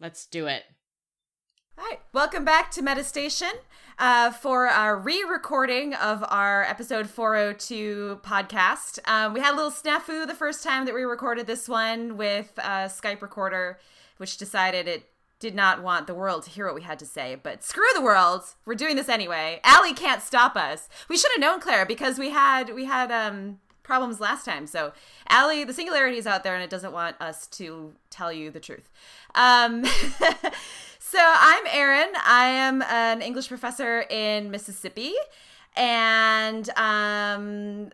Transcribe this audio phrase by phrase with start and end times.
[0.00, 0.64] Let's do it.
[1.78, 3.52] All right, welcome back to Metastation
[3.98, 8.98] uh, for our re-recording of our episode 402 podcast.
[9.08, 12.52] Um, we had a little snafu the first time that we recorded this one with
[12.58, 13.78] a Skype recorder,
[14.18, 15.04] which decided it
[15.38, 17.36] did not want the world to hear what we had to say.
[17.42, 19.60] But screw the world, we're doing this anyway.
[19.64, 20.88] ALIE can't stop us.
[21.08, 24.66] We should have known Claire because we had we had um, problems last time.
[24.66, 24.92] So
[25.30, 28.60] ALIE, the singularity is out there, and it doesn't want us to tell you the
[28.60, 28.90] truth.
[29.34, 29.84] Um,
[31.08, 32.08] So I'm Erin.
[32.26, 35.14] I am an English professor in Mississippi,
[35.76, 37.90] and um,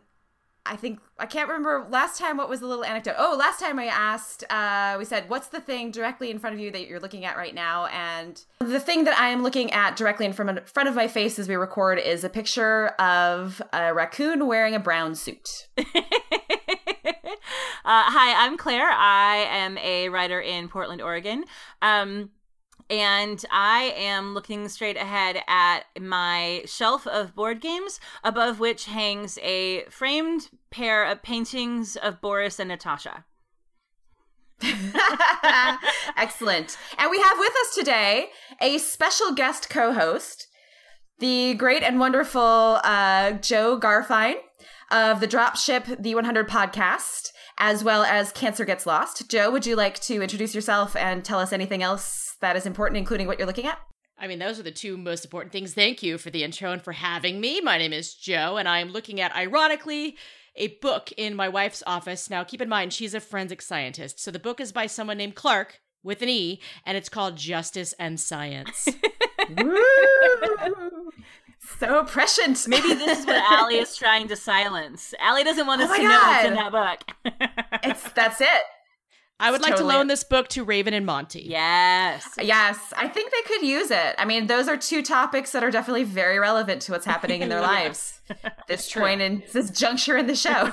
[0.65, 3.17] I think I can't remember last time what was the little anecdote.
[3.19, 6.61] Oh, last time I asked, uh, we said, "What's the thing directly in front of
[6.61, 9.97] you that you're looking at right now?" And the thing that I am looking at
[9.97, 14.47] directly in front of, my face as we record is a picture of a raccoon
[14.47, 15.69] wearing a brown suit.
[15.79, 15.83] uh,
[17.85, 18.89] hi, I'm Claire.
[18.89, 21.45] I am a writer in Portland, Oregon.
[21.81, 22.31] Um,
[22.91, 29.39] and I am looking straight ahead at my shelf of board games, above which hangs
[29.43, 33.25] a framed pair of paintings of Boris and Natasha.
[36.17, 36.77] Excellent.
[36.99, 38.29] And we have with us today
[38.61, 40.47] a special guest co host,
[41.19, 44.37] the great and wonderful uh, Joe Garfine
[44.91, 49.29] of the Dropship The 100 podcast, as well as Cancer Gets Lost.
[49.29, 52.99] Joe, would you like to introduce yourself and tell us anything else that is important,
[52.99, 53.79] including what you're looking at?
[54.19, 55.73] I mean, those are the two most important things.
[55.75, 57.61] Thank you for the intro and for having me.
[57.61, 60.17] My name is Joe, and I'm looking at, ironically,
[60.55, 62.29] a book in my wife's office.
[62.29, 64.21] Now, keep in mind, she's a forensic scientist.
[64.21, 67.95] So the book is by someone named Clarke with an E, and it's called Justice
[67.99, 68.87] and Science.
[71.79, 72.69] so prescient.
[72.69, 75.15] Maybe this is what ALIE is trying to silence.
[75.21, 76.09] ALIE doesn't want oh us oh to God.
[76.09, 77.01] know what's in that book.
[77.85, 78.63] it's that's it.
[79.41, 81.43] I would like totally to loan this book to Raven and Monty.
[81.43, 82.29] Yes.
[82.41, 82.79] Yes.
[82.97, 84.15] I think they could use it.
[84.17, 87.49] I mean, those are two topics that are definitely very relevant to what's happening in
[87.51, 88.21] their lives.
[88.69, 90.53] This point in this juncture in the show.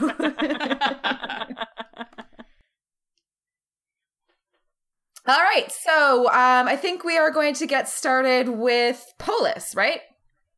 [5.28, 5.72] All right.
[5.72, 10.02] So um, I think we are going to get started with Polis, right?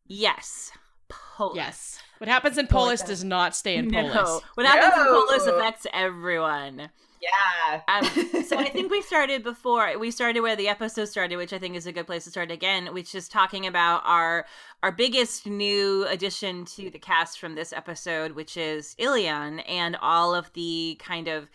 [0.06, 0.72] Yes.
[1.07, 1.56] Polis.
[1.56, 2.00] Yes.
[2.18, 4.13] What happens in Polis does not stay in Polis.
[4.13, 4.41] No.
[4.56, 5.01] What happens no.
[5.01, 6.89] in Polis affects everyone.
[7.21, 7.81] Yeah.
[7.87, 8.03] um,
[8.47, 11.75] so I think we started before we started where the episode started, which I think
[11.75, 14.45] is a good place to start again, which is talking about our
[14.81, 20.33] our biggest new addition to the cast from this episode, which is Ilian and all
[20.33, 21.49] of the kind of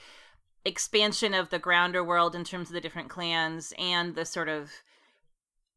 [0.65, 4.71] expansion of the grounder world in terms of the different clans and the sort of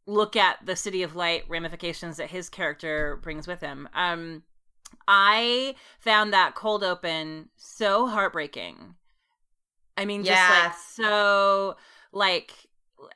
[0.06, 3.90] look at the city of light ramifications that his character brings with him.
[3.94, 4.44] Um
[5.08, 8.96] I found that cold open so heartbreaking
[10.00, 11.76] I mean, just like so,
[12.12, 12.54] like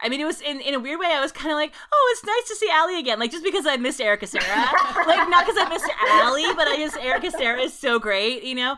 [0.02, 1.08] I mean, it was in, in a weird way.
[1.08, 3.20] I was kind of like, oh, it's nice to see ALIE again.
[3.20, 4.44] Like, just because I missed Erica Cerra.
[5.08, 8.56] like, not because I missed ALIE, but I just, Erica Cerra is so great, you
[8.56, 8.78] know?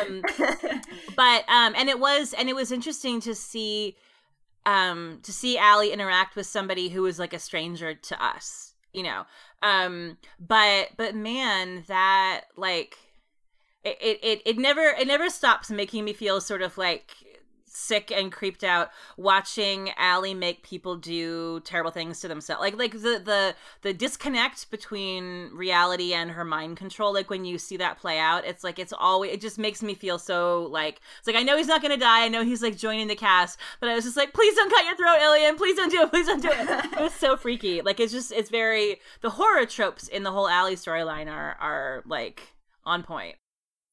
[0.00, 0.22] Um,
[1.16, 3.96] but, um, and it was, and it was interesting to see,
[4.66, 9.02] um, to see ALIE interact with somebody who was like a stranger to us, you
[9.02, 9.24] know?
[9.62, 12.96] Um, but, but man, that, like,
[13.84, 17.14] it, it, it never, it never stops making me feel sort of like,
[17.72, 22.60] sick and creeped out watching ALIE make people do terrible things to themselves.
[22.60, 27.12] Like like the the the disconnect between reality and her mind control.
[27.12, 29.94] Like when you see that play out, it's like it's always it just makes me
[29.94, 32.24] feel so like it's like I know he's not gonna die.
[32.24, 34.84] I know he's like joining the cast, but I was just like, please don't cut
[34.84, 35.56] your throat, Ilian.
[35.56, 36.10] Please don't do it.
[36.10, 36.68] Please don't do it.
[36.92, 37.80] it was so freaky.
[37.80, 42.02] Like it's just it's very the horror tropes in the whole ALIE storyline are are
[42.06, 42.54] like
[42.84, 43.36] on point.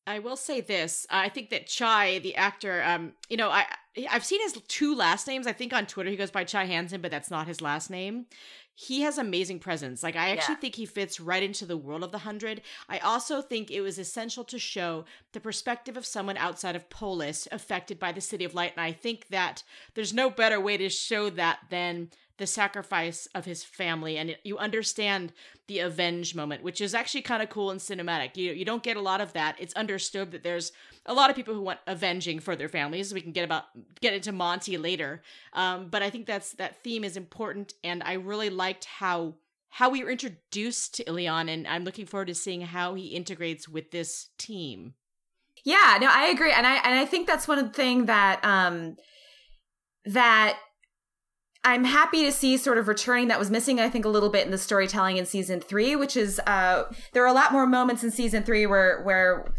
[0.09, 1.05] I will say this.
[1.11, 3.65] I think that Chai, the actor, um, you know, I
[4.09, 5.45] I've seen his two last names.
[5.45, 8.25] I think on Twitter he goes by Chai Hansen, but that's not his last name.
[8.73, 10.01] He has amazing presence.
[10.01, 10.61] Like I actually yeah.
[10.61, 12.61] think he fits right into the world of the hundred.
[12.87, 17.47] I also think it was essential to show the perspective of someone outside of Polis
[17.51, 19.61] affected by the City of Light, and I think that
[19.93, 22.09] there's no better way to show that than
[22.39, 25.31] the sacrifice of his family and you understand
[25.67, 28.35] the avenge moment which is actually kind of cool and cinematic.
[28.35, 29.55] You you don't get a lot of that.
[29.59, 30.71] It's understood that there's
[31.05, 33.13] a lot of people who want avenging for their families.
[33.13, 33.65] We can get about
[34.01, 35.21] get into monty later.
[35.53, 39.35] Um, but i think that's that theme is important and i really liked how
[39.69, 43.67] how we were introduced to Ilian and i'm looking forward to seeing how he integrates
[43.67, 44.93] with this team.
[45.65, 48.95] Yeah no i agree and i and i think that's one thing that um
[50.05, 50.57] that
[51.63, 54.45] I'm happy to see sort of returning that was missing, I think, a little bit
[54.45, 58.03] in the storytelling in season three, which is uh, there are a lot more moments
[58.03, 59.53] in season three where where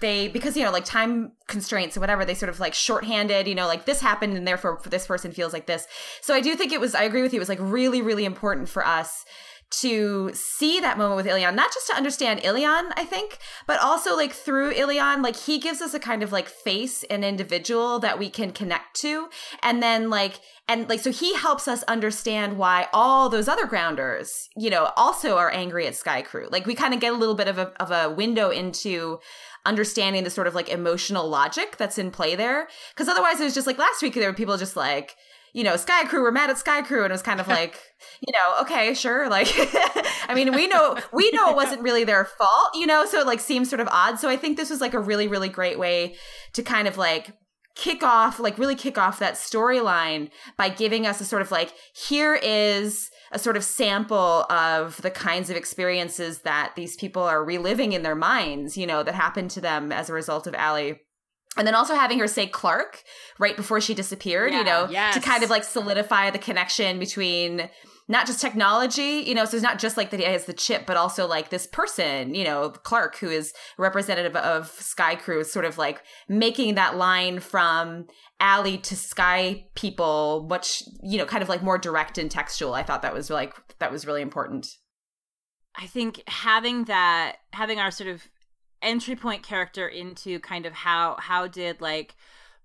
[0.00, 3.54] they because you know like time constraints or whatever they sort of like shorthanded you
[3.54, 5.86] know like this happened and therefore this person feels like this.
[6.22, 8.24] So i do think it was i agree with you it was like really really
[8.24, 9.24] important for us
[9.70, 14.16] to see that moment with Ilian, not just to understand Ilian, I think, but also
[14.16, 18.18] like through Ilian, like he gives us a kind of like face and individual that
[18.18, 19.28] we can connect to.
[19.62, 24.48] And then like, and like, so he helps us understand why all those other grounders,
[24.56, 26.48] you know, also are angry at Sky Crew.
[26.50, 29.20] Like we kind of get a little bit of a, of a window into
[29.64, 32.66] understanding the sort of like emotional logic that's in play there.
[32.96, 35.16] Cause otherwise it was just like last week, there were people just like,
[35.52, 37.78] you know, Sky Crew were mad at Sky Crew, and it was kind of like,
[38.20, 39.28] you know, okay, sure.
[39.28, 39.48] Like,
[40.28, 43.26] I mean, we know we know it wasn't really their fault, you know, so it
[43.26, 44.18] like seems sort of odd.
[44.18, 46.16] So I think this was like a really, really great way
[46.54, 47.32] to kind of like
[47.76, 51.72] kick off, like really kick off that storyline by giving us a sort of like,
[51.94, 57.44] here is a sort of sample of the kinds of experiences that these people are
[57.44, 61.00] reliving in their minds, you know, that happened to them as a result of ALIE
[61.56, 63.02] and then also having her say Clarke
[63.38, 65.14] right before she disappeared, yeah, you know, yes.
[65.14, 67.68] to kind of like solidify the connection between
[68.10, 70.84] not just technology, you know, so it's not just like that he has the chip,
[70.84, 75.64] but also like this person, you know, Clarke, who is representative of Sky Crew, sort
[75.64, 78.06] of like making that line from
[78.40, 82.74] ALIE to Sky people, much, you know, kind of like more direct and textual.
[82.74, 84.68] I thought that was like, that was really important.
[85.76, 88.22] I think having that, having our sort of
[88.82, 92.14] entry point character into kind of how how did like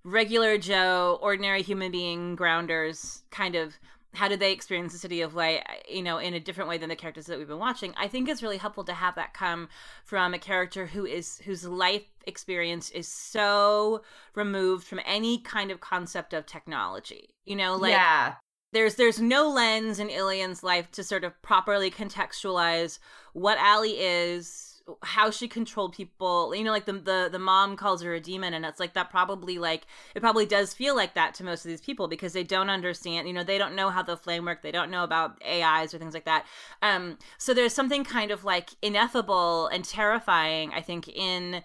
[0.04, 3.78] regular Joe, ordinary human being grounders kind of
[4.14, 6.90] how did they experience the city of light you know in a different way than
[6.90, 7.94] the characters that we've been watching?
[7.98, 9.68] I think it's really helpful to have that come
[10.06, 14.04] from a character who is whose life experience is so
[14.36, 18.36] removed from any kind of concept of technology you know like yeah.
[18.74, 22.98] there's there's no lens in Ilian's life to sort of properly contextualize
[23.34, 28.04] what ALIE is how she controlled people you know like the, the the mom calls
[28.04, 31.34] her a demon and it's like that probably like it probably does feel like that
[31.34, 34.04] to most of these people because they don't understand you know they don't know how
[34.04, 36.46] the flame work they don't know about ais or things like that.
[36.84, 41.64] Um so there's something kind of like ineffable and terrifying i think in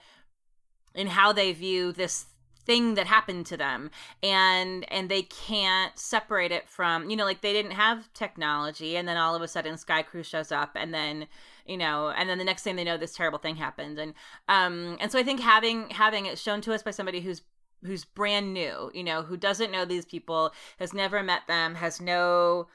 [0.94, 2.26] in how they view this
[2.64, 3.90] thing that happened to them
[4.22, 9.08] and and they can't separate it from you know like they didn't have technology and
[9.08, 11.26] then all of a sudden sky crew shows up and then
[11.66, 14.14] you know and then the next thing they know this terrible thing happened and
[14.48, 17.42] um and so i think having having it shown to us by somebody who's
[17.84, 22.00] who's brand new you know who doesn't know these people has never met them has
[22.00, 22.66] no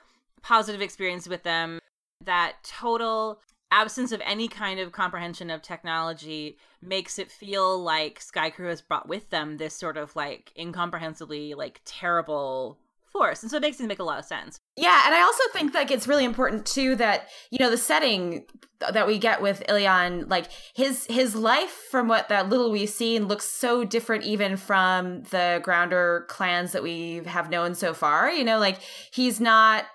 [0.41, 1.79] positive experience with them
[2.23, 3.39] that total
[3.71, 8.81] absence of any kind of comprehension of technology makes it feel like Sky Crew has
[8.81, 13.41] brought with them this sort of like incomprehensibly like terrible force.
[13.41, 14.59] And so it makes it make a lot of sense.
[14.77, 18.45] Yeah, and I also think like it's really important too that you know the setting
[18.79, 23.27] that we get with Ilian, like his his life from what that little we've seen
[23.27, 28.29] looks so different even from the Grounder clans that we have known so far.
[28.29, 28.79] You know, like
[29.11, 29.85] he's not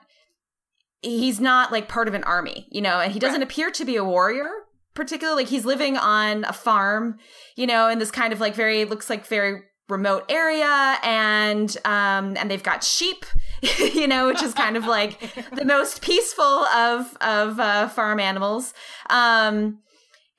[1.03, 3.51] he's not like part of an army, you know, and he doesn't right.
[3.51, 4.51] appear to be a warrior
[4.95, 7.19] particularly like he's living on a farm,
[7.57, 12.37] you know, in this kind of like very looks like very remote area and um
[12.37, 13.25] and they've got sheep
[13.79, 15.19] you know which is kind of like
[15.55, 18.73] the most peaceful of of uh, farm animals.
[19.09, 19.81] Um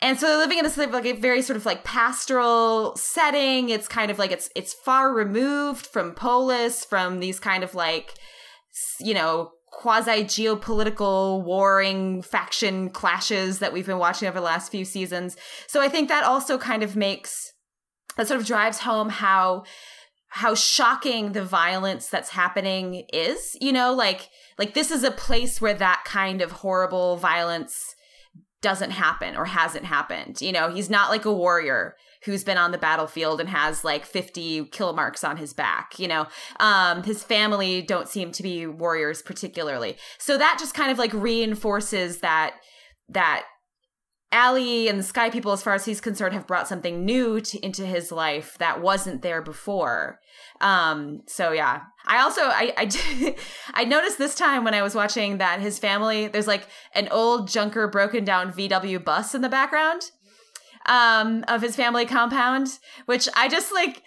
[0.04, 3.70] and so they're living in this like a very sort of like pastoral setting.
[3.70, 8.16] It's kind of like it's it's far removed from polis from these kind of like
[9.00, 14.86] you know quasi geopolitical warring faction clashes that we've been watching over the last few
[14.86, 15.38] seasons.
[15.68, 17.54] So i think that also kind of makes
[18.18, 19.64] that sort of drives home how
[20.32, 25.60] how shocking the violence that's happening is you know like like this is a place
[25.60, 27.96] where that kind of horrible violence
[28.62, 30.70] doesn't happen or hasn't happened you know?
[30.70, 34.94] He's not like a warrior who's been on the battlefield and has like 50 kill
[34.94, 36.28] marks on his back you know?
[36.60, 39.98] Um his family don't seem to be warriors particularly.
[40.20, 42.56] So that just kind of like reinforces that
[43.10, 43.46] that
[44.32, 47.66] ALIE and the Sky People, as far as he's concerned, have brought something new to,
[47.66, 50.20] into his life that wasn't there before.
[50.62, 53.36] Um, so yeah, I also I I,
[53.74, 57.50] I noticed this time when I was watching that his family there's like an old
[57.50, 60.12] junker broken down VW bus in the background
[60.86, 64.04] um, of his family compound, which I just like.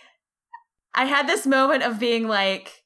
[0.97, 2.84] I had this moment of being like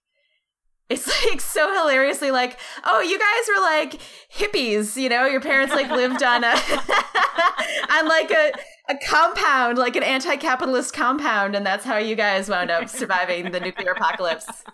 [0.89, 4.01] it's like so hilariously like, oh, you guys were like
[4.33, 6.49] hippies, you know, your parents like lived on a
[7.91, 8.53] on like a
[8.89, 13.61] a compound, like an anti-capitalist compound, and that's how you guys wound up surviving the
[13.61, 14.65] nuclear apocalypse.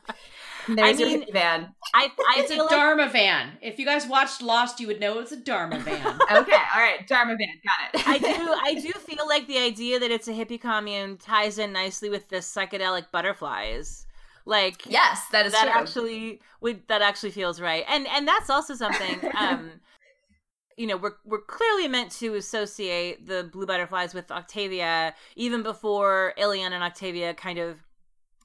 [0.66, 1.75] There's I mean, your van.
[1.94, 2.71] I, I it's a like...
[2.71, 3.59] Dharma van.
[3.61, 6.06] If you guys watched Lost, you would know it's a Dharma van.
[6.33, 8.09] okay, all right, Dharma van, got it.
[8.09, 11.73] I do, I do feel like the idea that it's a hippie commune ties in
[11.73, 14.06] nicely with the psychedelic butterflies.
[14.44, 15.80] Like yes, that is that true.
[15.80, 19.20] actually would that actually feels right, and and that's also something.
[19.38, 19.80] um
[20.76, 26.34] you know, we're we're clearly meant to associate the blue butterflies with Octavia even before
[26.36, 27.78] Ilian and Octavia kind of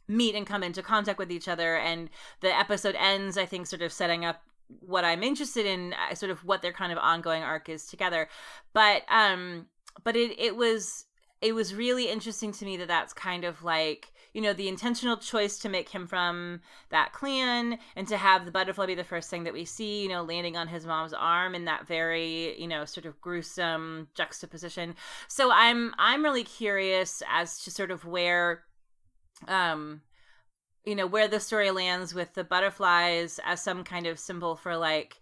[0.09, 2.09] meet and come into contact with each other and
[2.41, 4.41] the episode ends i think sort of setting up
[4.79, 8.27] what i'm interested in uh, sort of what their kind of ongoing arc is together
[8.73, 9.67] but um
[10.03, 11.05] but it it was
[11.41, 15.17] it was really interesting to me that that's kind of like you know the intentional
[15.17, 19.29] choice to make him from that clan and to have the butterfly be the first
[19.29, 22.67] thing that we see you know landing on his mom's arm in that very you
[22.67, 24.95] know sort of gruesome juxtaposition.
[25.27, 28.63] So i'm i'm really curious as to sort of where
[29.47, 30.01] um
[30.85, 34.77] you know where the story lands with the butterflies as some kind of symbol for
[34.77, 35.21] like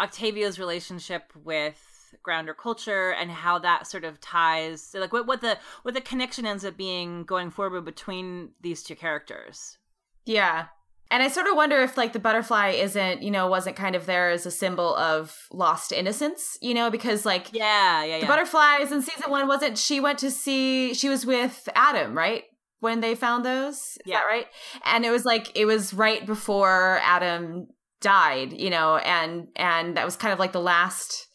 [0.00, 5.40] Octavia's relationship with grounder culture and how that sort of ties so like what, what
[5.40, 9.78] the what the connection ends up being going forward between these two characters
[10.24, 10.66] yeah
[11.10, 14.06] and i sort of wonder if like the butterfly isn't you know wasn't kind of
[14.06, 18.20] there as a symbol of lost innocence you know because like yeah yeah, yeah.
[18.20, 22.44] the butterflies in season one wasn't she went to see she was with adam right
[22.80, 23.76] when they found those.
[23.76, 24.18] Is yeah.
[24.18, 24.46] that right?
[24.84, 27.68] And it was like it was right before Adam
[28.00, 31.26] died, you know, and and that was kind of like the last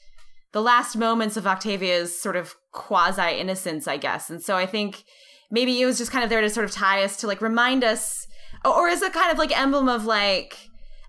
[0.53, 4.29] the last moments of Octavia's sort of quasi innocence, I guess.
[4.29, 5.03] And so I think
[5.49, 7.83] maybe it was just kind of there to sort of tie us to like remind
[7.83, 8.27] us
[8.63, 10.57] or is it kind of like emblem of like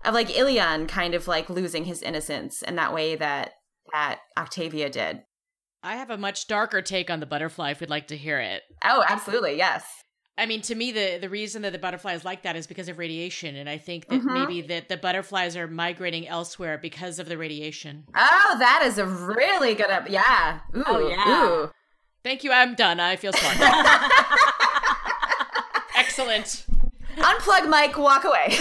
[0.05, 3.51] of like Ilian kind of like losing his innocence in that way that
[3.91, 5.21] that Octavia did.
[5.81, 8.63] I have a much darker take on the butterfly if we'd like to hear it.
[8.83, 9.57] Oh, absolutely.
[9.57, 10.02] Yes.
[10.37, 12.97] I mean, to me, the the reason that the butterflies like that is because of
[12.97, 14.33] radiation, and I think that mm-hmm.
[14.33, 18.05] maybe that the butterflies are migrating elsewhere because of the radiation.
[18.15, 19.91] Oh, that is a really good.
[19.91, 20.61] Up- yeah.
[20.75, 21.47] Ooh, oh yeah.
[21.47, 21.71] Ooh.
[22.23, 22.51] Thank you.
[22.51, 22.99] I'm done.
[22.99, 23.57] I feel smart.
[25.95, 26.65] Excellent.
[27.17, 28.47] Unplug mic, walk away.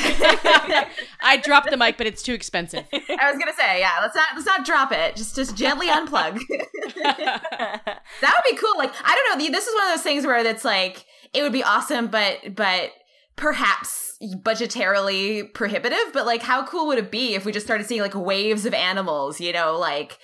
[1.22, 2.84] I dropped the mic, but it's too expensive.
[2.92, 5.16] I was gonna say, yeah, let's not let's not drop it.
[5.16, 6.38] Just just gently unplug.
[7.02, 8.76] that would be cool.
[8.76, 9.50] Like I don't know.
[9.50, 12.90] This is one of those things where it's like it would be awesome, but but
[13.36, 16.12] perhaps budgetarily prohibitive.
[16.12, 18.74] But like, how cool would it be if we just started seeing like waves of
[18.74, 19.40] animals?
[19.40, 20.18] You know, like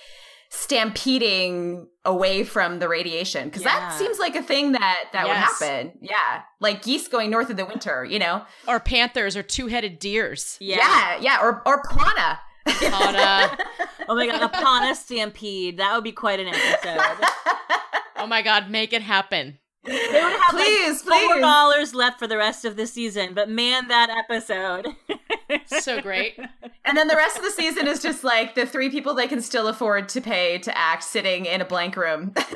[0.51, 3.79] stampeding away from the radiation because yeah.
[3.79, 5.59] that seems like a thing that that yes.
[5.59, 9.43] would happen yeah like geese going north of the winter you know or panthers or
[9.43, 11.37] two-headed deers yeah yeah, yeah.
[11.39, 13.57] or or pana pana
[14.09, 17.27] oh my god a pana stampede that would be quite an episode
[18.17, 22.27] oh my god make it happen they would have please, like four dollars left for
[22.27, 24.87] the rest of the season, but man, that episode.
[25.81, 26.37] so great.
[26.85, 29.41] And then the rest of the season is just like the three people they can
[29.41, 32.33] still afford to pay to act sitting in a blank room.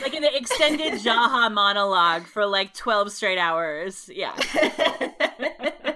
[0.00, 4.08] like an extended Jaha monologue for like 12 straight hours.
[4.12, 4.34] Yeah.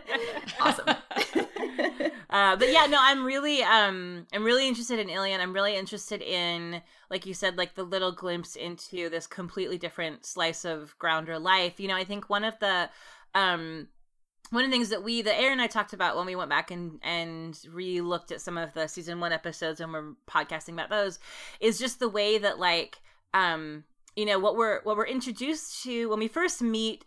[0.60, 0.96] awesome.
[2.34, 5.40] Uh, but yeah, no, I'm really, um, I'm really interested in Ilian.
[5.40, 10.26] I'm really interested in, like you said, like the little glimpse into this completely different
[10.26, 11.78] slice of grounder life.
[11.78, 12.90] You know, I think one of the,
[13.36, 13.86] um,
[14.50, 16.50] one of the things that we, the Erin and I talked about when we went
[16.50, 20.90] back and and re-looked at some of the season one episodes and we're podcasting about
[20.90, 21.20] those,
[21.60, 22.98] is just the way that like,
[23.32, 23.84] um,
[24.16, 27.04] you know, what we're what we're introduced to when we first meet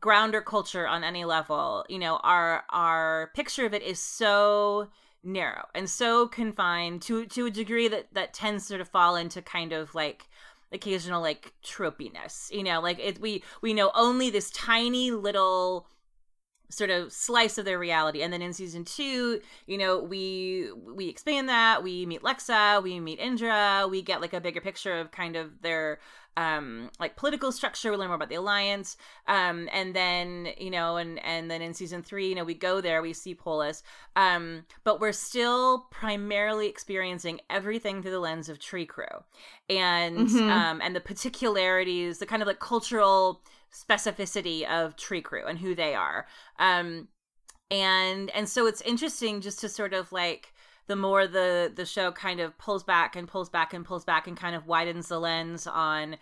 [0.00, 4.88] grounder culture on any level you know our our picture of it is so
[5.22, 9.16] narrow and so confined to to a degree that that tends to sort of fall
[9.16, 10.26] into kind of like
[10.72, 12.80] occasional like tropiness you know?
[12.80, 15.86] Like it, we we know only this tiny little
[16.70, 18.22] sort of slice of their reality.
[18.22, 21.82] And then in season two you know we we expand that.
[21.82, 22.82] We meet lexa.
[22.82, 23.86] We meet indra.
[23.90, 25.98] We get like a bigger picture of kind of their
[26.36, 28.96] um like political structure we learn more about the alliance
[29.26, 32.80] um and then you know and and then in season three you know we go
[32.80, 33.82] there we see polis
[34.16, 39.04] um but we're still primarily experiencing everything through the lens of tree crew
[39.68, 40.50] and mm-hmm.
[40.50, 45.74] um and the particularities the kind of like cultural specificity of tree crew and who
[45.74, 46.26] they are
[46.58, 47.08] um
[47.70, 50.52] and and so it's interesting just to sort of like
[50.90, 54.26] the more the the show kind of pulls back and pulls back and pulls back
[54.26, 56.16] and kind of widens the lens on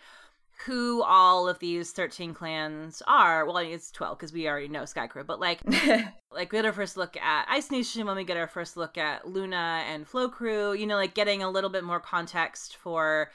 [0.67, 3.47] who all of these 13 clans are.
[3.47, 5.61] Well, it's 12 because we already know Sky Crew, but like,
[6.31, 8.95] like we get our first look at Ice Nation when we get our first look
[8.95, 13.31] at Luna and Flow Crew, you know, like getting a little bit more context for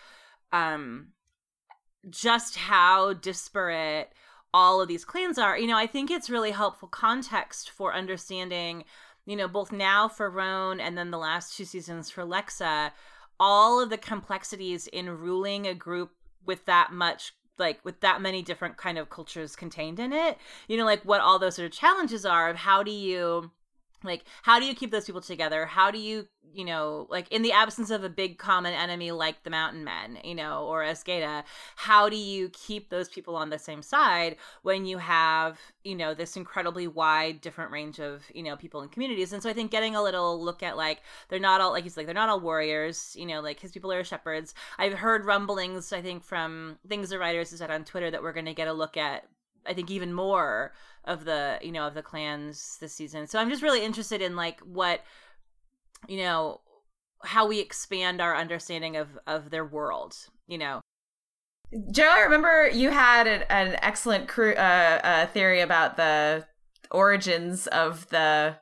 [0.52, 1.08] um
[2.10, 4.12] just how disparate
[4.52, 8.84] all of these clans are, you know, I think it's really helpful context for understanding,
[9.26, 12.90] you know, both now for Roan and then the last two seasons for Lexa,
[13.38, 16.10] all of the complexities in ruling a group
[16.46, 20.76] with that much like with that many different kind of cultures contained in it you
[20.76, 23.50] know like what all those sort of challenges are of how do you
[24.04, 25.66] like how do you keep those people together?
[25.66, 29.42] How do you you know like in the absence of a big common enemy like
[29.42, 31.42] the mountain men you know or Azgeda
[31.74, 36.14] how do you keep those people on the same side when you have you know
[36.14, 39.32] this incredibly wide different range of you know people and communities?
[39.32, 41.96] And so i think getting a little look at like they're not all like he's
[41.96, 44.54] like they're not all warriors you know like his people are shepherds.
[44.78, 48.32] I've heard rumblings i think from things the writers have said on twitter that we're
[48.32, 49.24] going to get a look at
[49.66, 50.72] I think even more
[51.04, 53.26] of the you know of the clans this season.
[53.26, 55.02] So I'm just really interested in like what
[56.08, 56.60] you know
[57.22, 60.16] how we expand our understanding of of their world.
[60.46, 60.80] You know.
[61.90, 66.46] Joe, I remember you had an, an excellent uh, uh, theory about the
[66.90, 68.56] origins of the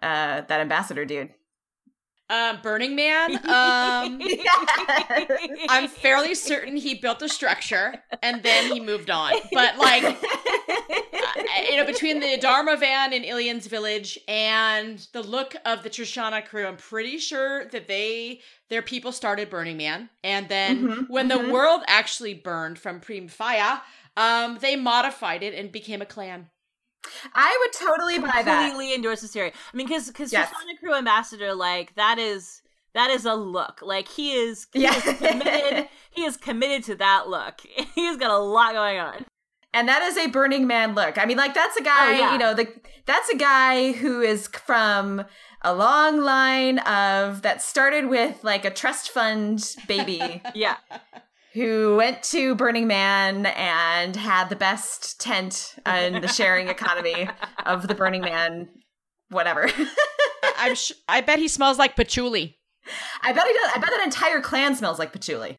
[0.00, 1.34] uh, that ambassador dude.
[2.28, 3.40] Um, Burning Man.
[3.46, 5.30] Um, yes.
[5.68, 9.32] I'm fairly certain he built a structure and then he moved on.
[9.52, 10.14] But like, uh,
[11.70, 16.44] you know, between the Dharma van in Ilian's village and the look of the Trishana
[16.44, 21.28] crew, I'm pretty sure that they their people started Burning Man, and then mm-hmm, when
[21.28, 21.46] mm-hmm.
[21.46, 23.80] the world actually burned from Praimfaya,
[24.16, 26.48] um, they modified it and became a clan.
[27.34, 28.68] I would totally buy that.
[28.68, 29.52] Completely endorse this theory.
[29.52, 30.52] I mean, because because yes.
[30.80, 32.62] Crew Ambassador, like that is
[32.94, 33.80] that is a look.
[33.82, 34.96] Like he is, he yeah.
[34.96, 35.88] is committed.
[36.10, 37.60] he is committed to that look.
[37.94, 39.26] He's got a lot going on.
[39.74, 41.18] And that is a Burning Man look.
[41.18, 42.08] I mean, like that's a guy.
[42.08, 42.32] Oh, yeah.
[42.32, 42.66] You know, the
[43.04, 45.26] that's a guy who is from
[45.60, 50.40] a long line of that started with like a trust fund baby.
[50.54, 50.76] yeah
[51.56, 57.28] who went to Burning Man and had the best tent in the sharing economy
[57.64, 58.68] of the Burning Man,
[59.30, 59.68] whatever.
[60.58, 62.58] I'm sh- I bet he smells like patchouli.
[63.22, 63.70] I bet he does.
[63.74, 65.56] I bet that entire clan smells like patchouli.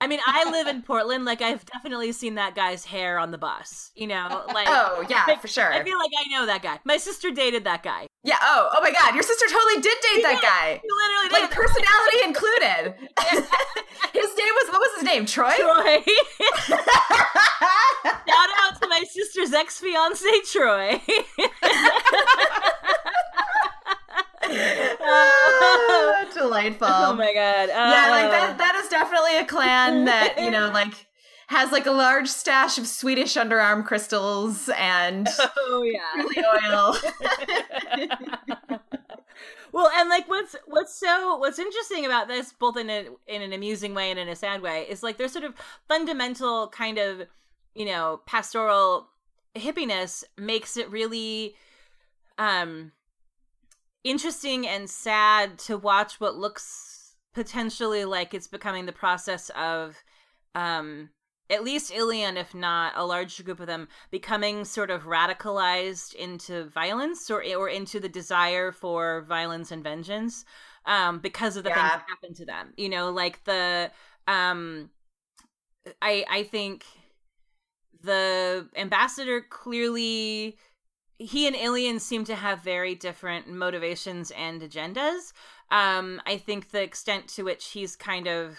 [0.00, 1.24] I mean, I live in Portland.
[1.24, 3.92] Like, I've definitely seen that guy's hair on the bus.
[3.94, 5.72] You know, like oh yeah, like, for sure.
[5.72, 6.80] I feel like I know that guy.
[6.84, 8.08] My sister dated that guy.
[8.24, 8.38] Yeah.
[8.40, 8.70] Oh.
[8.76, 9.14] Oh my God.
[9.14, 10.80] Your sister totally did date that guy.
[10.82, 12.94] He literally like personality included.
[14.14, 15.26] his name was what was his name?
[15.26, 15.52] Troy.
[15.58, 16.02] Troy.
[18.04, 21.00] Shout out to my sister's ex fiance Troy.
[25.00, 26.88] oh, delightful.
[26.88, 27.68] Oh my god.
[27.70, 28.30] Yeah, like oh.
[28.30, 31.06] that that is definitely a clan that, you know, like
[31.52, 36.00] has like a large stash of Swedish underarm crystals and oh yeah,
[36.64, 36.96] oil.
[39.72, 43.52] well, and like what's what's so what's interesting about this, both in a in an
[43.52, 45.54] amusing way and in a sad way, is like there's sort of
[45.86, 47.28] fundamental kind of
[47.74, 49.08] you know pastoral
[49.54, 51.54] hippiness makes it really
[52.38, 52.92] um
[54.02, 60.02] interesting and sad to watch what looks potentially like it's becoming the process of
[60.54, 61.10] um
[61.52, 66.64] at least Ilian, if not a large group of them, becoming sort of radicalized into
[66.64, 70.44] violence or or into the desire for violence and vengeance,
[70.86, 71.74] um, because of the yeah.
[71.76, 72.72] things that happened to them.
[72.76, 73.90] You know, like the
[74.26, 74.90] um,
[76.00, 76.84] I I think
[78.02, 80.56] the ambassador clearly
[81.18, 85.32] he and Ilian seem to have very different motivations and agendas.
[85.70, 88.58] Um, I think the extent to which he's kind of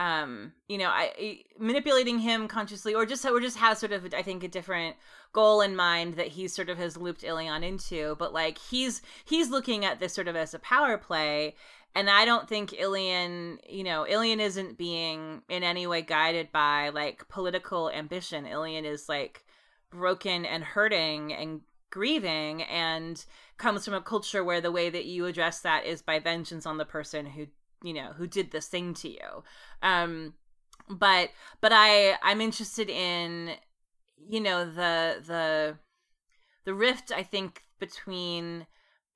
[0.00, 4.22] um you know I, manipulating him consciously or just or just has sort of i
[4.22, 4.96] think a different
[5.32, 9.50] goal in mind that he sort of has looped Ilian into but like he's he's
[9.50, 11.54] looking at this sort of as a power play
[11.94, 16.88] and i don't think Ilian you know Ilian isn't being in any way guided by
[16.88, 18.46] like political ambition.
[18.46, 19.44] Ilian is like
[19.90, 21.60] broken and hurting and
[21.90, 23.24] grieving and
[23.58, 26.78] comes from a culture where the way that you address that is by vengeance on
[26.78, 27.46] the person who
[27.82, 29.44] you know who did this thing to you.
[29.82, 30.34] Um
[30.90, 33.52] but but i i'm interested in
[34.28, 35.76] you know the the
[36.64, 38.66] the rift i think between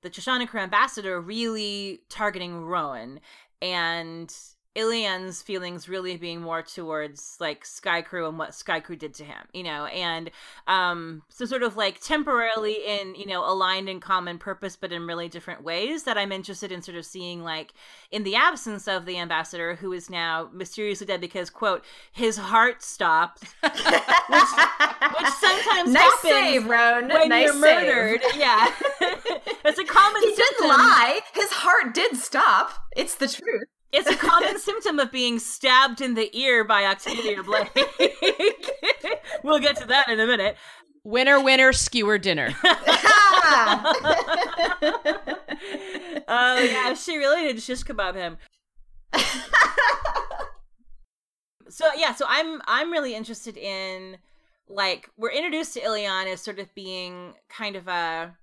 [0.01, 0.09] the
[0.47, 3.19] crew ambassador really targeting Roan
[3.61, 4.33] and
[4.75, 9.23] Ilian's feelings really being more towards like Sky Crew and what Sky Crew did to
[9.23, 10.29] him, you know, and
[10.67, 15.07] um, so sort of like temporarily in you know aligned in common purpose, but in
[15.07, 16.03] really different ways.
[16.03, 17.73] That I'm interested in sort of seeing like
[18.11, 22.83] in the absence of the ambassador, who is now mysteriously dead because quote his heart
[22.83, 27.07] stopped, which, which sometimes nice happens save, Roan.
[27.07, 28.21] when nice you're murdered.
[28.23, 28.41] Save.
[28.41, 28.71] Yeah,
[29.63, 30.21] it's a common.
[30.21, 31.21] He didn't lie.
[31.33, 32.73] His heart did stop.
[32.97, 37.41] It's the truth It's a common symptom of being stabbed in the ear by Octavia
[37.43, 37.71] Blake.
[39.43, 40.57] we'll get to that in a minute.
[41.03, 42.53] Winner, winner, skewer dinner.
[46.27, 48.37] Oh yeah, she really did shish kebab him.
[51.69, 54.17] so yeah, so I'm I'm really interested in
[54.67, 58.35] like we're introduced to Ilian as sort of being kind of a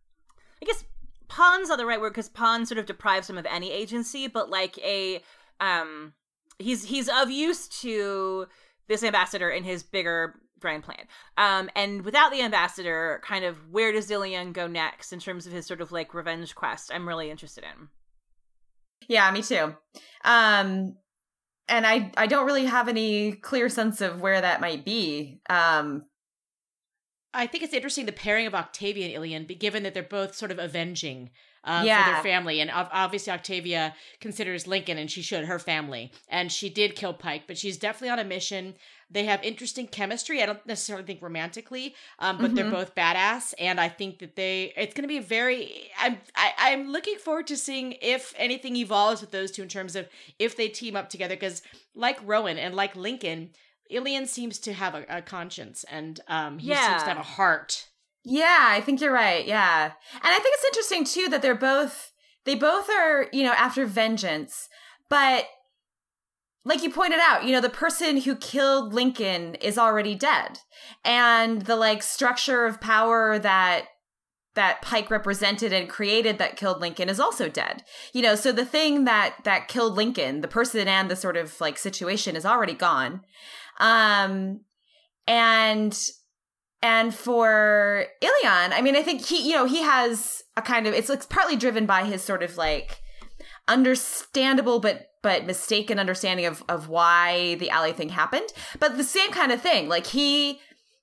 [0.63, 0.85] I guess
[1.33, 4.51] pawn's not the right word because pawn sort of deprives him of any agency, but
[4.51, 5.23] like a
[5.61, 6.13] um
[6.59, 8.47] he's he's of use to
[8.89, 11.07] this ambassador in his bigger grand plan.
[11.39, 15.53] Um and without the ambassador, kind of where does Ilian go next in terms of
[15.53, 16.93] his sort of like revenge quest?
[16.93, 17.89] I'm really interested in.
[19.09, 19.75] Yeah, me too.
[20.25, 20.97] Um
[21.67, 25.41] and I I don't really have any clear sense of where that might be.
[25.49, 26.05] Um
[27.35, 30.51] I think it's interesting the pairing of Octavia and Ilian, given that they're both sort
[30.51, 31.31] of avenging
[31.65, 32.61] uh, for their family.
[32.61, 36.13] And obviously, Octavia considers Lincoln, and she should, her family.
[36.29, 38.75] And she did kill Pike, but she's definitely on a mission.
[39.11, 40.43] They have interesting chemistry.
[40.43, 42.71] I don't necessarily think romantically, um, but they're Mhm.
[42.73, 43.55] both badass.
[43.59, 47.47] And I think that they, it's going to be very, I'm, I, I'm looking forward
[47.49, 51.09] to seeing if anything evolves with those two in terms of if they team up
[51.11, 51.37] together.
[51.37, 51.63] Because
[51.95, 53.51] like Roan and like Lincoln,
[53.93, 57.89] Ilian seems to have a, a conscience and um, he seems to have a heart.
[58.25, 59.47] Yeah, I think you're right.
[59.47, 59.85] Yeah.
[59.85, 62.13] And I think it's interesting too that they're both
[62.45, 64.69] they both are, you know, after vengeance,
[65.09, 65.47] but
[66.65, 70.61] like you pointed out, you know, the person who killed Lincoln is already dead.
[71.05, 73.87] And the like structure of power that
[74.55, 77.85] that Pike represented and created that killed Lincoln is also dead.
[78.13, 81.61] You know, so the thing that that killed Lincoln, the person and the sort of
[81.61, 83.23] like situation is already gone.
[83.83, 84.61] Um
[85.27, 85.99] and
[86.83, 90.95] and for Ilian, I mean, I think he, you know, he has a kind of
[90.95, 93.01] it's like partly driven by his sort of like
[93.69, 98.49] understandable but but mistaken understanding of of why the ALIE thing happened.
[98.79, 99.89] But the same kind of thing.
[99.89, 100.61] Like he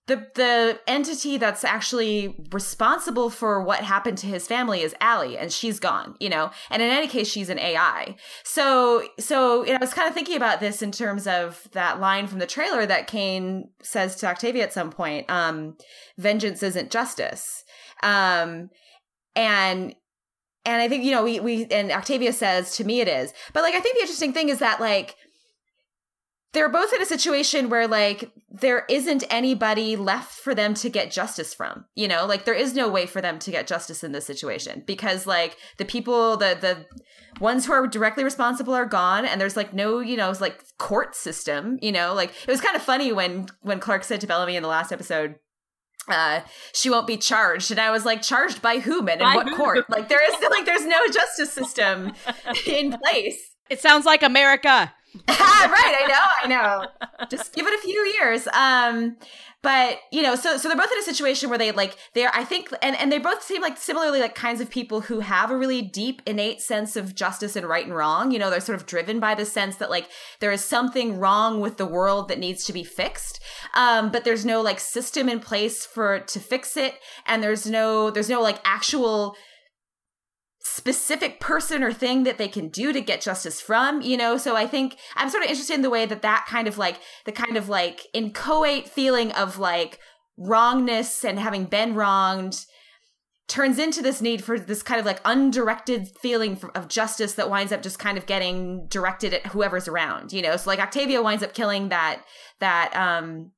[0.10, 5.54] the the entity that's actually responsible for what happened to his family is ALIE, and
[5.54, 6.50] she's gone, you know.
[6.72, 8.15] And in any case, she's an AI.
[8.43, 12.00] So so you know, I was kind of thinking about this in terms of that
[12.00, 15.30] line from the trailer that Kane says to Octavia at some point.
[15.30, 15.78] Um,
[16.17, 17.63] Vengeance isn't justice.
[18.02, 18.72] Um,
[19.36, 19.95] and
[20.65, 23.32] and I think you know we we and Octavia says to me it is.
[23.54, 25.15] But like I think the interesting thing is that like
[26.53, 31.12] they're both in a situation where like there isn't anybody left for them to get
[31.12, 32.25] justice from you know?
[32.25, 35.57] Like there is no way for them to get justice in this situation because like
[35.77, 36.85] the people the the
[37.39, 40.63] ones who are directly responsible are gone and there's like no you know it's like
[40.77, 42.13] court system you know?
[42.13, 44.91] Like it was kind of funny when when clarke said to bellamy in the last
[44.91, 45.35] episode
[46.07, 46.41] uh
[46.73, 49.49] she won't be charged and i was like charged by whom and in By what
[49.49, 49.55] who?
[49.55, 49.89] court?
[49.89, 52.13] Like there is like there's no justice system
[52.65, 54.93] in place It sounds like America.
[55.27, 57.25] right i know i know.
[57.29, 58.47] Just give it a few years.
[58.53, 59.17] Um
[59.62, 62.45] but you know so so they're both in a situation where they like they're i
[62.45, 65.58] think and and they both seem like similarly like kinds of people who have a
[65.58, 68.32] really deep innate sense of justice and right and wrong.
[68.32, 70.08] You know they're sort of driven by the sense that like
[70.39, 73.39] there is something wrong with the world that needs to be fixed.
[73.73, 76.95] Um but there's no like system in place for to fix it.
[77.25, 79.36] And there's no there's no like actual
[80.62, 84.38] specific person or thing that they can do to get justice from you know?
[84.38, 87.00] So i think i'm sort of interested in the way that that kind of like
[87.26, 90.00] the kind of like inchoate feeling of like
[90.38, 92.65] wrongness and having been wronged
[93.48, 97.72] turns into this need for this kind of like undirected feeling of justice that winds
[97.72, 100.56] up just kind of getting directed at whoever's around you know?
[100.58, 102.22] So like octavia winds up killing that
[102.60, 103.52] that um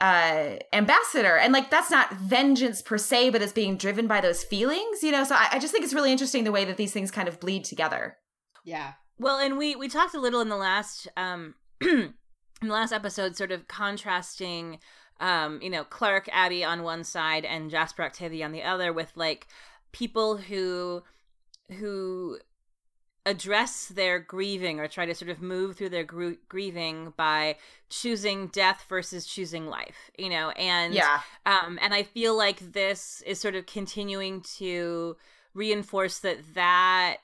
[0.00, 1.36] uh ambassador.
[1.36, 5.12] And like that's not vengeance per se but it's being driven by those feelings you
[5.12, 5.24] know?
[5.24, 7.40] So I, I just think it's really interesting the way that these things kind of
[7.40, 8.16] bleed together.
[8.64, 8.92] Yeah.
[9.18, 13.36] Well, and we we talked a little in the last um in the last episode,
[13.36, 14.78] sort of contrasting,
[15.20, 19.12] um, you know, Clarke Abby on one side and Jasper Octavia on the other, with
[19.16, 19.46] like
[19.92, 21.02] people who
[21.78, 22.38] who
[23.26, 27.54] address their grieving or try to sort of move through their gr- grieving by
[27.90, 33.22] choosing death versus choosing life you know and yeah um, and I feel like this
[33.26, 35.16] is sort of continuing to
[35.52, 37.18] reinforce that that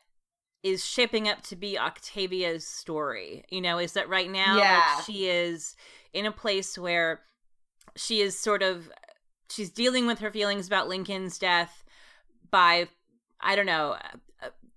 [0.63, 3.45] is shaping up to be Octavia's story.
[3.51, 4.83] You know, is that right now Yeah.
[4.97, 5.77] like, she is
[6.13, 7.21] in a place where
[7.95, 8.91] she is sort of
[9.49, 11.85] she's dealing with her feelings about Lincoln's death
[12.51, 12.89] by
[13.41, 13.97] I don't know,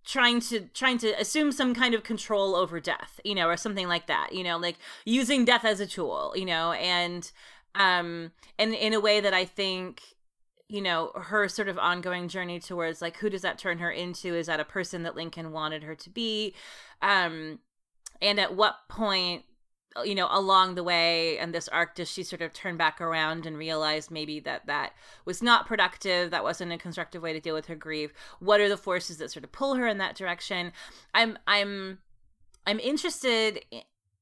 [0.09, 3.87] trying to trying to assume some kind of control over death, you know, or something
[3.87, 7.31] like that, you know, like using death as a tool, you know, and
[7.75, 10.01] um and in a way that I think
[10.67, 14.33] you know her sort of ongoing journey towards like who does that turn her into?
[14.35, 16.55] Is that a person that lincoln wanted her to be?
[17.03, 17.59] Um
[18.19, 19.43] and at what point
[20.05, 23.45] you know along the way and this arc does she sort of turn back around
[23.45, 24.93] and realize maybe that that
[25.25, 28.13] was not productive that wasn't a constructive way to deal with her grief?
[28.39, 30.71] What are the forces that sort of pull her in that direction?
[31.13, 31.99] I'm i'm
[32.67, 33.63] i'm interested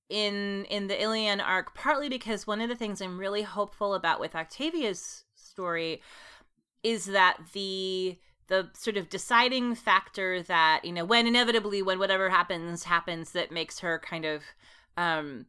[0.09, 4.21] in in the ilian arc partly because one of the things i'm really hopeful about
[4.21, 6.01] with octavia's story
[6.83, 12.29] is that the the sort of deciding factor that you know when inevitably when whatever
[12.29, 14.43] happens happens that makes her kind of
[14.95, 15.45] um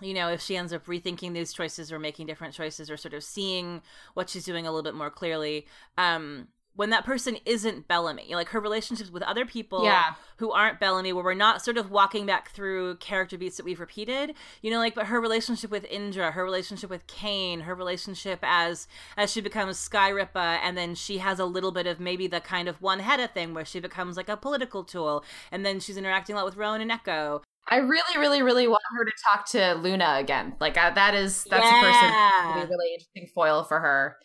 [0.00, 3.14] you know, if she ends up rethinking these choices or making different choices or sort
[3.14, 3.82] of seeing
[4.14, 8.50] what she's doing a little bit more clearly, um, when that person isn't Bellamy, like
[8.50, 10.12] her relationships with other people yeah.
[10.36, 13.80] who aren't Bellamy, where we're not sort of walking back through character beats that we've
[13.80, 14.32] repeated,
[14.62, 18.86] you know, like but her relationship with Indra, her relationship with Kane, her relationship as
[19.16, 22.40] as she becomes Sky Skairipa, and then she has a little bit of maybe the
[22.40, 26.36] kind of Wanheda thing where she becomes like a political tool, and then she's interacting
[26.36, 29.74] a lot with Roan and Echo, I really, really, really want her to talk to
[29.74, 30.54] Luna again.
[30.60, 31.80] Like uh, that is that's yeah.
[31.80, 34.16] a person that would be a really interesting foil for her.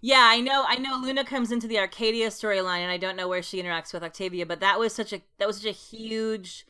[0.00, 0.64] Yeah, I know.
[0.68, 3.92] I know Luna comes into the Arcadia storyline, and I don't know where she interacts
[3.94, 6.66] with Octavia, but that was such a that was such a huge,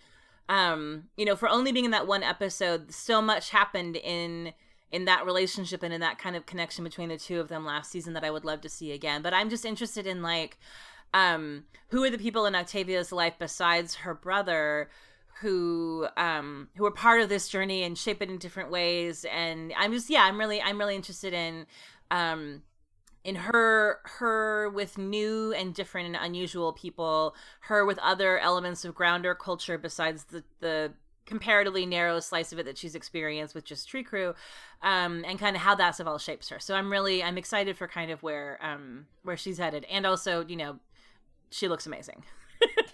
[0.48, 4.52] um, you know, for only being in that one episode, so much happened in
[4.92, 7.90] in that relationship and in that kind of connection between the two of them last
[7.90, 9.22] season that I would love to see again.
[9.22, 10.56] But I'm just interested in like,
[11.12, 14.88] um, who are the people in Octavia's life besides her brother
[15.44, 19.26] who um who are part of this journey and shape it in different ways.
[19.30, 21.66] And i'm just yeah i'm really i'm really interested in
[22.10, 22.62] um
[23.24, 28.94] in her her with new and different and unusual people her with other elements of
[28.94, 30.92] grounder culture besides the the
[31.26, 34.34] comparatively narrow slice of it that she's experienced with just tree crew
[34.80, 36.58] um and kind of how that's all shapes her.
[36.58, 39.84] So i'm really i'm excited for kind of where um where she's headed.
[39.90, 40.78] And also you know
[41.50, 42.24] she looks amazing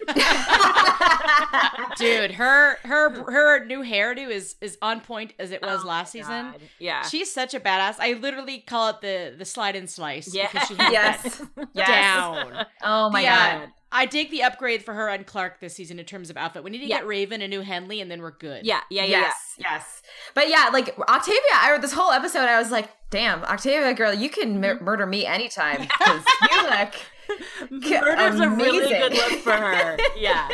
[1.97, 6.11] Dude, her her her new hairdo is is on point as it was oh last
[6.11, 6.53] season.
[6.79, 7.95] Yeah, she's such a badass.
[7.99, 10.33] I literally call it the the slide and slice.
[10.33, 11.41] Yeah, because she yes,
[11.73, 11.87] yes.
[11.87, 12.65] down.
[12.83, 13.59] Oh my yeah.
[13.59, 13.69] god.
[13.93, 16.63] I dig the upgrade for her and Clarke this season in terms of outfit.
[16.63, 16.99] We need to yeah.
[16.99, 18.65] get Raven a new Henley, and then we're good.
[18.65, 19.19] Yeah, yeah, yeah.
[19.19, 19.67] Yes, yeah.
[19.71, 20.01] yes.
[20.33, 24.29] But yeah, like Octavia, I this whole episode, I was like, "Damn, Octavia, girl, you
[24.29, 24.85] can mur- mm-hmm.
[24.85, 26.93] murder me anytime because you look
[27.71, 28.41] Murder's Amazing.
[28.41, 29.97] a really good look for her.
[30.17, 30.47] Yeah,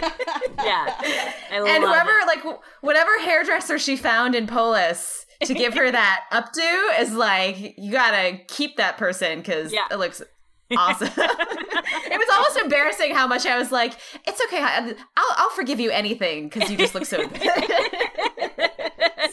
[0.63, 1.33] yeah.
[1.51, 2.27] and whoever, it.
[2.27, 7.91] like, whatever hairdresser she found in Polis to give her that updo is like, you
[7.91, 9.85] gotta keep that person because yeah.
[9.91, 10.21] it looks
[10.77, 11.07] awesome.
[11.07, 13.93] it was almost embarrassing how much I was like,
[14.27, 14.95] "It's okay, I'll
[15.37, 18.71] I'll forgive you anything because you just look so good."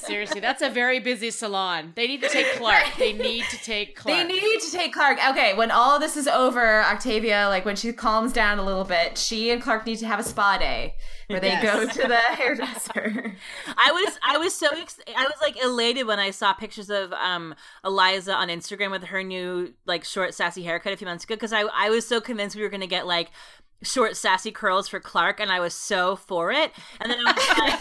[0.07, 1.93] Seriously, that's a very busy salon.
[1.97, 2.93] They need to take Clarke.
[2.99, 4.19] They need to take Clarke.
[4.19, 5.19] They need to take Clarke.
[5.31, 9.19] Okay, when all this is over, Octavia, like when she calms down a little bit,
[9.19, 10.95] she and Clarke need to have a spa day
[11.29, 11.63] where they yes.
[11.63, 13.35] go to the hairdresser.
[13.77, 17.13] I was I was so ex- I was like elated when I saw pictures of
[17.15, 21.35] um Eliza on Instagram with her new like short sassy haircut a few months ago
[21.35, 23.31] because I I was so convinced we were gonna get like
[23.85, 26.73] short sassy curls for Clarke, and I was so for it.
[27.01, 27.81] And then I was like,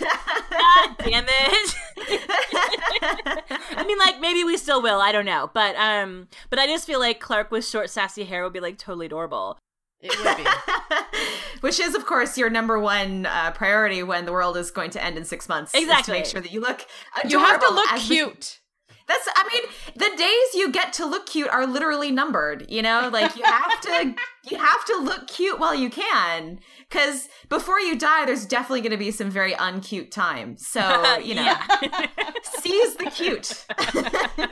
[0.49, 1.75] God damn it.
[3.77, 5.49] I mean like maybe we still will, I don't know.
[5.53, 8.77] But um but I just feel like Clarke with short sassy hair would be like
[8.77, 9.57] totally adorable.
[10.01, 10.43] It would be.
[11.61, 15.03] Which is, of course, your number one uh, priority when the world is going to
[15.03, 15.73] end in six months.
[15.73, 16.03] Exactly.
[16.03, 16.85] to make sure that you look
[17.25, 18.59] You have to look cute.
[19.07, 19.63] That's I mean,
[19.95, 23.09] the days you get to look cute are literally numbered, you know?
[23.11, 24.15] Like you have to
[24.49, 28.91] you have to look cute while you can cuz before you die there's definitely going
[28.91, 30.57] to be some very uncute time.
[30.57, 31.53] So, you know,
[32.43, 33.65] seize the cute.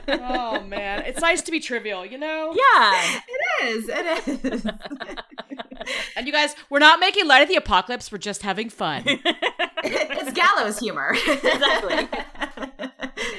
[0.08, 2.54] oh man, it's nice to be trivial, you know?
[2.54, 3.20] Yeah.
[3.28, 3.88] It is.
[3.88, 4.66] It is.
[6.16, 9.02] and you guys, we're not making light of the apocalypse, we're just having fun.
[9.06, 11.14] it's gallows humor.
[11.26, 12.08] exactly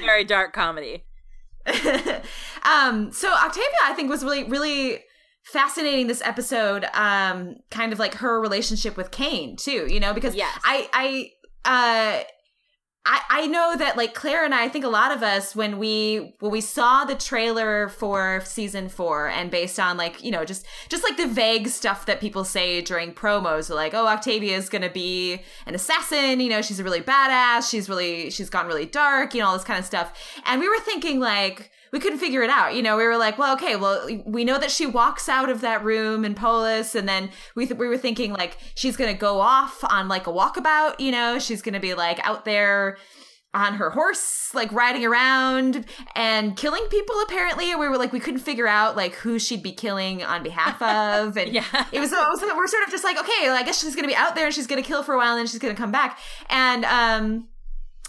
[0.00, 1.04] very dark comedy.
[2.64, 5.02] um, so Octavia, I think, was really, really
[5.44, 6.84] fascinating this episode.
[6.94, 10.58] Um, kind of like her relationship with Kane too, you know, because yes.
[10.64, 11.30] I,
[11.64, 12.24] I, uh,
[13.06, 15.78] I, I know that like Claire and I, I think a lot of us when
[15.78, 20.44] we when we saw the trailer for season four and based on like you know
[20.44, 24.70] just just like the vague stuff that people say during promos like oh Octavia is
[24.70, 28.86] gonna be an assassin you know she's a really badass she's really she's gone really
[28.86, 30.40] dark you know all this kind of stuff.
[30.46, 32.74] And we were thinking like we couldn't figure it out.
[32.74, 35.60] You know, we were like, well, okay, well, we know that she walks out of
[35.60, 39.38] that room in Polis, and then we th- we were thinking like she's gonna go
[39.40, 40.98] off on like a walkabout.
[40.98, 42.98] You know, she's gonna be like out there
[43.54, 47.14] on her horse, like riding around and killing people.
[47.28, 50.82] Apparently, we were like we couldn't figure out like who she'd be killing on behalf
[50.82, 53.62] of, and yeah, it was, it was we're sort of just like okay, well, I
[53.62, 55.46] guess she's gonna be out there and she's gonna kill for a while and then
[55.46, 56.18] she's gonna come back.
[56.50, 57.46] And um,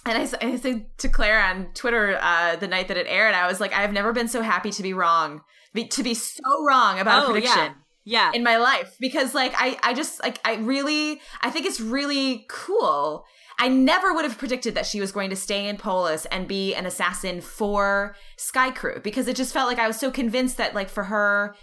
[0.05, 3.47] and I, I said to Claire on Twitter uh, the night that it aired, I
[3.47, 5.41] was like, I've never been so happy to be wrong,
[5.73, 7.57] be, to be so wrong about oh, a prediction.
[7.57, 7.73] Yeah.
[8.07, 8.31] Yeah.
[8.35, 12.45] In my life because like I I just like I really I think it's really
[12.49, 13.25] cool
[13.57, 16.75] I never would have predicted that she was going to stay in Polis and be
[16.75, 20.75] an assassin for Sky Crew because it just felt like I was so convinced that
[20.75, 21.55] like for her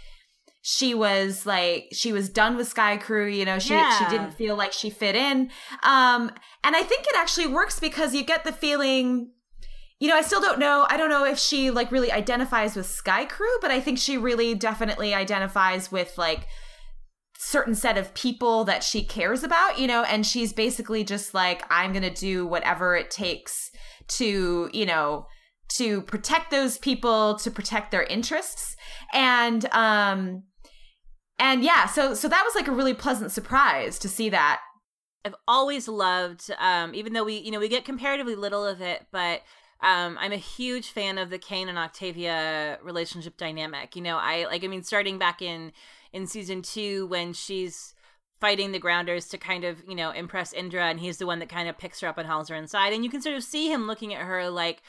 [0.65, 3.97] she was like she was done with Sky Crew, you know, she yeah.
[3.97, 5.51] she didn't feel like she fit in.
[5.83, 6.31] Um
[6.63, 9.31] and I think it actually works because you get the feeling
[9.99, 10.85] you know, I still don't know.
[10.89, 14.17] I don't know if she like really identifies with Sky Crew, but I think she
[14.17, 16.47] really definitely identifies with like
[17.37, 21.63] certain set of people that she cares about, you know, and she's basically just like,
[21.69, 23.69] I'm going to do whatever it takes
[24.09, 25.27] to, you know,
[25.75, 28.75] to protect those people, to protect their interests.
[29.13, 30.43] And, um,
[31.39, 34.61] and yeah, so, so that was like a really pleasant surprise to see that.
[35.25, 39.05] I've always loved, um, even though we, you know, we get comparatively little of it,
[39.11, 39.41] but
[39.81, 43.95] um, I'm a huge fan of the Kane and Octavia relationship dynamic.
[43.95, 45.71] You know, I like, I mean, starting back in
[46.13, 47.93] in season two when she's
[48.39, 51.49] fighting the grounders to kind of you know impress Indra, and he's the one that
[51.49, 53.71] kind of picks her up and hauls her inside, and you can sort of see
[53.71, 54.81] him looking at her like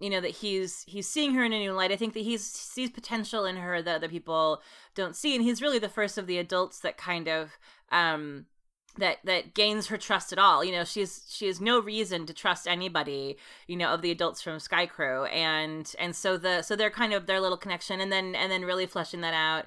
[0.00, 1.92] you know that he's he's seeing her in a new light.
[1.92, 4.62] I think that he's sees potential in her that other people
[4.98, 7.58] don't see, and he's really the first of the adults that kind of
[7.90, 8.46] um
[8.98, 10.64] that that gains her trust at all.
[10.64, 13.36] You know, she's she has no reason to trust anybody.
[13.66, 17.14] You know, of the adults from Sky Crew, and and so the so they're kind
[17.14, 19.66] of their little connection, and then and then really fleshing that out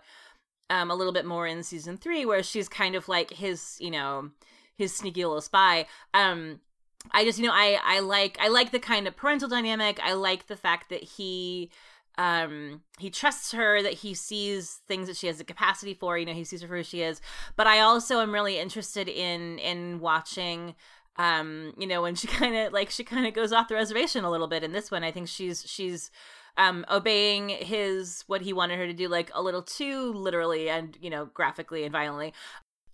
[0.71, 3.91] um, a little bit more in season three, where she's kind of like his, you
[3.91, 4.31] know,
[4.77, 5.85] his sneaky little spy.
[6.13, 6.61] Um,
[7.11, 9.99] I just, you know, I I like I like the kind of parental dynamic.
[10.03, 11.71] I like the fact that he
[12.21, 16.25] um he trusts her that he sees things that she has the capacity for you
[16.25, 17.19] know he sees her for who she is
[17.55, 20.75] but i also am really interested in in watching
[21.17, 24.23] um you know when she kind of like she kind of goes off the reservation
[24.23, 26.11] a little bit in this one i think she's she's
[26.57, 30.97] um, obeying his what he wanted her to do like a little too literally and
[31.01, 32.33] you know graphically and violently.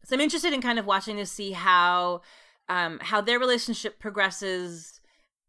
[0.04, 2.22] So I'm interested in kind of watching to see how
[2.70, 5.02] um, how their relationship progresses.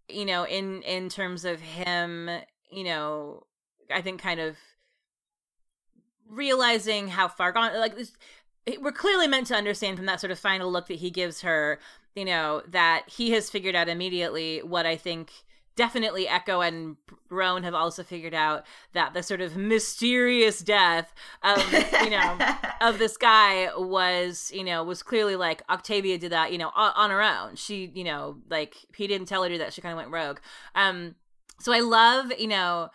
[0.09, 2.31] You know, in in terms of him,
[2.71, 3.45] you know,
[3.93, 4.57] I think kind of
[6.29, 8.13] realizing how far gone like this
[8.81, 11.79] we're clearly meant to understand from that sort of final look that he gives her
[12.15, 15.31] you know that he has figured out immediately what i think
[15.79, 16.97] definitely Echo and
[17.31, 21.73] Roan have also figured out that the sort of mysterious death of
[22.03, 22.37] you know
[22.81, 26.93] of this guy was you know was clearly like Octavia did that you know on,
[26.97, 27.55] on her own.
[27.55, 29.73] She you know like he didn't tell her to do that.
[29.73, 30.41] She kind of went rogue.
[30.75, 31.15] Um,
[31.61, 32.91] so I love you know.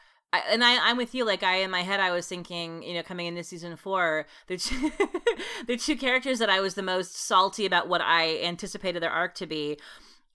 [0.51, 1.25] And I, I'm with you.
[1.25, 4.57] Like I, in my head, I was thinking, you know, coming into season four, the
[4.57, 4.91] two,
[5.67, 9.35] the two characters that I was the most salty about what I anticipated their arc
[9.35, 9.77] to be,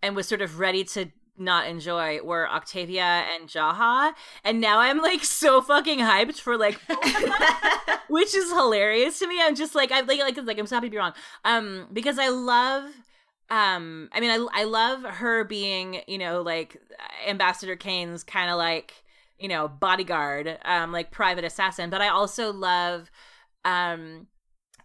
[0.03, 4.13] and was sort of ready to not enjoy were Octavia and Jaha.
[4.45, 6.81] And now I'm like so fucking hyped for like
[8.09, 9.41] which is hilarious to me.
[9.41, 11.15] I'm just like I like like like I'm so happy to be wrong.
[11.45, 12.85] Um because I love
[13.51, 16.77] um I mean I I love her being, you know, like
[17.27, 19.05] Ambassador Kane's kind of like,
[19.39, 23.11] you know, bodyguard, um like private assassin, but I also love
[23.65, 24.27] um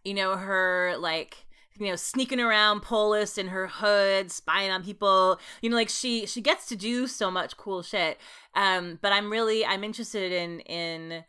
[0.04, 1.46] you know her like
[1.80, 5.39] you know sneaking around polis in her hood spying on people.
[5.62, 8.20] You know like she she gets to do so much cool shit.
[8.56, 11.24] Um but i'm really i'm interested in in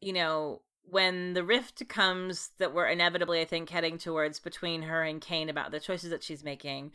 [0.00, 5.02] you know when the rift comes that we're inevitably i think heading towards between her
[5.02, 6.90] and kane about the choices that she's making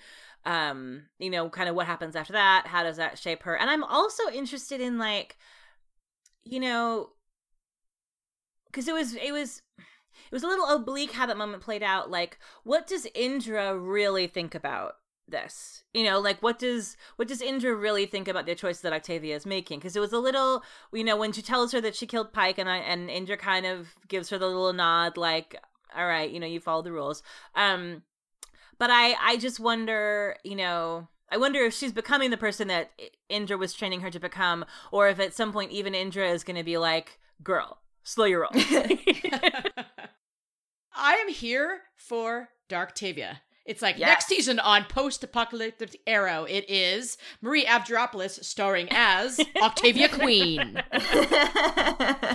[0.46, 3.70] um you know kind of what happens after that how does that shape her and
[3.70, 5.38] i'm also interested in like
[6.44, 7.10] you know
[8.74, 9.62] because it was it was
[10.34, 12.10] it was a little oblique how that moment played out.
[12.10, 14.96] Like, what does Indra really think about
[15.28, 15.84] this?
[15.94, 19.36] You know, like what does what does Indra really think about the choice that Octavia
[19.36, 19.80] is making?
[19.80, 22.58] Because it was a little, you know, when she tells her that she killed Pike,
[22.58, 25.56] and I, and Indra kind of gives her the little nod, like,
[25.96, 27.22] all right, you know, you follow the rules.
[27.56, 28.04] Um,
[28.84, 31.08] but I I just wonder, you know.
[31.32, 32.92] I wonder if she's becoming the person that
[33.30, 36.58] Indra was training her to become, or if at some point even Indra is going
[36.58, 38.50] to be like, "Girl, slow your roll."
[40.94, 43.38] I am here for Darktavia.
[43.66, 44.08] It's like Yes.
[44.08, 50.82] next season on Post Apocalyptic Arrow, it is Marie Avgeropoulos starring as Octavia Queen.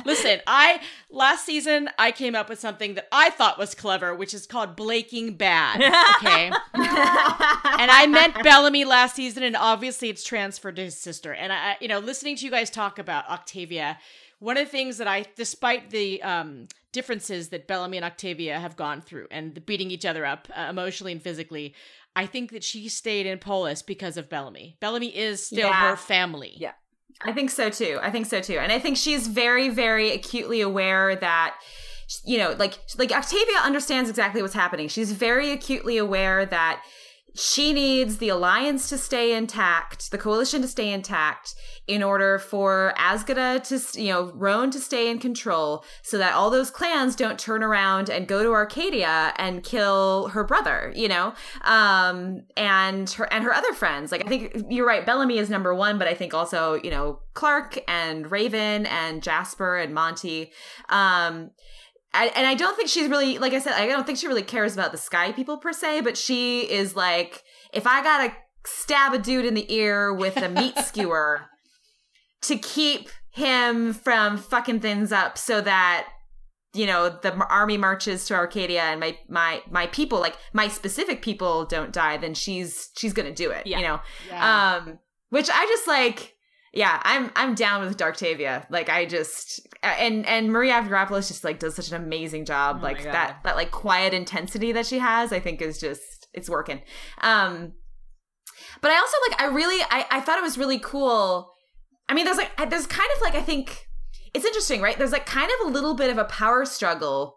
[0.05, 4.33] Listen, I last season I came up with something that I thought was clever, which
[4.33, 5.77] is called Blaking Bad.
[6.17, 6.47] Okay.
[6.75, 11.35] and I meant Bellamy last season, and obviously it's transferred to his sister.
[11.35, 13.99] And I, I- you know, listening to you guys talk about Octavia,
[14.39, 18.77] one of the things that I, despite the um, differences that Bellamy and Octavia have
[18.77, 21.75] gone through and the beating each other up uh, emotionally and physically,
[22.17, 24.77] I think that she stayed in Polis because of Bellamy.
[24.81, 25.91] Bellamy is still Yeah.
[25.91, 26.55] her family.
[26.57, 26.73] Yeah.
[27.23, 27.99] I think so too.
[28.03, 28.59] I think so too.
[28.59, 31.57] And I think she's very, very acutely aware that
[32.25, 34.89] you know, like like Octavia understands exactly what's happening.
[34.89, 36.83] She's very acutely aware that
[37.39, 41.55] she needs the alliance to stay intact, the coalition to stay intact,
[41.87, 46.51] in order for Azgeda to, you know, Roan to stay in control, so that all
[46.51, 51.33] those clans don't turn around and go to Arcadia and kill her brother, you know,
[51.63, 54.11] um, and her and her other friends.
[54.11, 57.21] Like I think you're right, Bellamy is number one, but I think also you know
[57.35, 60.51] Clarke and Raven and Jasper and Monty.
[60.89, 61.53] Um,
[62.15, 64.43] I, and I don't think she's really, like I said, I don't think she really
[64.43, 67.43] cares about the sky people per se, but she is like,
[67.73, 68.35] if I gotta
[68.67, 71.47] stab a dude in the ear with a meat skewer
[72.43, 76.09] to keep him from fucking things up so that
[76.75, 81.23] you know the army marches to arcadia and my my my people like my specific
[81.23, 83.79] people don't die then she's she's gonna do it Yeah.
[83.79, 84.77] you know Yeah.
[84.77, 84.99] um
[85.31, 86.35] which i just like
[86.79, 88.65] yeah i'm i'm down with darktavia.
[88.71, 92.79] Like i just and and maria avgeropoulos just like does such an amazing job.
[92.79, 96.49] Oh like that that like quiet intensity that she has i think is just it's
[96.49, 96.81] working.
[97.21, 97.73] Um
[98.81, 101.53] but i also like i really i i thought it was really cool.
[102.09, 103.89] I mean there's like there's kind of like i think
[104.33, 104.97] it's interesting right?
[104.97, 107.35] There's like kind of a little bit of a power struggle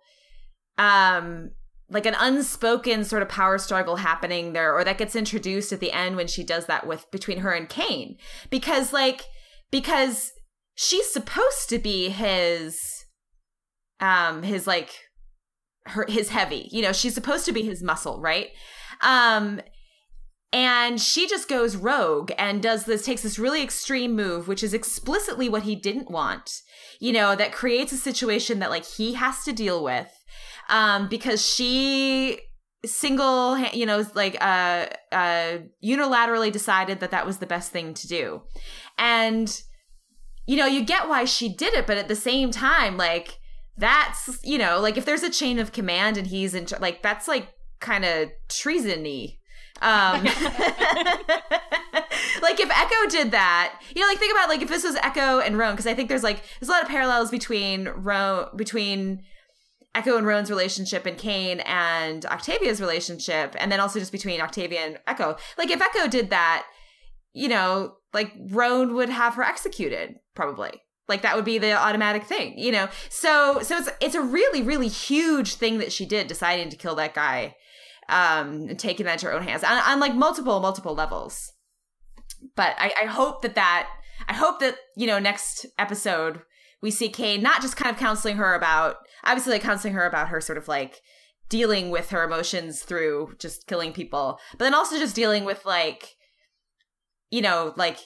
[0.78, 1.50] um
[1.92, 5.92] like an unspoken sort of power struggle happening there or that gets introduced at the
[5.92, 8.18] end when she does that with between her and Kane.
[8.50, 9.26] Because like
[9.72, 10.32] because
[10.76, 13.06] she's supposed to be his
[14.00, 14.92] um his like
[15.88, 18.50] her his heavy you know she's supposed to be his muscle right?
[19.02, 19.62] Um
[20.54, 24.74] and she just goes rogue and does this takes this really extreme move which is
[24.74, 26.52] explicitly what he didn't want
[27.00, 30.10] you know that creates a situation that like he has to deal with
[30.72, 32.40] um because she
[32.84, 38.08] single you know like uh uh unilaterally decided that that was the best thing to
[38.08, 38.42] do.
[38.98, 39.62] And
[40.48, 43.38] you know you get why she did it but at the same time like
[43.78, 47.28] that's you know like if there's a chain of command and he's in like that's
[47.28, 47.50] like
[47.80, 49.38] kind of treasony.
[49.82, 50.24] Um
[52.42, 55.40] like if echo did that you know like think about like if this was echo
[55.40, 59.24] and roan because i think there's like there's a lot of parallels between roan between
[59.94, 64.80] echo and roan's relationship and kane and octavia's relationship and then also just between octavia
[64.82, 65.36] and echo.
[65.58, 66.66] Like if echo did that
[67.34, 70.72] you know like roan would have her executed probably.
[71.08, 72.88] Like that would be the automatic thing you know?
[73.10, 76.96] So so it's it's a really really huge thing that she did deciding to kill
[76.96, 77.56] that guy
[78.10, 81.52] um and taking that into her own hands on, on like multiple multiple levels.
[82.56, 83.88] But I, I hope that that
[84.28, 86.42] i hope that you know next episode
[86.82, 90.30] we see kane not just kind of counseling her about obviously like counseling her about
[90.30, 91.02] her sort of like
[91.50, 96.16] dealing with her emotions through just killing people but then also just dealing with like
[97.30, 97.98] you know like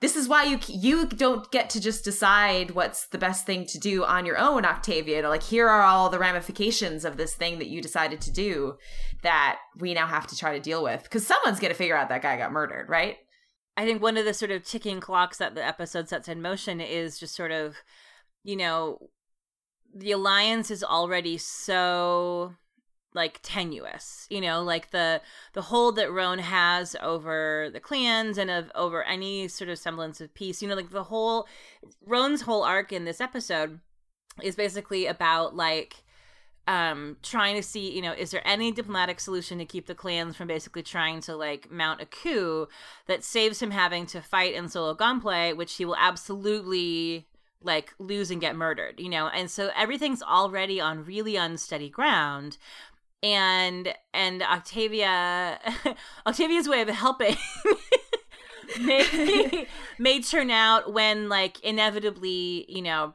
[0.00, 3.78] this is why you you don't get to just decide what's the best thing to
[3.78, 7.68] do on your own octavia like here are all the ramifications of this thing that
[7.68, 8.74] you decided to do
[9.22, 12.08] that we now have to try to deal with because someone's going to figure out
[12.08, 13.16] that guy got murdered right?
[13.76, 16.82] I think one of the sort of ticking clocks that the episode sets in motion
[16.82, 17.76] is just sort of,
[18.44, 19.10] you know,
[19.94, 22.54] the alliance is already so
[23.12, 25.20] like tenuous you know like the
[25.54, 30.20] the hold that roan has over the clans and of over any sort of semblance
[30.20, 31.48] of peace you know like the whole
[32.06, 33.80] roan's whole arc in this episode
[34.42, 36.04] is basically about like
[36.68, 40.36] um trying to see you know is there any diplomatic solution to keep the clans
[40.36, 42.68] from basically trying to like mount a coup
[43.06, 47.26] that saves him having to fight in solo gunplay which he will absolutely
[47.62, 49.28] like lose and get murdered you know?
[49.28, 52.58] And so everything's already on really unsteady ground.
[53.22, 55.58] And and octavia
[56.26, 57.36] octavia's way of helping
[58.80, 59.66] may,
[59.98, 63.14] may turn out when like inevitably you know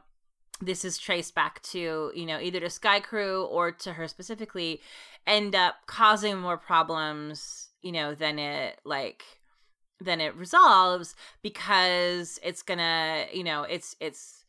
[0.60, 4.80] this is traced back to you know either to sky crew or to her specifically
[5.26, 9.24] end up causing more problems you know than it like
[10.00, 14.44] than it resolves because it's gonna you know it's it's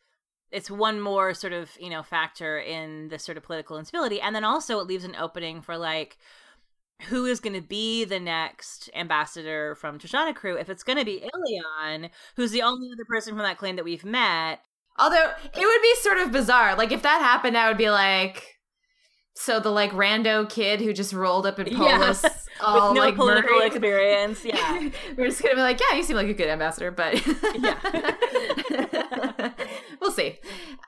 [0.52, 4.36] it's one more sort of you know factor in the sort of political instability and
[4.36, 6.18] then also it leaves an opening for like
[7.04, 11.24] who is going to be the next ambassador from Trishanakru if it's going to be
[11.34, 14.62] Ilian, who's the only other person from that clan that we've met.
[14.98, 16.76] Although it would be sort of bizarre.
[16.76, 18.58] Like if that happened, I would be like,
[19.36, 22.14] so the like rando kid who just rolled up in yeah.
[22.60, 23.72] With no like political murdering.
[23.72, 24.45] experience.
[24.45, 27.16] Yeah, We're just gonna be like, yeah, you seem like a good ambassador, but
[27.60, 27.78] Yeah.
[30.01, 30.39] we'll see.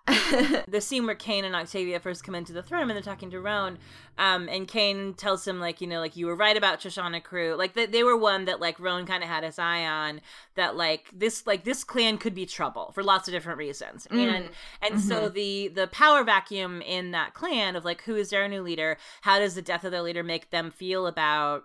[0.68, 3.30] the scene where Kane and Octavia first come into the throne room and they're talking
[3.32, 3.78] to Roan,
[4.18, 7.56] um, and Kane tells him like, you know, like you were right about Shoshana crew.
[7.56, 10.22] Like they, they were one that like Roan kind of had his eye on.
[10.56, 14.08] That like this like this clan could be trouble for lots of different reasons.
[14.12, 14.50] And
[14.82, 18.62] and so the the power vacuum in that clan of like who is their new
[18.62, 18.98] leader?
[19.22, 21.59] How does the death of their leader make them feel about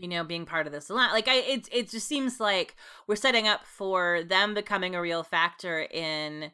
[0.00, 2.74] you know being part of this alliance like i it, it just seems like
[3.06, 6.50] we're setting up for them becoming a real factor in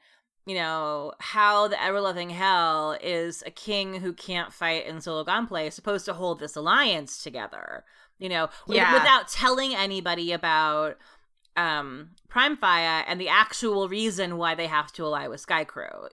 [0.47, 5.24] you know how the ever loving hell is a king who can't fight in solo
[5.59, 7.84] is supposed to hold this alliance together
[8.18, 8.92] you know Yeah.
[8.92, 10.97] without telling anybody about
[11.57, 16.09] um Praimfaya and the actual reason why they have to ally with sky crew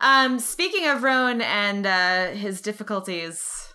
[0.00, 3.71] Um, speaking of Roan and uh, his difficulties,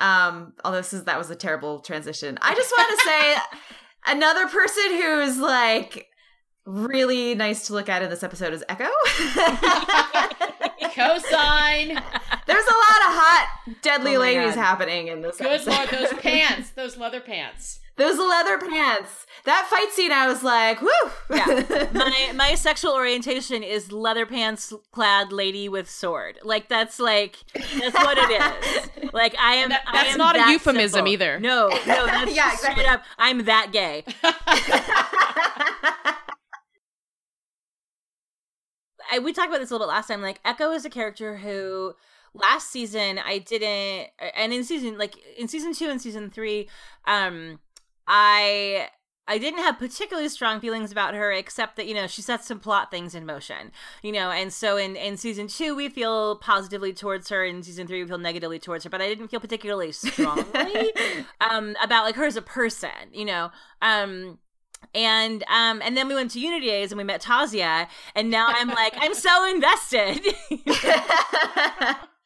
[0.00, 3.36] um, although this is that was a terrible transition, I just want to say
[4.16, 6.06] another person who's like
[6.66, 8.84] really nice to look at in this episode is Echo.
[10.90, 12.02] Cosign.
[12.46, 13.48] There's a lot of hot,
[13.82, 14.60] deadly Oh ladies God.
[14.62, 15.70] happening in this Good episode.
[15.70, 17.80] lord, those pants, those leather pants.
[18.00, 19.26] Those leather pants.
[19.44, 20.88] That fight scene, I was like, whoo.
[21.30, 21.88] Yeah.
[21.92, 26.38] my my sexual orientation is leather pants clad lady with sword.
[26.42, 28.90] Like that's like that's what it is.
[29.12, 29.68] Like I am.
[29.70, 31.12] That- I that's am not a euphemism simple.
[31.12, 31.40] either.
[31.40, 31.76] No, no,
[32.06, 32.84] that's Yeah, just exactly.
[32.84, 33.02] straight up.
[33.18, 34.04] I'm that gay.
[39.12, 40.22] I, we talked about this a little bit last time.
[40.22, 41.94] Like Echo is a character who
[42.34, 46.68] last season I didn't, and in season like in season two and season three,
[47.06, 47.58] um,
[48.12, 48.88] I
[49.28, 52.58] I didn't have particularly strong feelings about her, except that you know she sets some
[52.58, 53.70] plot things in motion,
[54.02, 57.86] you know, and so in in season two we feel positively towards her, in season
[57.86, 60.92] three we feel negatively towards her, but I didn't feel particularly strongly
[61.40, 63.50] um about like her as a person, you know,
[63.80, 64.38] um.
[64.94, 68.46] And um and then we went to Unity Days and we met Tasya and now
[68.48, 70.20] I'm like I'm so invested.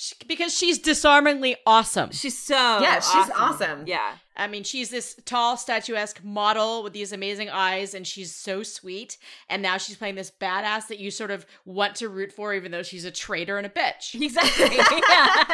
[0.00, 2.12] Sh- because she's disarmingly awesome.
[2.12, 3.82] she's so Yeah, she's awesome.
[3.84, 4.12] Yeah.
[4.36, 9.18] I mean, she's this tall, statuesque model with these amazing eyes, and she's so sweet.
[9.48, 12.70] And now she's playing this badass that you sort of want to root for, even
[12.70, 14.14] though she's a traitor and a bitch.
[14.14, 14.76] Exactly.
[15.08, 15.44] Yeah.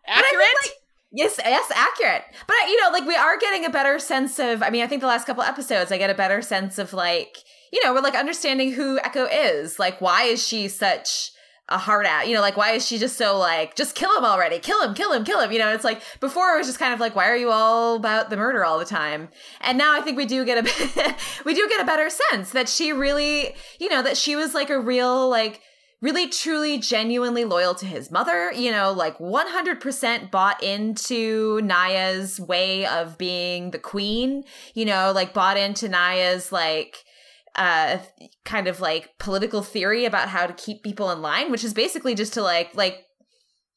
[0.06, 0.70] Accurate?
[1.12, 2.22] Yes, yes, accurate.
[2.46, 4.62] But you know, like we are getting a better sense of.
[4.62, 7.38] I mean, I think the last couple episodes, I get a better sense of like,
[7.72, 9.80] you know, we're like understanding who Echo is.
[9.80, 11.32] Like, why is she such
[11.70, 12.28] a hard at?
[12.28, 14.94] You know, like why is she just so like, just kill him already, kill him,
[14.94, 15.52] kill him, kill him?
[15.52, 17.96] You know, it's like before it was just kind of like, why are you all
[17.96, 19.28] about the murder all the time?
[19.60, 22.68] And now I think we do get a we do get a better sense that
[22.68, 25.60] she really, you know, that she was like a real like
[26.00, 32.86] really truly genuinely loyal to his mother you know like 100% bought into nia's way
[32.86, 34.44] of being the queen
[34.74, 37.04] you know like bought into nia's like
[37.56, 37.98] uh
[38.44, 42.14] kind of like political theory about how to keep people in line which is basically
[42.14, 43.04] just to like like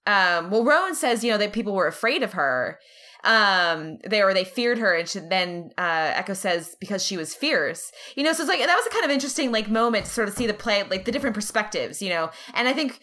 [0.05, 2.79] um well roan says you know that people were afraid of her
[3.23, 7.33] um they or they feared her and she, then uh echo says because she was
[7.33, 7.91] fierce.
[8.15, 10.27] You know so it's like that was a kind of interesting like moment to sort
[10.27, 12.31] of see the play like the different perspectives you know?
[12.53, 12.99] And i think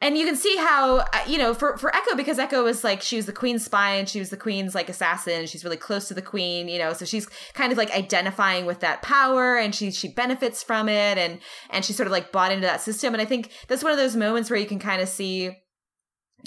[0.00, 3.02] and you can see how uh, you know for for echo because echo was like
[3.02, 6.08] she was the queen's spy and she was the queen's like assassin she's really close
[6.08, 9.74] to the queen you know so she's kind of like identifying with that power and
[9.74, 11.38] she she benefits from it and
[11.70, 13.14] and she sort of like bought into that system.
[13.14, 15.56] And i think that's one of those moments where you can kind of see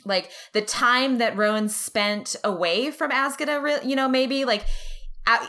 [0.06, 4.66] like the time that Roan spent away from Azgeda, you know, maybe like
[5.28, 5.48] out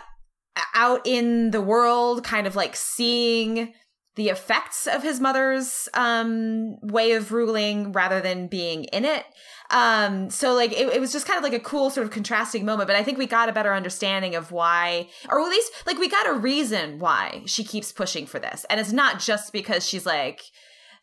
[0.75, 3.73] out in the world, kind of like seeing
[4.17, 9.25] the effects of his mother's um way of ruling rather than being in it.
[9.71, 12.65] Um so like it, it was just kind of like a cool sort of contrasting
[12.65, 15.99] moment, but I think we got a better understanding of why or at least like
[15.99, 18.65] we got a reason why she keeps pushing for this.
[18.71, 20.43] And it's not just because she's like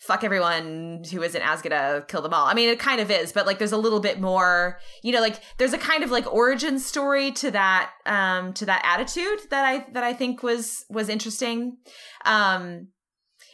[0.02, 2.48] fuck everyone who isn't Azgeda, kill them all.
[2.48, 5.22] I mean, it kind of is, but like there's a little bit more, you know,
[5.22, 9.64] like there's a kind of like origin story to that um to that attitude that
[9.64, 11.78] I that I think was was interesting.
[12.26, 12.88] Um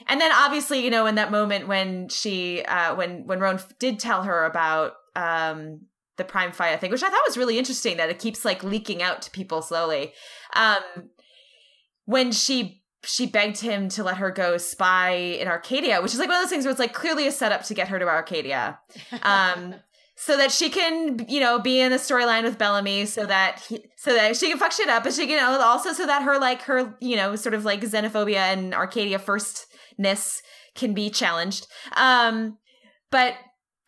[0.08, 3.99] and then obviously, you know, in that moment when she uh when when Roan did
[3.99, 5.82] tell her about um
[6.18, 9.22] the Praimfaya thing, which I thought was really interesting that it keeps like leaking out
[9.24, 10.14] to people slowly.
[10.53, 11.10] Um
[12.05, 16.28] when she she begged him to let her go spy in Arcadia, which is like
[16.28, 18.80] one of those things where it's like clearly a setup to get her to Arcadia.
[19.24, 19.76] Um,
[20.16, 23.86] so that she can, you know, be in the storyline with Bellamy, so that he,
[23.97, 26.64] so that she can fuck shit up, but she can also so that her like
[26.64, 29.20] her, you know, sort of like xenophobia and Arcadia
[29.98, 30.41] firstness
[30.76, 31.68] can be challenged.
[31.95, 32.58] Um,
[33.12, 33.36] but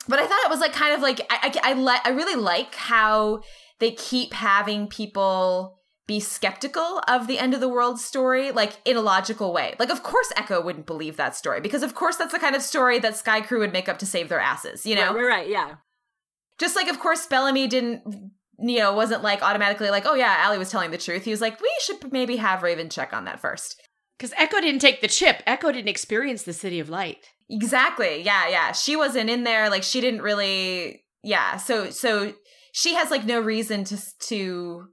[0.07, 2.41] but I thought it was like kind of like I I, I, li- I really
[2.41, 3.41] like how
[3.79, 5.75] they keep having people
[6.07, 9.75] be skeptical of the end of the world story, like in a logical way.
[9.77, 12.63] Like, of course, Echo wouldn't believe that story because, of course, that's the kind of
[12.63, 15.13] story that Sky Crew would make up to save their asses, you know?
[15.13, 15.75] Right, right, right yeah.
[16.57, 18.01] Just like, of course, Bellamy didn't,
[18.57, 21.25] you know, wasn't like automatically like, oh yeah, ALIE was telling the truth.
[21.25, 23.79] He was like, we should maybe have Raven check on that first.
[24.19, 25.41] Because Echo didn't take the chip.
[25.47, 27.25] Echo didn't experience the City of Light.
[27.49, 28.21] Exactly.
[28.21, 28.73] Yeah, yeah.
[28.73, 29.69] She wasn't in there.
[29.69, 31.05] Like, she didn't really.
[31.23, 31.55] Yeah.
[31.55, 32.33] So, so
[32.73, 33.97] she has like no reason to
[34.27, 34.87] to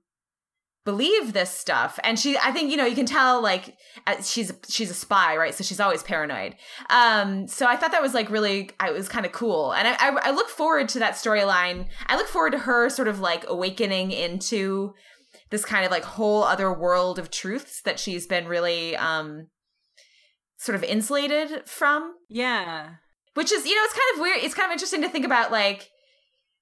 [0.85, 4.53] believe this stuff and she i think you know you can tell like uh, she's
[4.68, 6.55] she's a spy right so she's always paranoid
[6.91, 9.95] um so i thought that was like really i was kind of cool and I,
[9.95, 13.45] I i look forward to that storyline i look forward to her sort of like
[13.49, 14.95] awakening into
[15.51, 19.49] this kind of like whole other world of truths that she's been really um
[20.59, 22.14] sort of insulated from.
[22.28, 22.94] Yeah.
[23.34, 25.53] Which is you know it's kind of weird it's kind of interesting to think about
[25.53, 25.90] like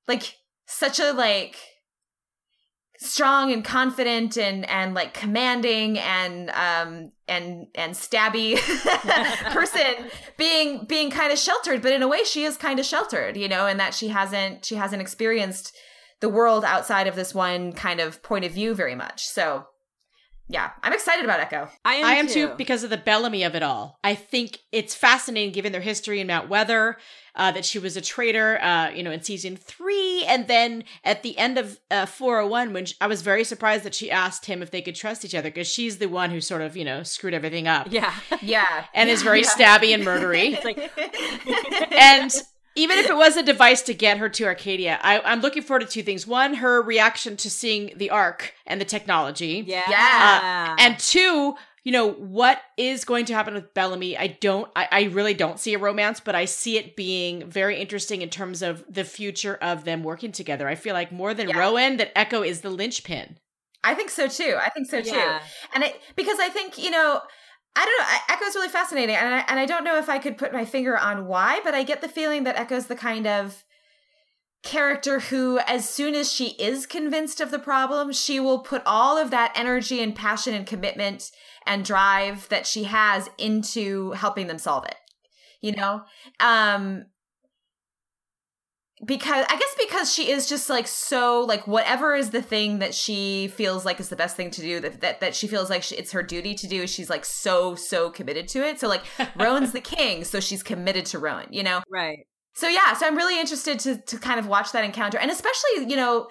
[0.09, 1.57] like such a like
[2.99, 8.57] strong and confident and and like commanding and um and and stabby
[9.53, 10.09] person
[10.39, 13.49] being being kind of sheltered but in a way she is kind of sheltered you
[13.49, 15.76] know and that she hasn't she hasn't experienced
[16.21, 19.67] the world outside of this one kind of point of view very much so
[20.47, 21.71] yeah, I'm excited about Echo.
[21.87, 22.49] I am, I am too.
[22.49, 22.55] too.
[22.59, 23.99] because of the Bellamy of it all.
[24.05, 26.99] I think it's fascinating given their history in Mount Weather,
[27.35, 31.23] uh, that she was a traitor, uh, you know, in season three, and then at
[31.23, 34.62] the end of uh, 401, when she, I was very surprised that she asked him
[34.62, 37.03] if they could trust each other because she's the one who sort of, you know,
[37.03, 37.89] screwed everything up.
[37.91, 38.12] Yeah,
[38.43, 39.15] yeah, and yeah.
[39.15, 39.49] is very yeah.
[39.49, 40.62] stabby and murdery.
[40.65, 40.93] like-
[41.93, 42.31] and
[42.77, 45.81] even if it was a device to get her to Arcadia, I, am looking forward
[45.81, 46.27] to two things.
[46.27, 49.64] One, her reaction to seeing the Ark and the technology.
[49.66, 49.83] Yeah.
[49.89, 51.55] Uh, and two,
[51.85, 54.18] you know, what is going to happen with Bellamy?
[54.18, 57.79] I don't, I, I really don't see a romance, but I see it being very
[57.79, 60.66] interesting in terms of the future of them working together.
[60.66, 61.59] I feel like more than yeah.
[61.59, 63.39] Roan, that Echo is the linchpin.
[63.85, 64.57] I think so too.
[64.61, 65.11] I think so too.
[65.11, 65.41] Yeah.
[65.75, 67.20] And it, because I think, you know,
[67.77, 68.35] I don't know.
[68.35, 70.97] Echo's really fascinating, and I, and I don't know if I could put my finger
[70.97, 73.64] on why, but I get the feeling that Echo's the kind of
[74.62, 79.18] character who, as soon as she is convinced of the problem, she will put all
[79.18, 81.31] of that energy and passion and commitment
[81.66, 84.97] and drive that she has into helping them solve it.
[85.61, 86.03] You know,
[86.41, 87.07] um,
[89.05, 92.95] because I guess because she is just like so like whatever is the thing that
[92.95, 95.83] she feels like is the best thing to do that that, that she feels like
[95.83, 98.79] she, it's her duty to do she's like so so committed to it.
[98.79, 99.03] So like
[99.37, 101.83] Roan's the king so she's committed to Rowan you know?
[101.91, 102.21] Right.
[102.55, 105.19] So yeah so I'm really interested to to kind of watch that encounter.
[105.19, 106.29] And especially you know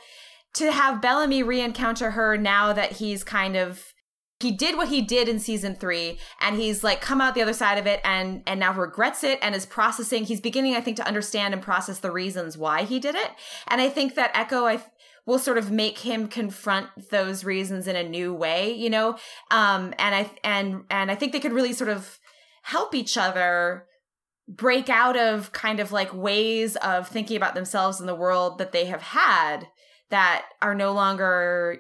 [0.56, 3.93] to have Bellamy re-encounter her now that he's kind of
[4.44, 7.54] he did what he did in season three and he's like come out the other
[7.54, 10.26] side of it and and now regrets it and is processing.
[10.26, 13.32] He's beginning i think to understand and process the reasons why he did it.
[13.68, 14.84] And i think that echo i
[15.26, 19.18] will sort of make him confront those reasons in a new way you know?
[19.50, 22.20] Um and i and and i think they could really sort of
[22.64, 23.86] help each other
[24.48, 28.74] break out of kind of like ways of thinking about themselves and the world that
[28.74, 29.68] they have had
[30.10, 31.80] that are no longer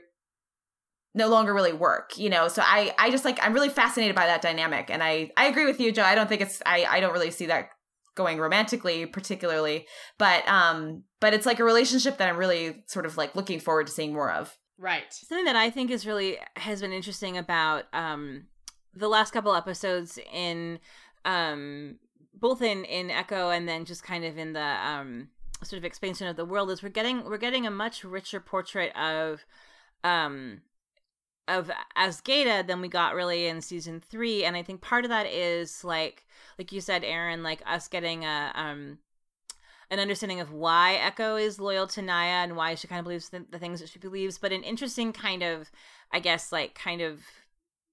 [1.14, 2.48] no longer really work you know?
[2.48, 4.90] So i i just like i'm really fascinated by that dynamic.
[4.90, 6.04] And i i agree with you joe.
[6.04, 7.70] I don't think it's i i don't really see that
[8.16, 9.88] going romantically particularly
[10.20, 13.88] but um but it's like a relationship that i'm really sort of like looking forward
[13.88, 14.56] to seeing more of.
[14.78, 15.12] Right.
[15.12, 18.46] Something that i think is really has been interesting about um
[18.94, 20.80] the last couple episodes in
[21.26, 21.98] um
[22.36, 25.30] both in in echo and then just kind of in the um
[25.64, 28.96] sort of expansion of the world is we're getting we're getting a much richer portrait
[28.96, 29.46] of
[30.04, 30.62] um
[31.48, 35.28] of Azgeda than we got really in season three, and I think part of that
[35.28, 36.26] is like
[36.58, 39.00] like you said, Erin, like us getting a um
[39.90, 43.30] an understanding of why Echo is loyal to Nia and why she kind of believes
[43.30, 45.70] the, the things that she believes, but an interesting kind of,
[46.12, 47.22] I guess, like kind of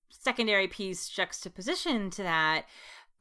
[0.08, 2.64] secondary piece juxtaposition to that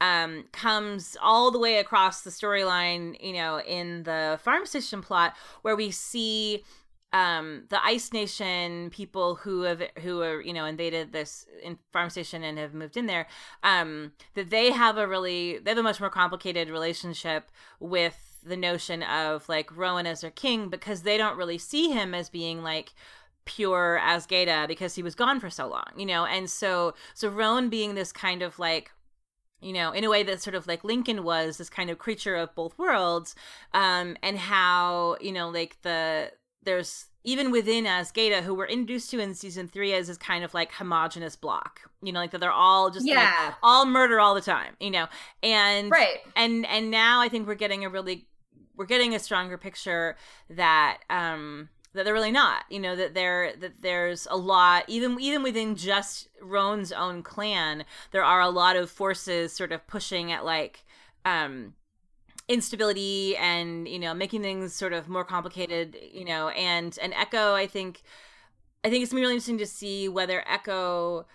[0.02, 5.36] um, comes all the way across the storyline, you know, in the farm station plot,
[5.62, 6.64] where we see
[7.12, 12.10] um the ice nation people who have who are you know invaded this in farm
[12.10, 13.26] station and have moved in there
[13.64, 17.50] um that they have a really they have a much more complicated relationship
[17.80, 22.14] with the notion of like roan as their king because they don't really see him
[22.14, 22.94] as being like
[23.50, 27.30] pure as Azgeda because he was gone for so long, you know, and so so
[27.30, 28.92] Roan being this kind of like
[29.62, 32.36] you know, in a way that sort of like Lincoln was this kind of creature
[32.36, 33.36] of both worlds,
[33.74, 36.32] um, and how you know, like the
[36.64, 40.54] there's even within Azgeda, who we're introduced to in season three as this kind of
[40.54, 44.34] like homogenous block, you know, like that they're all just yeah, like, all murder all
[44.34, 45.08] the time, you know,
[45.44, 48.28] and right, and and now I think we're getting a really
[48.76, 50.16] we're getting a stronger picture
[50.50, 55.20] that um that they're really not you know that there that there's a lot even
[55.20, 60.32] even within just Roan's own clan there are a lot of forces sort of pushing
[60.32, 60.86] at like
[61.26, 61.74] um
[62.50, 67.54] instability and you know making things sort of more complicated you know and and echo
[67.54, 68.02] i think
[68.84, 71.26] i think it's gonna be really interesting to see whether echo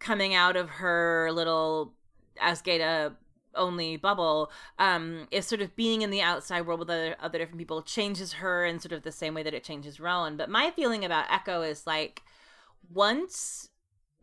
[0.00, 1.94] coming out of her little
[2.42, 3.14] Azgeda
[3.54, 4.50] only bubble
[4.80, 8.32] um is sort of being in the outside world with other, other different people changes
[8.34, 10.36] her in sort of the same way that it changes roan.
[10.36, 12.22] But my feeling about echo is like
[12.92, 13.70] once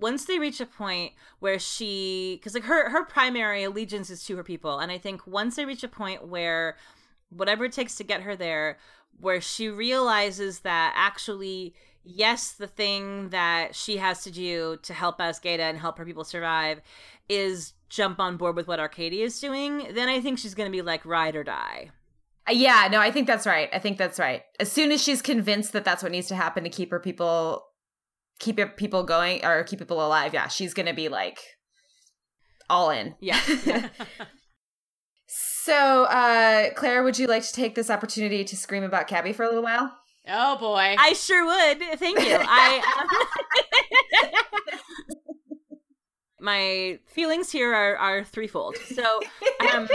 [0.01, 4.35] once they reach a point where she because like her her primary allegiance is to
[4.35, 6.75] her people and i think once they reach a point where
[7.29, 8.77] whatever it takes to get her there
[9.19, 11.73] where she realizes that actually
[12.03, 16.23] yes the thing that she has to do to help Azgeda and help her people
[16.23, 16.81] survive
[17.29, 20.75] is jump on board with what Arcadia is doing then i think she's going to
[20.75, 21.91] be like ride or die.
[22.49, 23.69] Yeah no i think that's right.
[23.71, 24.43] I think that's right.
[24.59, 27.67] As soon as she's convinced that that's what needs to happen to keep her people
[28.41, 31.39] keep it, people going or keep people alive, yeah, she's gonna be like
[32.69, 33.15] all in.
[33.21, 33.39] Yeah.
[33.65, 33.89] yeah.
[35.27, 39.43] so, uh, Claire, would you like to take this opportunity to scream about Cabby for
[39.43, 39.95] a little while?
[40.27, 41.99] Oh boy, I sure would.
[41.99, 42.37] Thank you.
[42.39, 42.99] I.
[44.23, 44.29] Um,
[46.39, 48.77] my feelings here are are threefold.
[48.77, 49.19] So,
[49.73, 49.87] um,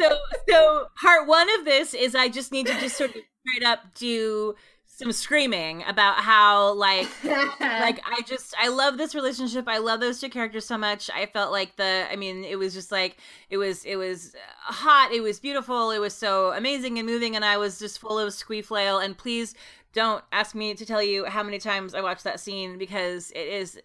[0.00, 0.16] so
[0.48, 3.80] so part one of this is I just need to just sort of straight up
[3.94, 4.54] do
[4.96, 9.66] some screaming about how like like I just I love this relationship.
[9.66, 11.10] I love those two characters so much.
[11.12, 13.16] I felt like the I mean it was just like
[13.50, 17.44] it was it was hot, it was beautiful, it was so amazing and moving and
[17.44, 18.98] I was just full of flail.
[18.98, 19.54] and please
[19.92, 23.48] don't ask me to tell you how many times I watched that scene because it
[23.48, 23.80] is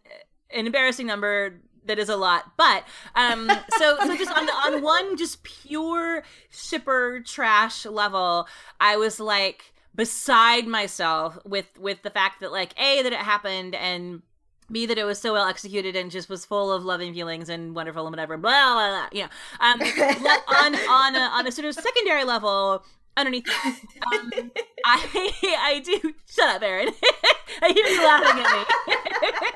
[0.51, 2.83] an embarrassing number that is a lot but
[3.15, 8.47] um so so just on on one just pure shipper trash level
[8.79, 13.75] i was like beside myself with with the fact that like a that it happened
[13.75, 14.21] and
[14.71, 17.75] B that it was so well executed and just was full of loving feelings and
[17.75, 18.37] wonderful and whatever.
[18.37, 19.09] Blah blah blah.
[19.11, 19.29] You know,
[19.59, 22.83] um, on on a, on a sort of secondary level,
[23.17, 24.31] underneath um,
[24.85, 26.89] I I do shut up, Erin.
[27.61, 29.51] I hear you laughing at me.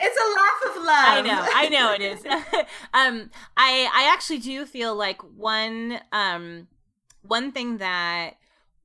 [0.00, 0.86] it's a laugh of love.
[0.86, 2.24] I know, I know it is.
[2.94, 6.68] um, I I actually do feel like one um
[7.22, 8.34] one thing that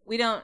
[0.10, 0.44] we don't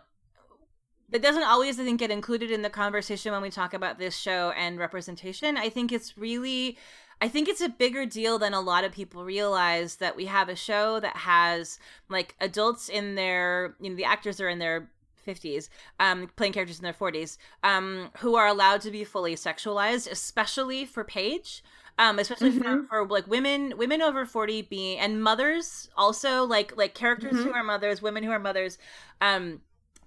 [1.09, 4.15] that doesn't always i think get included in the conversation when we talk about this
[4.15, 5.57] show and representation.
[5.57, 6.77] I think it's really
[7.19, 10.47] i think it's a bigger deal than a lot of people realize that we have
[10.47, 14.89] a show that has like adults in their you know the actors are in their
[15.25, 20.11] 50s um, playing characters in their 40s um, who are allowed to be fully sexualized
[20.11, 21.63] especially for paige
[21.97, 22.85] um, especially mm-hmm.
[22.87, 27.43] for, for, like women women over 40 being and mothers also like like characters mm-hmm.
[27.43, 28.77] who are mothers women who are mothers
[29.21, 29.61] um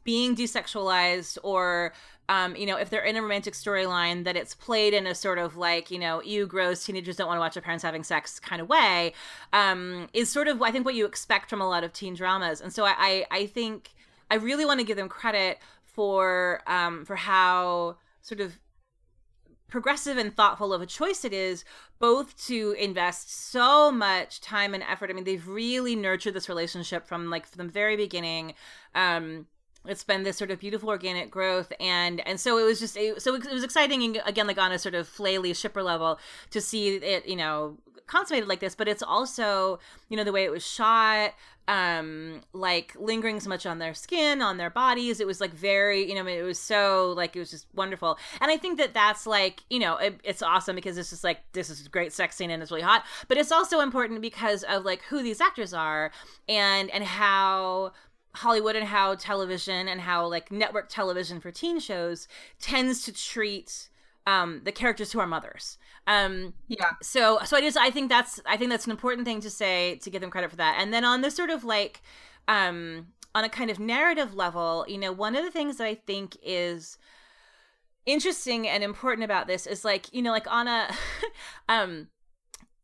[0.04, 1.92] being desexualized or
[2.30, 5.38] um, you know, if they're in a romantic storyline, that it's played in a sort
[5.38, 8.38] of like, you know, you gross teenagers don't want to watch their parents having sex
[8.38, 9.14] kind of way,
[9.54, 12.60] um, is sort of I think what you expect from a lot of teen dramas.
[12.60, 13.94] And so I I, I think
[14.30, 18.58] I really want to give them credit for um, for how sort of
[19.68, 21.64] progressive and thoughtful of a choice it is
[21.98, 25.10] both to invest so much time and effort.
[25.10, 28.54] I mean they've really nurtured this relationship from like from the very beginning.
[28.94, 29.46] Um
[29.86, 33.22] it's been this sort of beautiful organic growth and and so it was just it,
[33.22, 36.18] so it was exciting again like on a sort of flaily shipper level
[36.50, 37.76] to see it you know
[38.08, 39.78] consummated like this but it's also
[40.08, 41.32] you know the way it was shot
[41.68, 45.20] um like lingering so much on their skin on their bodies.
[45.20, 48.18] It was like very you know it was so like it was just wonderful.
[48.40, 51.40] And i think that that's like you know it, it's awesome because it's just like
[51.52, 53.04] this is a great sex scene and it's really hot.
[53.28, 56.10] But it's also important because of like who these actors are
[56.48, 57.92] and and how
[58.34, 62.28] Hollywood and how television and how like network television for teen shows
[62.60, 63.90] tends to treat
[64.28, 65.78] um, the characters who are mothers.
[66.06, 66.90] Um, yeah.
[67.02, 69.96] So so I just I think that's I think that's an important thing to say
[70.02, 70.76] to give them credit for that.
[70.78, 72.02] And then on this sort of like
[72.46, 75.94] um, on a kind of narrative level, you know, one of the things that I
[75.94, 76.98] think is
[78.04, 80.88] interesting and important about this is like you know like on a
[81.68, 82.08] um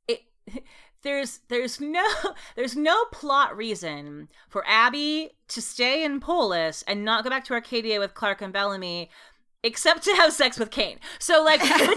[0.07, 0.21] it
[1.03, 2.07] there's there's no
[2.57, 7.55] there's no plot reason for Abby to stay in Polis and not go back to
[7.55, 9.11] Arcadia with Clarke and Bellamy
[9.65, 10.99] except to have sex with Kane.
[11.19, 11.97] So like, which, which,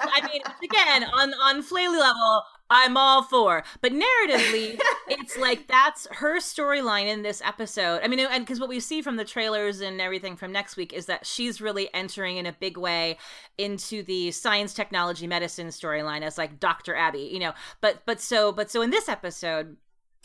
[0.00, 3.62] I mean, again, on on Flaley level, I'm all for.
[3.80, 8.00] But narratively, it's like that's her storyline in this episode.
[8.02, 10.92] I mean, and because what we see from the trailers and everything from next week
[10.92, 13.18] is that she's really entering in a big way
[13.58, 16.94] into the science, technology, medicine storyline as like Dr.
[16.94, 17.52] Abby, you know.
[17.80, 19.76] But but so but so in this episode,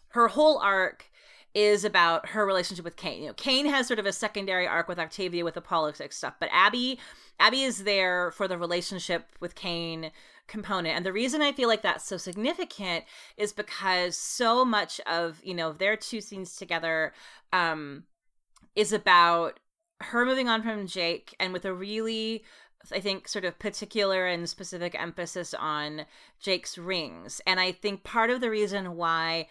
[0.10, 1.09] her whole arc
[1.54, 3.22] is about her relationship with Kane.
[3.22, 6.36] You know, Kane has sort of a secondary arc with Octavia with the politics stuff,
[6.40, 7.00] but Abby
[7.40, 10.12] Abby is there for the relationship with Kane
[10.48, 10.96] component.
[10.96, 13.06] And the reason I feel like that's so significant
[13.38, 17.14] is because so much of, you know, their two scenes together
[17.54, 18.04] um
[18.76, 19.60] is about
[20.02, 22.44] her moving on from Jake and with a really
[22.94, 26.06] I think sort of particular and specific emphasis on
[26.40, 27.42] Jake's rings.
[27.46, 29.48] And I think part of the reason why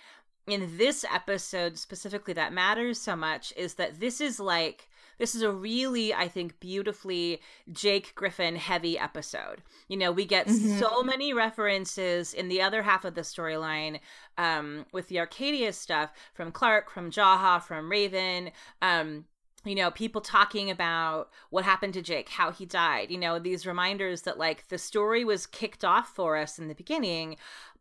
[0.51, 4.89] in this episode specifically that matters so much is that this is like
[5.19, 7.41] this is a really i think beautifully
[7.73, 10.79] jake griffin heavy episode you know we get mm-hmm.
[10.79, 14.01] so many references in the other half of the storyline
[14.37, 18.51] um, with the arcadia stuff from clarke from jaha from raven
[18.83, 19.25] um,
[19.65, 23.67] you know people talking about what happened to jake how he died you know these
[23.67, 27.37] reminders that like the story was kicked off for us in the beginning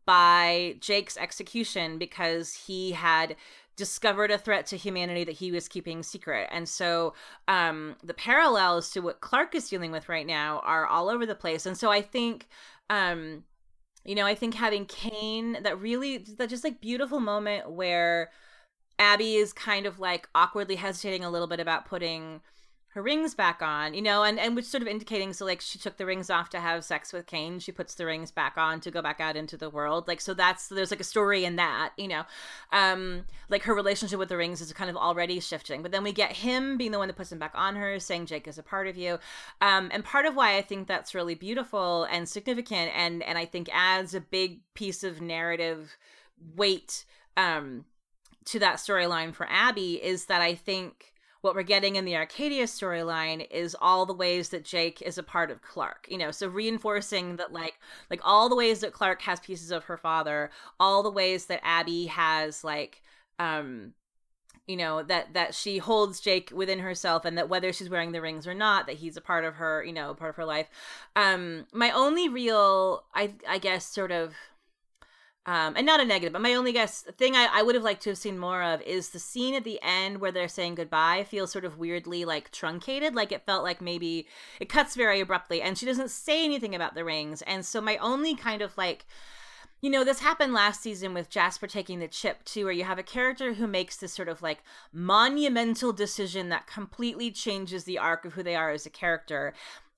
[0.08, 3.36] by Jake's execution because he had
[3.76, 6.48] discovered a threat to humanity that he was keeping secret.
[6.50, 7.12] And so
[7.46, 11.34] um, the parallels to what Clarke is dealing with right now are all over the
[11.34, 11.66] place.
[11.66, 12.48] And so I think
[12.88, 13.44] um,
[14.02, 18.30] you know, I think having Kane that really that just like beautiful moment where
[18.98, 22.40] Abby is kind of like awkwardly hesitating a little bit about putting
[22.92, 25.78] her rings back on, you know, and and which sort of indicating so like she
[25.78, 28.80] took the rings off to have sex with Kane, she puts the rings back on
[28.80, 30.08] to go back out into the world.
[30.08, 32.22] Like so that's there's like a story in that, you know.
[32.72, 35.82] Um like her relationship with the rings is kind of already shifting.
[35.82, 38.26] But then we get him being the one that puts them back on her, saying
[38.26, 39.18] Jake is a part of you.
[39.60, 43.44] Um and part of why I think that's really beautiful and significant and and I
[43.44, 45.98] think adds a big piece of narrative
[46.56, 47.04] weight
[47.36, 47.84] um
[48.46, 52.64] to that storyline for Abby is that I think what we're getting in the Arcadia
[52.64, 56.06] storyline is all the ways that Jake is a part of Clarke.
[56.10, 57.78] You know, so reinforcing that like
[58.10, 61.60] like all the ways that Clarke has pieces of her father, all the ways that
[61.62, 63.02] Abby has like
[63.38, 63.92] um
[64.66, 68.20] you know that that she holds Jake within herself and that whether she's wearing the
[68.20, 70.68] rings or not that he's a part of her, you know, part of her life.
[71.16, 74.34] Um my only real I I guess sort of
[75.48, 78.02] um, and not a negative, but my only guess thing I, I would have liked
[78.02, 81.24] to have seen more of is the scene at the end where they're saying goodbye
[81.24, 83.14] feels sort of weirdly like truncated.
[83.14, 84.28] Like it felt like maybe
[84.60, 87.40] it cuts very abruptly and she doesn't say anything about the rings.
[87.40, 89.06] And so my only kind of like
[89.80, 92.98] you know, this happened last season with Jasper taking the chip too, where you have
[92.98, 94.58] a character who makes this sort of like
[94.92, 99.54] monumental decision that completely changes the arc of who they are as a character.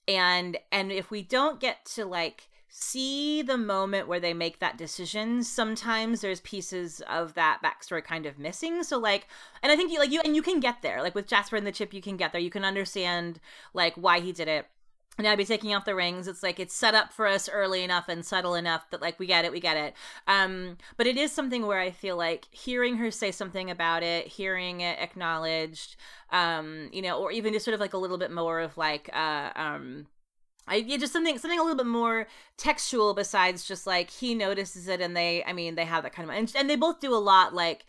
[0.07, 4.79] And and if we don't get to like see the moment where they make that
[4.79, 9.27] decision sometimes there's pieces of that backstory kind of missing so like
[9.63, 11.67] and i think you like you and you can get there like with jasper and
[11.67, 13.41] the chip you can get there you can understand
[13.75, 14.67] like why he did it
[15.19, 16.27] and I'd be taking off the rings.
[16.27, 19.27] It's like it's set up for us early enough and subtle enough that like we
[19.27, 19.95] get it, we get it.
[20.27, 24.27] Um, but it is something where I feel like hearing her say something about it,
[24.29, 25.97] hearing it acknowledged,
[26.31, 29.11] um, you know, or even just sort of like a little bit more of like
[29.13, 30.07] uh um
[30.71, 34.89] I yeah, just something something a little bit more textual besides just like he notices
[34.89, 37.13] it and they I mean they have that kind of and, and they both do
[37.13, 37.85] a lot like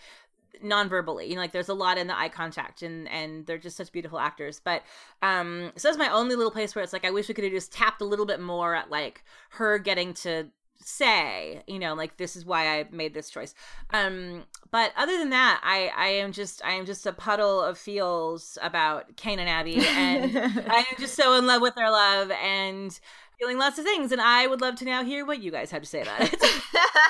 [0.63, 3.77] non-verbally you know like there's a lot in the eye contact and and they're just
[3.77, 4.59] such beautiful actors.
[4.63, 4.83] But
[5.21, 7.53] um so that's my only little place where it's like i wish we could have
[7.53, 10.47] just tapped a little bit more at like her getting to
[10.83, 13.53] say you know like this is why i made this choice.
[13.91, 17.77] Um but other than that i i am just i am just a puddle of
[17.77, 20.37] feels about kane and abby and
[20.69, 22.99] i am just so in love with their love and
[23.39, 25.81] feeling lots of things and i would love to now hear what you guys have
[25.81, 26.35] to say about it.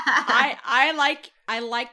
[0.06, 1.90] I i like i like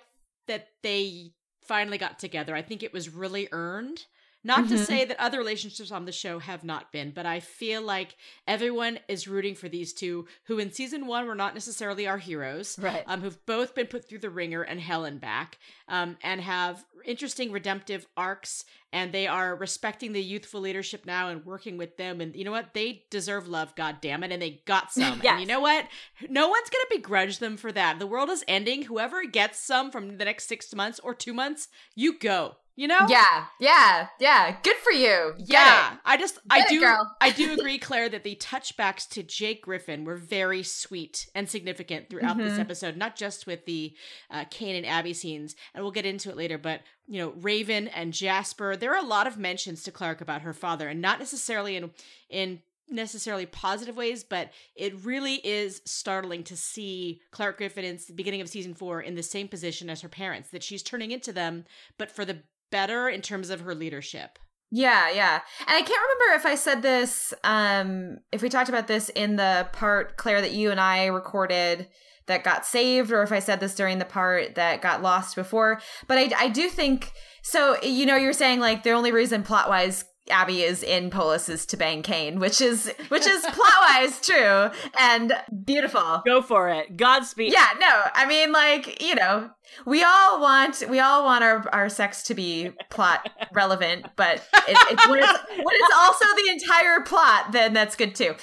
[0.47, 1.33] that they
[1.69, 2.57] finally got together.
[2.57, 4.07] I think it was really earned
[4.45, 4.77] not mm-hmm.
[4.77, 8.17] to say that other relationships on the show have not been, but I feel like
[8.47, 12.79] everyone is rooting for these two, who in season one were not necessarily our heroes,
[12.79, 13.03] right?
[13.07, 15.59] Um, who've both been put through the ringer and hell and back,
[15.89, 18.65] um, and have interesting redemptive arcs.
[18.93, 22.23] And they are respecting the youthful leadership now and working with them.
[22.23, 22.73] And you know what?
[22.73, 25.21] They deserve love, God damn it, and they got some.
[25.23, 25.33] yes.
[25.33, 25.87] And you know what?
[26.31, 27.99] No one's gonna begrudge them for that.
[27.99, 28.85] The world is ending.
[28.85, 33.07] Whoever gets some from the next six months or two months, you go You know?
[33.09, 34.57] Yeah, yeah, yeah.
[34.63, 35.35] Good for you.
[35.39, 35.99] Get yeah, it.
[36.05, 37.17] I just Get I it, do girl.
[37.21, 42.09] I do agree, Claire, that the touchbacks to Jake Griffin were very sweet and significant
[42.09, 42.61] throughout this Mhm.
[42.61, 42.97] episode.
[42.97, 43.97] Not just with the
[44.31, 46.57] uh, Kane and Abby scenes, and we'll get into it later.
[46.57, 48.77] But you know, Raven and Jasper.
[48.77, 51.91] There are a lot of mentions to Clarke about her father, and not necessarily in
[52.31, 58.15] in necessarily positive ways, but it really is startling to see Clarke Griffin in the
[58.15, 60.51] beginning of season four in the same position as her parents.
[60.51, 61.65] That she's turning into them,
[61.99, 62.39] but for the
[62.71, 64.39] better in terms of her leadership.
[64.71, 65.41] Yeah, yeah.
[65.67, 69.37] And I can't remember if I said this, um, if we talked about this in
[69.37, 71.89] the part, Claire, that you and I recorded
[72.27, 75.81] that got saved, or if I said this during the part that got lost before.
[76.07, 77.13] But I, I do think
[77.43, 77.83] so.
[77.83, 81.67] You know, you're saying like the only reason plot wise Abby is in Polis's is
[81.67, 85.33] to bang Kane, which is which is plot wise true and
[85.65, 86.23] beautiful.
[86.25, 86.97] Go for it.
[86.97, 87.53] Godspeed.
[87.53, 89.51] Yeah, no, I mean, like you know,
[89.85, 94.79] we all want we all want our our sex to be plot relevant, but it,
[94.91, 98.31] it's when it's when it's also the entire plot, then that's good too.
[98.31, 98.37] Um,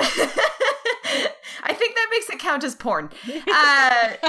[1.62, 3.10] I think that makes it count as porn.
[3.26, 4.12] Uh,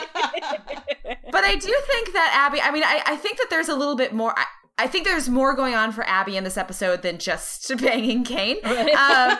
[1.31, 2.61] but I do think that Abby.
[2.61, 4.33] I mean, I, I think that there's a little bit more.
[4.37, 4.45] I,
[4.79, 8.57] I think there's more going on for Abby in this episode than just banging Kane.
[8.89, 9.31] Um,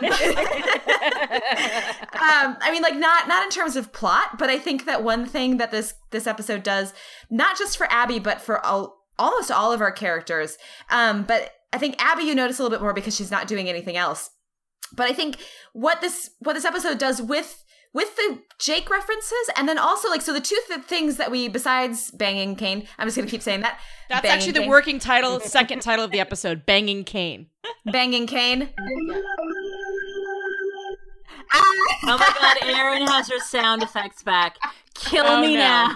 [2.20, 5.26] um, I mean, like not not in terms of plot, but I think that one
[5.26, 6.94] thing that this this episode does,
[7.30, 10.58] not just for Abby, but for all, almost all of our characters.
[10.90, 13.70] Um, but I think Abby, you notice a little bit more because she's not doing
[13.70, 14.30] anything else.
[14.96, 15.38] But I think
[15.74, 17.64] what this what this episode does with
[17.94, 21.48] with the Jake references, and then also like so the two th- things that we
[21.48, 23.80] besides banging Kane, I'm just gonna keep saying that.
[24.10, 24.70] That's Banging actually the Kane.
[24.70, 27.48] working title, second title of the episode, Banging Kane.
[27.92, 28.70] Banging Kane.
[31.52, 34.58] Oh my god, Erin has her sound effects back.
[35.00, 35.60] Kill Oh, me no.
[35.62, 35.94] now.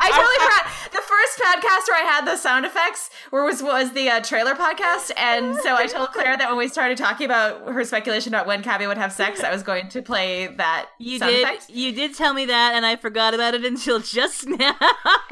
[0.00, 3.92] I totally forgot the first podcast where I had the sound effects where was was
[3.92, 7.66] the uh, trailer podcast, and so I told Claire that when we started talking about
[7.72, 11.18] her speculation about when Kabby would have sex, I was going to play that You
[11.18, 11.42] sound did.
[11.42, 11.70] effect.
[11.70, 14.76] You did tell me that, and I forgot about it until just now.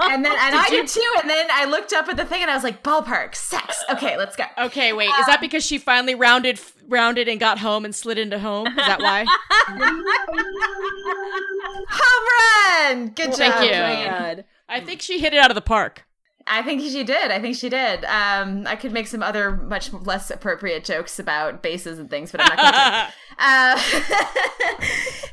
[0.01, 2.43] And then and I you- did too, and then I looked up at the thing
[2.43, 3.83] and I was like, ballpark sex.
[3.91, 4.45] Okay, let's go.
[4.59, 5.11] Okay, wait.
[5.21, 8.67] Is that because she finally rounded rounded and got home and slid into home?
[8.69, 9.25] Is that why?
[11.89, 13.09] Home run!
[13.09, 13.65] Good Thank job.
[13.65, 13.71] you.
[13.73, 14.45] Oh my god.
[14.69, 16.07] I think she hit it out of the park.
[16.49, 17.33] I think she did.
[17.33, 18.05] I think she did.
[18.05, 22.41] Um, I could make some other much less appropriate jokes about bases and things, but
[22.41, 23.13] I'm not going to.
[23.39, 23.79] Uh,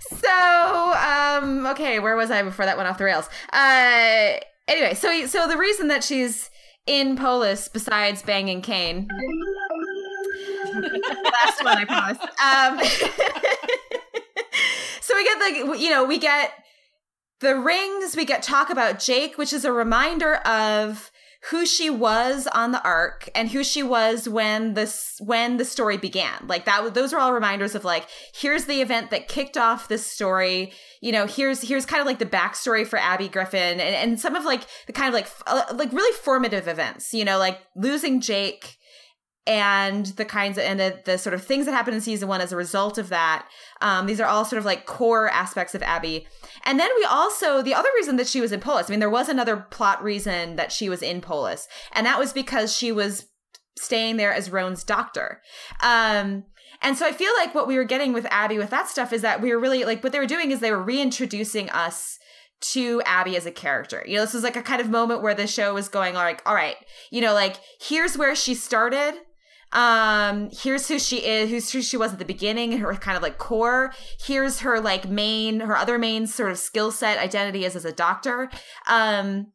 [0.01, 3.29] so, um, okay, where was I before that went off the rails?
[3.53, 4.33] Uh,
[4.67, 6.49] anyway, so so the reason that she's
[6.85, 9.07] in Polis, besides banging Kane,
[10.73, 12.17] last one, I promise.
[12.43, 12.77] Um,
[14.99, 16.51] so we get the, you know, we get
[17.43, 18.15] the rings.
[18.15, 21.11] We get talk about Jake, which is a reminder of
[21.49, 25.97] who she was on the Ark and who she was when this when the story
[25.97, 29.89] began like that those are all reminders of like here's the event that kicked off
[29.89, 30.71] this story
[31.01, 34.37] you know here's here's kind of like the backstory for abby griffin and, and some
[34.37, 38.21] of like the kind of like uh, like really formative events you know like losing
[38.21, 38.77] jake
[39.45, 42.39] and the kinds of and the, the sort of things that happened in season one
[42.39, 43.45] as a result of that
[43.81, 46.25] um, these are all sort of like core aspects of abby
[46.63, 49.09] and then we also the other reason that she was in polis i mean there
[49.09, 53.27] was another plot reason that she was in polis and that was because she was
[53.77, 55.41] staying there as roan's doctor
[55.81, 56.45] um,
[56.81, 59.21] and so i feel like what we were getting with abby with that stuff is
[59.21, 62.17] that we were really like what they were doing is they were reintroducing us
[62.63, 64.03] to Abby as a character.
[64.07, 66.41] You know, this was like a kind of moment where the show was going like,
[66.45, 66.77] all right,
[67.11, 69.15] you know, like here's where she started.
[69.73, 73.23] Um, here's who she is, who's who she was at the beginning, her kind of
[73.23, 73.91] like core.
[74.23, 77.91] Here's her like main, her other main sort of skill set identity is as a
[77.91, 78.49] doctor.
[78.87, 79.47] Um,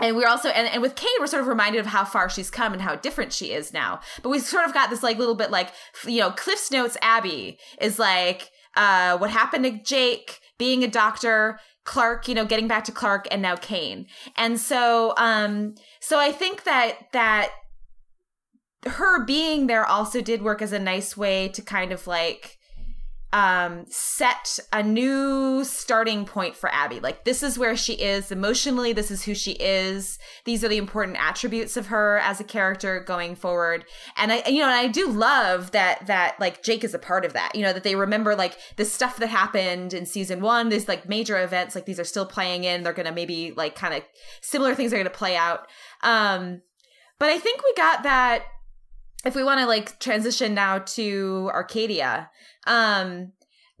[0.00, 2.50] and we're also and, and with Kate, we're sort of reminded of how far she's
[2.50, 4.00] come and how different she is now.
[4.22, 5.70] But we sort of got this like little bit like
[6.06, 11.60] you know, Cliff's Notes Abby is like uh what happened to Jake being a doctor,
[11.84, 14.06] Clarke, you know, getting back to Clarke and now Kane.
[14.36, 17.50] And so um so I think that that
[18.86, 22.58] her being there also did work as a nice way to kind of like
[23.32, 27.00] um set a new starting point for Abby.
[27.00, 30.18] Like this is where she is emotionally, this is who she is.
[30.44, 33.86] These are the important attributes of her as a character going forward.
[34.16, 37.24] And I you know, and I do love that that like Jake is a part
[37.24, 37.54] of that.
[37.54, 41.08] You know, that they remember like the stuff that happened in season 1, these like
[41.08, 42.82] major events like these are still playing in.
[42.82, 44.02] They're going to maybe like kind of
[44.42, 45.68] similar things are going to play out.
[46.02, 46.60] Um
[47.18, 48.44] but I think we got that
[49.24, 52.30] if we want to like transition now to Arcadia,
[52.66, 53.32] um,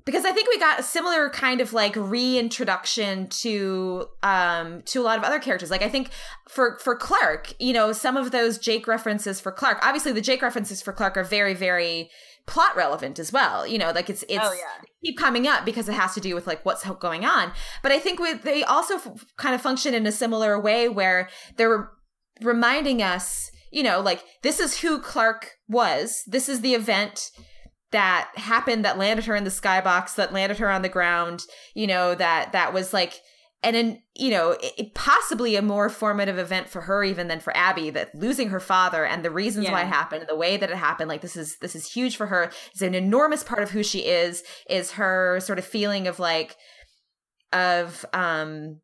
[0.04, 5.04] because I think we got a similar kind of like reintroduction to um to a
[5.04, 5.70] lot of other characters.
[5.70, 6.10] Like I think
[6.48, 9.78] for for Clarke, you know, some of those Jake references for Clarke.
[9.82, 12.10] Obviously, the Jake references for Clarke are very very
[12.46, 13.66] plot relevant as well.
[13.66, 14.84] You know, like it's it's oh, yeah.
[15.04, 17.52] keep coming up because it has to do with like what's going on.
[17.82, 21.28] But I think with, they also f- kind of function in a similar way where
[21.56, 21.90] they're
[22.40, 26.22] reminding us, you know, like this is who Clarke was.
[26.26, 27.30] This is the event
[27.92, 31.44] that happened that landed her in the skybox that landed her on the ground
[31.74, 33.20] you know that that was like
[33.62, 37.54] and then you know it, possibly a more formative event for her even than for
[37.56, 39.72] abby that losing her father and the reasons yeah.
[39.72, 42.16] why it happened and the way that it happened like this is this is huge
[42.16, 46.08] for her it's an enormous part of who she is is her sort of feeling
[46.08, 46.56] of like
[47.52, 48.80] of um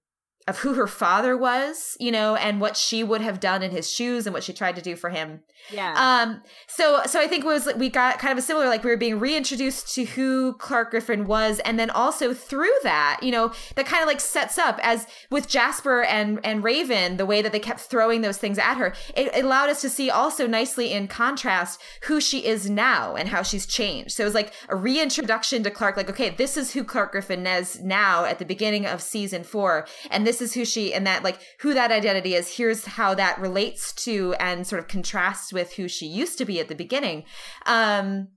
[0.48, 3.92] of who her father was, you know, and what she would have done in his
[3.92, 5.40] shoes and what she tried to do for him.
[5.70, 5.94] Yeah.
[5.96, 6.42] Um.
[6.66, 8.96] So so I think it was we got kind of a similar like we were
[8.96, 13.84] being reintroduced to who Clarke Griffin was, and then also through that, you know, that
[13.84, 17.60] kind of like sets up as with Jasper and and Raven, the way that they
[17.60, 21.06] kept throwing those things at her, it, it allowed us to see also nicely in
[21.08, 24.12] contrast who she is now and how she's changed.
[24.12, 27.46] So it was like a reintroduction to Clarke like okay, this is who Clarke Griffin
[27.46, 31.22] is now at the beginning of season four, and this is who she and that
[31.22, 32.56] like who that identity is.
[32.56, 36.60] Here's how that relates to and sort of contrasts with who she used to be
[36.60, 37.24] at the beginning.
[37.66, 38.28] Um,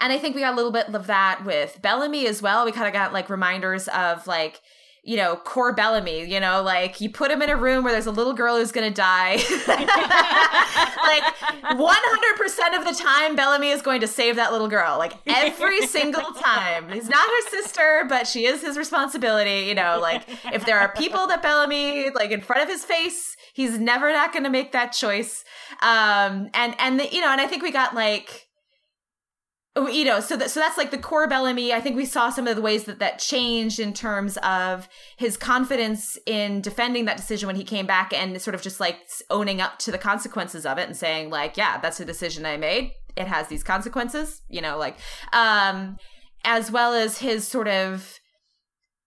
[0.00, 2.64] and I think we got a little bit of that with Bellamy as well.
[2.64, 4.60] We kind of got like reminders of like
[5.04, 8.06] you know, core Bellamy, you know, like you put him in a room where there's
[8.06, 9.36] a little girl who's going to die.
[11.02, 11.22] like
[11.64, 14.98] 100% of the time, Bellamy is going to save that little girl.
[14.98, 16.90] Like every single time.
[16.90, 19.66] He's not her sister, but she is his responsibility.
[19.66, 23.36] You know, like if there are people that Bellamy, like in front of his face,
[23.54, 25.44] he's never not going to make that choice.
[25.80, 28.47] Um, and, and, the, you know, and I think we got like,
[29.86, 32.46] you know so that so that's like the core bellamy i think we saw some
[32.46, 37.46] of the ways that that changed in terms of his confidence in defending that decision
[37.46, 38.96] when he came back and sort of just like
[39.30, 42.56] owning up to the consequences of it and saying like yeah that's a decision i
[42.56, 42.92] made.
[43.16, 44.96] It has these consequences you know like
[45.32, 45.98] um
[46.44, 48.20] as well as his sort of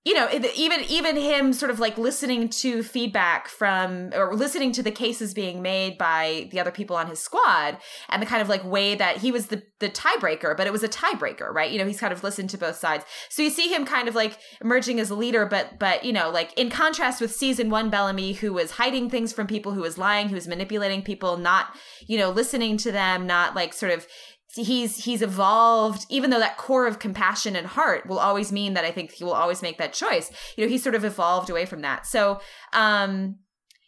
[0.04, 4.82] you know even even him sort of like listening to feedback from or listening to
[4.82, 7.78] the cases being made by the other people on his squad
[8.10, 10.84] and the kind of like way that he was the the tiebreaker but it was
[10.84, 11.72] a tiebreaker right?
[11.72, 13.06] You know he's kind of listened to both sides.
[13.30, 16.32] So you see him kind of like emerging as a leader but but you know
[16.32, 19.99] like in contrast with season 1 Bellamy who was hiding things from people who was
[19.99, 21.76] lying who was manipulating people not
[22.08, 24.08] you know listening to them not like sort of
[24.56, 28.84] he's he's evolved even though that core of compassion and heart will always mean that
[28.84, 30.32] i think he will always make that choice.
[30.58, 32.06] You know he's sort of evolved away from that.
[32.06, 32.41] So
[32.74, 33.38] um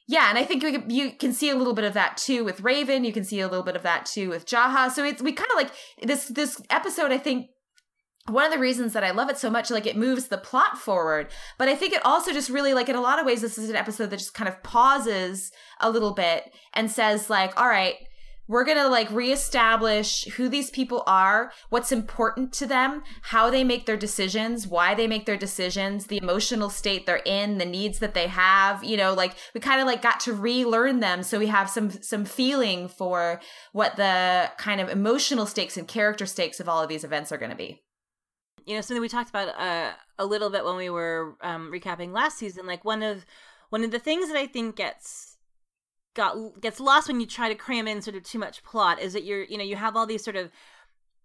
[0.08, 2.62] yeah and i think we, you can see a little bit of that too with
[2.62, 3.04] raven.
[3.04, 4.90] You can see a little bit of that too with jaha.
[4.92, 7.48] So it's we kind of like this this episode i think
[8.30, 10.78] one of the reasons that I love it so much, like it moves the plot
[10.78, 13.58] forward, but I think it also just really, like, in a lot of ways, this
[13.58, 15.52] is an episode that just kind of pauses
[15.82, 17.96] a little bit and says, like, all right,
[18.48, 23.64] we're going to like reestablish who these people are, what's important to them, how they
[23.64, 28.00] make their decisions, why they make their decisions, the emotional state they're in, the needs
[28.00, 31.40] that they have, you know, like we kind of like got to relearn them so
[31.40, 33.40] we have some some feeling for
[33.72, 37.38] what the kind of emotional stakes and character stakes of all of these events are
[37.38, 37.82] going to be.
[38.66, 42.14] You know, something we talked about uh, a little bit when we were um, recapping
[42.14, 43.26] last season, like one of
[43.70, 45.33] one of the things that I think gets
[46.14, 49.14] got gets lost when you try to cram in sort of too much plot is
[49.14, 50.52] that you're you know you have all these sort of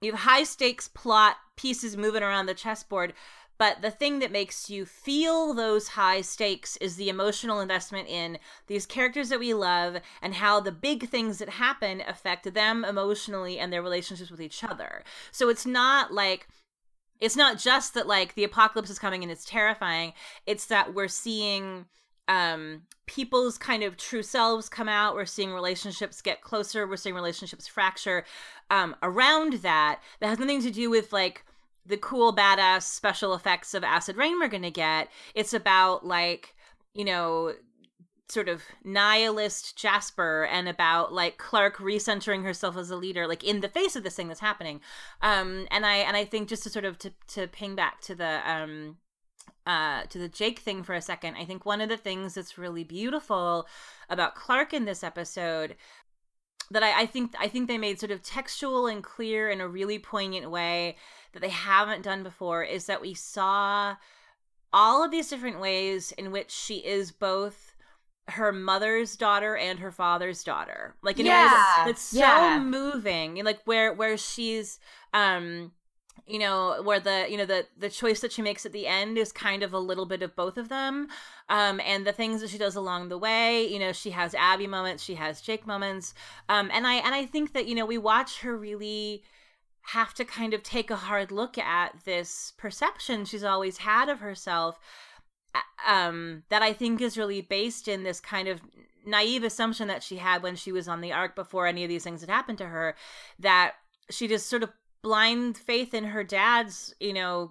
[0.01, 3.13] you have high stakes plot pieces moving around the chessboard
[3.59, 8.39] but the thing that makes you feel those high stakes is the emotional investment in
[8.69, 13.59] these characters that we love and how the big things that happen affect them emotionally
[13.59, 15.03] and their relationships with each other.
[15.33, 16.47] So it's not like
[17.21, 20.13] it's not just that like the apocalypse is coming and it's terrifying.
[20.47, 21.87] It's that we're seeing
[22.29, 25.15] um people's kind of true selves come out.
[25.15, 26.87] We're seeing relationships get closer.
[26.87, 28.25] We're seeing relationships fracture
[28.71, 30.01] um around that.
[30.21, 31.45] That has nothing to do with like
[31.87, 35.09] the cool badass special effects of acid rain we're gonna get.
[35.35, 36.55] It's about like
[36.95, 37.55] you know
[38.29, 43.61] sort of nihilist jasper and about like Clarke recentering herself as a leader like in
[43.61, 44.81] the face of this thing that's happening.
[45.23, 48.15] Um and i and i think just to sort of to to ping back to
[48.15, 48.99] the um
[49.67, 52.59] uh, to the Jake thing for a second, I think one of the things that's
[52.59, 53.67] really beautiful
[54.09, 55.77] about Clarke in this episode
[56.71, 59.69] that I, I think I think they made sort of textual and clear in a
[59.69, 60.97] really poignant way
[61.33, 63.97] that they haven't done before is that we saw
[64.73, 67.75] all of these different ways in which she is both
[68.29, 70.95] her mother's daughter and her father's daughter.
[71.03, 72.61] Like in yeah, it's so yeah.
[72.61, 73.43] moving.
[73.45, 74.79] Like where where she's
[75.15, 75.73] um
[76.27, 79.19] you know where the you know the the choice that she makes at the end
[79.19, 81.09] is kind of a little bit of both of them.
[81.49, 84.67] Um and the things that she does along the way you know she has abby
[84.67, 86.15] moments she has jake moments.
[86.49, 89.23] Um and i and i think that you know we watch her really
[89.83, 94.21] have to kind of take a hard look at this perception she's always had of
[94.21, 94.79] herself
[95.87, 98.61] um that i think is really based in this kind of
[99.07, 102.05] naive assumption that she had when she was on the ark before any of these
[102.05, 102.95] things had happened to her
[103.39, 103.77] that
[104.11, 104.71] she just sort of
[105.09, 107.51] blind faith in her dad's, you know,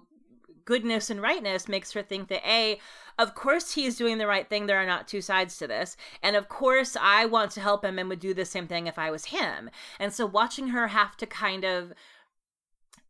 [0.64, 2.78] goodness and rightness makes her think that A,
[3.18, 4.66] of course he's doing the right thing.
[4.66, 5.96] There are not two sides to this.
[6.22, 8.96] And of course I want to help him and would do the same thing if
[8.96, 9.70] I was him.
[9.98, 11.92] And so watching her have to kind of,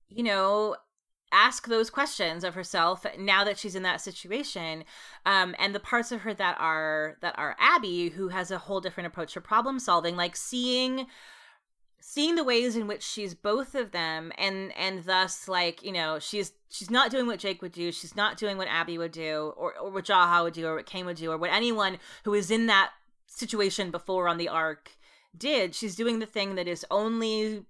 [0.08, 0.76] you know,
[1.30, 4.82] ask those questions of herself now that she's in that situation
[5.26, 8.80] um, and the parts of her that are that are abby who has a whole
[8.80, 11.06] different approach to problem solving like seeing
[12.00, 16.18] seeing the ways in which she's both of them and and thus like you know
[16.18, 17.92] she's she's not doing what jake would do.
[17.92, 20.86] She's not doing what abby would do or, or what jaha would do or what
[20.86, 22.90] kane would do or what anyone who is in that
[23.26, 24.92] situation before on the ark
[25.36, 25.74] did.
[25.74, 27.64] She's doing the thing that is only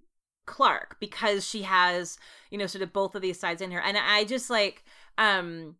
[0.46, 2.18] clarke because she has
[2.50, 3.80] you know sort of both of these sides in her.
[3.80, 4.84] And i just like
[5.16, 5.76] um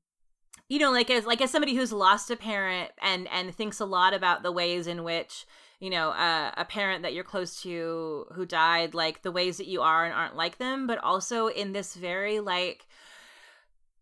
[0.68, 3.86] you know like as like as somebody who's lost a parent and and thinks a
[3.86, 5.46] lot about the ways in which
[5.80, 9.80] you know a parent that you're close to who died like the ways that you
[9.80, 12.86] are and aren't like them but also in this very like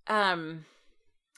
[0.06, 0.64] um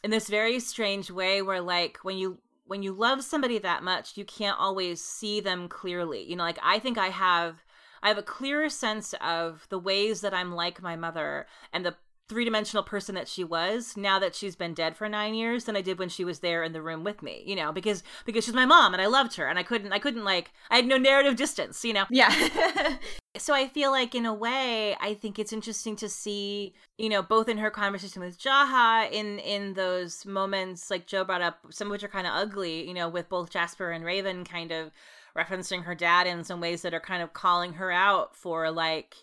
[0.05, 4.17] in this very strange way where like when you when you love somebody that much
[4.17, 6.23] you can't always see them clearly.
[6.23, 7.65] You know like i think i have
[8.03, 11.97] i have a clearer sense of the ways that i'm like my mother and the
[12.29, 15.81] three-dimensional person that she was now that she's been dead for nine years than i
[15.81, 18.55] did when she was there in the room with me you know because because she's
[18.55, 20.99] my mom and i loved her and i couldn't i couldn't like i had no
[20.99, 22.05] narrative distance you know?
[22.11, 22.33] Yeah.
[23.37, 27.23] So i feel like in a way i think it's interesting to see you know
[27.23, 31.87] both in her conversation with jaha in in those moments like joe brought up some
[31.87, 34.91] of which are kind of ugly you know with both jasper and raven kind of
[35.37, 39.15] referencing her dad in some ways that are kind of calling her out for like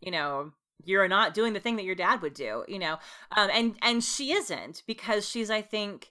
[0.00, 2.98] you know you're not doing the thing that your dad would do you know?
[3.36, 6.10] Um, and and she isn't because she's i think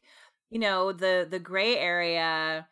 [0.50, 2.68] you know the the gray area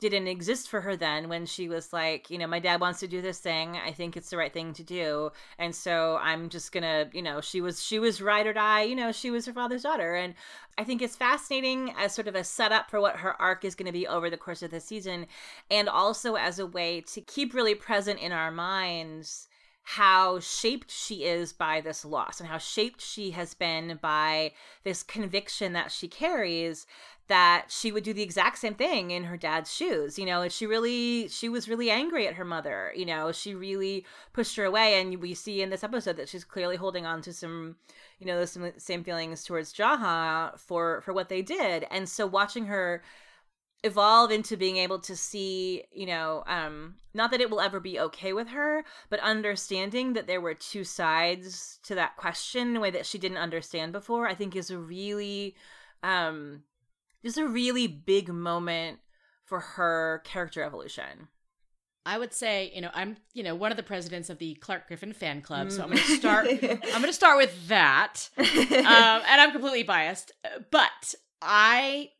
[0.00, 3.06] didn't exist for her then when she was like you know my dad wants to
[3.06, 3.76] do this thing.
[3.76, 5.30] I think it's the right thing to do.
[5.58, 8.96] And so i'm just gonna you know she was she was right or die you
[8.96, 10.14] know she was her father's daughter.
[10.14, 10.34] And
[10.78, 13.86] i think it's fascinating as sort of a setup for what her arc is going
[13.86, 15.26] to be over the course of the season
[15.70, 19.48] and also as a way to keep really present in our minds
[19.96, 24.52] how shaped she is by this loss and how shaped she has been by
[24.84, 26.86] this conviction that she carries
[27.28, 30.52] that she would do the exact same thing in her dad's shoes you know and
[30.52, 34.64] she really she was really angry at her mother you know she really pushed her
[34.64, 35.00] away.
[35.00, 37.76] And we see in this episode that she's clearly holding on to some
[38.18, 41.86] you know some same feelings towards jaha for for what they did.
[41.90, 43.02] And so watching her
[43.82, 47.98] evolve into being able to see, you know, um, not that it will ever be
[47.98, 52.80] okay with her, but understanding that there were two sides to that question in a
[52.80, 55.56] way that she didn't understand before, I think is a really,
[56.02, 56.62] um,
[57.24, 58.98] just a really big moment
[59.44, 61.28] for her character evolution.
[62.06, 64.88] I would say, you know, I'm, you know, one of the presidents of the Clarke
[64.88, 66.46] Griffin fan club, so I'm going to start.
[66.62, 70.32] I'm going to start with that, um, and I'm completely biased,
[70.70, 72.10] but I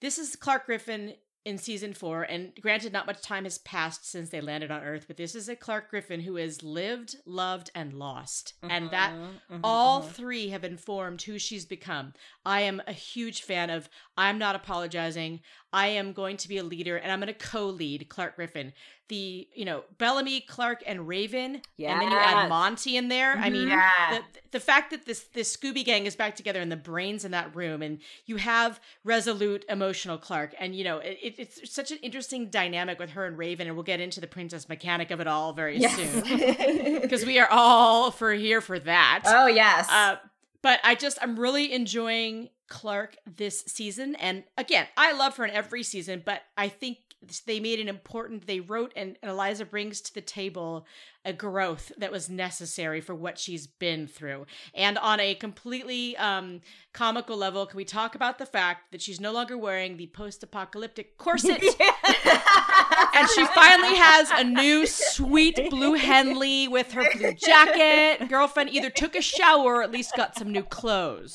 [0.00, 1.14] this is Clarke Griffin
[1.44, 5.04] in season four, and granted, not much time has passed since they landed on Earth,
[5.06, 8.52] but this is a Clarke Griffin who has lived, loved, and lost.
[8.62, 10.10] Mm-hmm, and that mm-hmm, all mm-hmm.
[10.10, 12.12] three have informed who she's become.
[12.48, 15.40] I am a huge fan of I'm not apologizing.
[15.70, 18.72] I am going to be a leader and I'm going to co-lead Clarke Griffin.
[19.10, 21.92] The, you know, Bellamy, Clarke and Raven yes.
[21.92, 23.36] and then you add Monty in there.
[23.36, 26.76] I mean, the, the fact that this this Scooby gang is back together and the
[26.76, 31.70] brains in that room and you have resolute emotional Clarke and you know, it, it's
[31.70, 35.10] such an interesting dynamic with her and Raven and we'll get into the princess mechanic
[35.10, 35.94] of it all very yes.
[35.94, 36.98] soon.
[37.08, 39.22] Because we are all for here for that.
[39.26, 39.88] Oh, yes.
[39.90, 40.16] Uh,
[40.62, 44.14] but I just I'm really enjoying Clarke this season.
[44.16, 46.98] And again, I love her in every season, but I think
[47.46, 50.86] they made an important they wrote and, eliza brings to the table
[51.24, 54.46] a growth that was necessary for what she's been through.
[54.72, 56.60] And on a completely um,
[56.92, 61.18] comical level can we talk about the fact that she's no longer wearing the post-apocalyptic
[61.18, 61.62] corset?
[63.14, 68.28] And she finally has a new sweet blue henley with her blue jacket.
[68.28, 71.34] Girlfriend either took a shower or at least got some new clothes.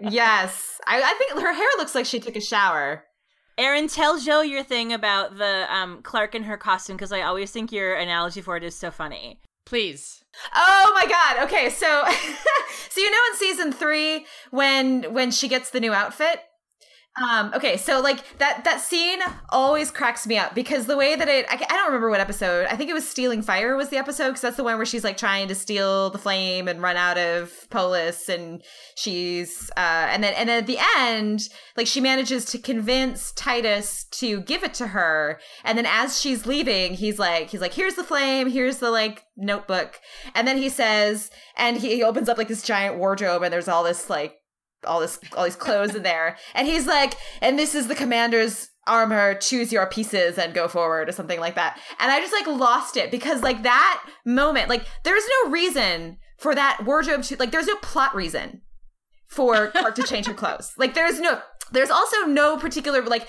[0.00, 0.78] Yes.
[0.86, 3.04] I, I think her hair looks like she took a shower
[3.58, 7.50] Erin, tell Joe your thing about the um, Clarke and her costume because I always
[7.50, 9.40] think your analogy for it is so funny.
[9.66, 10.24] Please.
[10.54, 11.44] Oh my god.
[11.44, 12.04] Okay, so
[12.90, 16.40] so you know in season 3 when when she gets the new outfit?
[17.20, 19.20] Um, okay, so like that that scene
[19.50, 22.66] always cracks me up because the way that it I, I don't remember what episode.
[22.70, 25.04] I think it was Stealing Fire was the episode because that's the one where she's
[25.04, 28.62] like trying to steal the flame and run out of Polis and
[28.94, 34.04] she's uh and then and then at the end like she manages to convince Titus
[34.12, 37.94] to give it to her and then as she's leaving he's like he's like here's
[37.94, 40.00] the flame, here's the like notebook.
[40.34, 43.68] And then he says and he, he opens up like this giant wardrobe and there's
[43.68, 44.38] all this like
[44.86, 46.36] all this all these clothes in there.
[46.54, 49.34] And he's like and this is the commander's armor.
[49.34, 51.78] Choose your pieces and go forward or something like that.
[51.98, 56.54] And i just like lost it because like that moment like there's no reason for
[56.54, 58.62] that wardrobe to like there's no plot reason
[59.28, 60.72] for Clarke to change her clothes.
[60.78, 61.40] Like there's no
[61.72, 63.26] there's also no particular like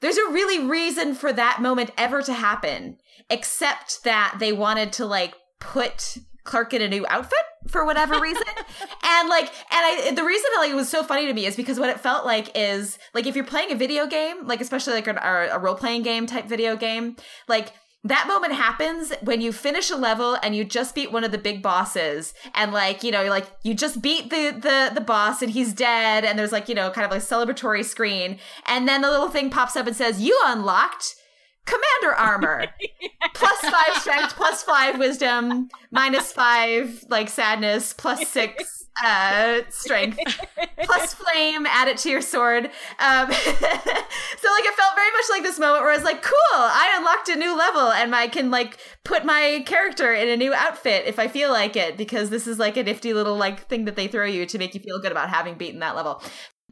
[0.00, 2.98] there's a really reason for that moment ever to happen
[3.28, 8.42] except that they wanted to like put Clarke in a new outfit for whatever reason.
[9.04, 11.78] and like, and I, the reason like it was so funny to me is because
[11.78, 15.06] what it felt like is like if you're playing a video game, like especially like
[15.06, 17.16] a, a role playing game type video game,
[17.48, 17.72] like
[18.04, 21.38] that moment happens when you finish a level and you just beat one of the
[21.38, 25.50] big bosses and like you know like you just beat the the the boss and
[25.50, 29.10] he's dead and there's like you know kind of like celebratory screen and then the
[29.10, 31.16] little thing pops up and says you unlocked
[31.66, 32.66] commander armor.
[33.34, 40.18] Plus five strength plus five wisdom minus five like sadness plus six uh strength
[40.84, 42.70] plus flame add it to your sword.
[42.98, 43.30] Um
[44.38, 46.94] so like it felt very much like this moment where i was like cool i
[46.96, 51.04] unlocked a new level and i can like put my character in a new outfit
[51.06, 53.96] if i feel like it because this is like a nifty little like thing that
[53.96, 56.22] they throw you to make you feel good about having beaten that level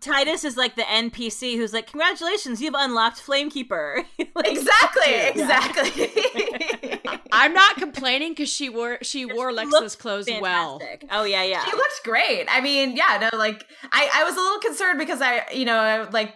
[0.05, 4.05] Titus is like the NPC who's like, "Congratulations, you've unlocked Flamekeeper."
[4.35, 7.01] like, exactly, exactly.
[7.33, 10.43] I'm not complaining because she wore she wore Lexa's clothes fantastic.
[10.43, 10.81] well.
[11.11, 11.65] Oh yeah, yeah.
[11.65, 12.47] She looked great.
[12.49, 15.79] I mean, yeah, no, like I I was a little concerned because I, you know,
[15.79, 16.35] I, like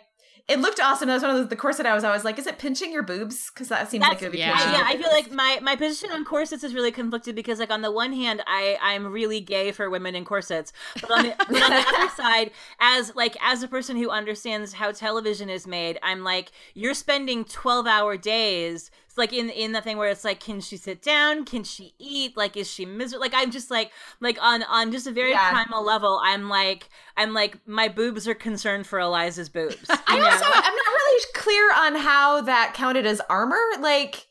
[0.48, 1.08] it looked awesome.
[1.08, 3.02] That was one of the, the corset I was always like, is it pinching your
[3.02, 3.50] boobs?
[3.50, 4.56] Because that seems That's, like it would be yeah.
[4.56, 7.70] pinching yeah, I feel like my my position on corsets is really conflicted because like
[7.70, 11.34] on the one hand, I I'm really gay for women in corsets, but on the,
[11.38, 12.50] but on the other side,
[12.80, 17.44] as like as a person who understands how television is made, I'm like, you're spending
[17.44, 18.90] 12 hour days.
[19.18, 21.44] Like in in the thing where it's like, can she sit down?
[21.44, 22.36] Can she eat?
[22.36, 23.20] Like, is she miserable?
[23.20, 23.90] Like, I'm just like
[24.20, 25.50] like on on just a very Yeah.
[25.50, 26.20] primal level.
[26.24, 29.84] I'm like I'm like my boobs are concerned for Eliza's boobs.
[30.06, 30.24] I know?
[30.24, 33.58] also I'm not really clear on how that counted as armor.
[33.80, 34.27] Like,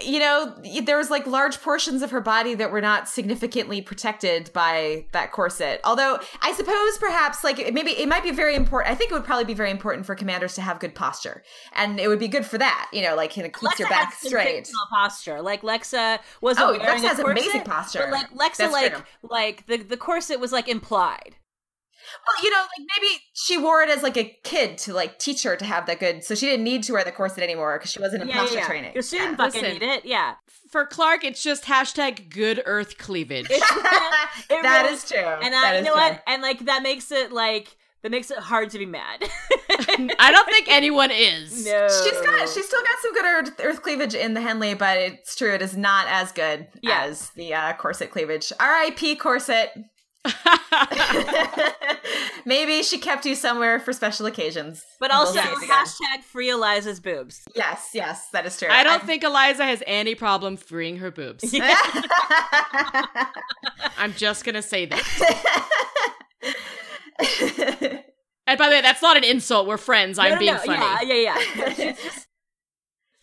[0.00, 0.54] you know,
[0.84, 5.32] there was like large portions of her body that were not significantly protected by that
[5.32, 5.80] corset.
[5.84, 8.90] Although I suppose perhaps like maybe it might be very important.
[8.90, 11.42] I think it would probably be very important for commanders to have good posture,
[11.74, 12.88] and it would be good for that.
[12.92, 14.70] You know, like it keeps your back straight.
[14.90, 15.42] posture.
[15.42, 17.98] Like Lexa wasn't Oh, Lexa a has corset, amazing posture.
[18.10, 19.02] But like Lexa, That's like true.
[19.22, 21.36] like the the corset was like implied.
[22.26, 25.42] Well, you know, like maybe she wore it as like a kid to like teach
[25.44, 27.90] her to have that good, so she didn't need to wear the corset anymore because
[27.90, 28.66] she wasn't in Yeah, posture yeah, yeah.
[28.66, 28.90] training.
[28.92, 29.36] Because she didn't Yeah.
[29.36, 29.78] fucking Listen.
[29.78, 30.04] need it.
[30.04, 30.34] Yeah,
[30.70, 33.46] For Clarke, it's just hashtag good earth cleavage.
[33.50, 33.60] It
[34.48, 35.18] That really- is true.
[35.18, 36.00] and That I, you know true.
[36.00, 36.22] what?
[36.26, 39.22] And like that makes it like that makes it hard to be mad.
[39.70, 41.64] I don't think anyone is.
[41.66, 44.98] no, She's got she's still got some good earth, earth cleavage in the Henley, but
[44.98, 47.04] it's true it is not as good Yeah.
[47.04, 48.52] as the uh, corset cleavage.
[48.58, 49.16] R.I.P.
[49.16, 49.72] corset.
[52.44, 54.84] Maybe she kept you somewhere for special occasions.
[55.00, 55.68] But We'll also see it again.
[55.68, 57.42] hashtag free Eliza's boobs.
[57.54, 58.68] yes, yes, that is true.
[58.70, 61.44] I don't think Eliza has any problem freeing her boobs.
[63.98, 65.02] I'm just gonna say that.
[68.46, 69.66] And by the way, that's not an insult.
[69.68, 70.18] We're friends.
[70.18, 71.08] I'm No, no, being no, funny.
[71.08, 71.92] Yeah, yeah, yeah.
[71.94, 72.26] Just-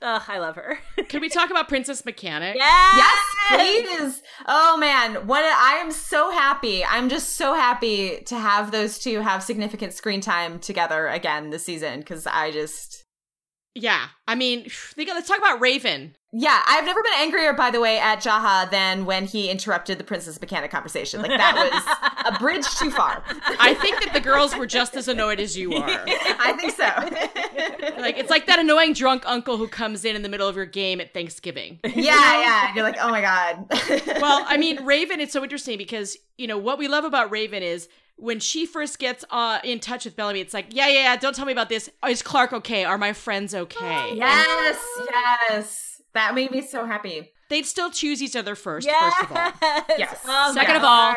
[0.01, 0.79] Ugh, I love her.
[1.09, 2.55] Can we talk about Princess Mechanic?
[2.55, 2.95] Yeah.
[2.95, 3.17] Yes,
[3.49, 4.23] please.
[4.47, 6.85] Oh man, what I am so happy.
[6.85, 11.65] I'm just so happy to have those two have significant screen time together again this
[11.65, 13.03] season because I just
[13.75, 14.07] Yeah.
[14.27, 16.15] I mean, they got- let's talk about Raven.
[16.31, 20.03] Yeah, I've never been angrier by the way at Jaha than when he interrupted the
[20.03, 21.21] Princess Mechanic conversation.
[21.23, 23.23] Like that was a bridge too far.
[23.59, 25.89] I think that the girls were just as annoyed as you are.
[25.89, 27.85] I think so.
[27.99, 30.65] Like it's like that annoying drunk uncle who comes in in the middle of your
[30.65, 31.79] game at Thanksgiving.
[31.83, 32.73] yeah, yeah.
[32.73, 33.65] You're like, oh my god.
[34.21, 37.61] Well, I mean, Raven, it's so interesting because, you know, what we love about Raven
[37.61, 41.15] is when she first gets uh, in touch with Bellamy, it's like, yeah, yeah, yeah,
[41.17, 41.89] don't tell me about this.
[42.07, 42.85] Is Clarke okay?
[42.85, 44.13] Are my friends okay?
[44.15, 44.77] yes,
[45.49, 45.88] yes.
[46.13, 47.31] That made me so happy.
[47.49, 49.13] They'd still choose each other first, Yes.
[49.15, 49.51] first of all.
[49.97, 50.19] Yes.
[50.25, 51.15] Oh, Second of all,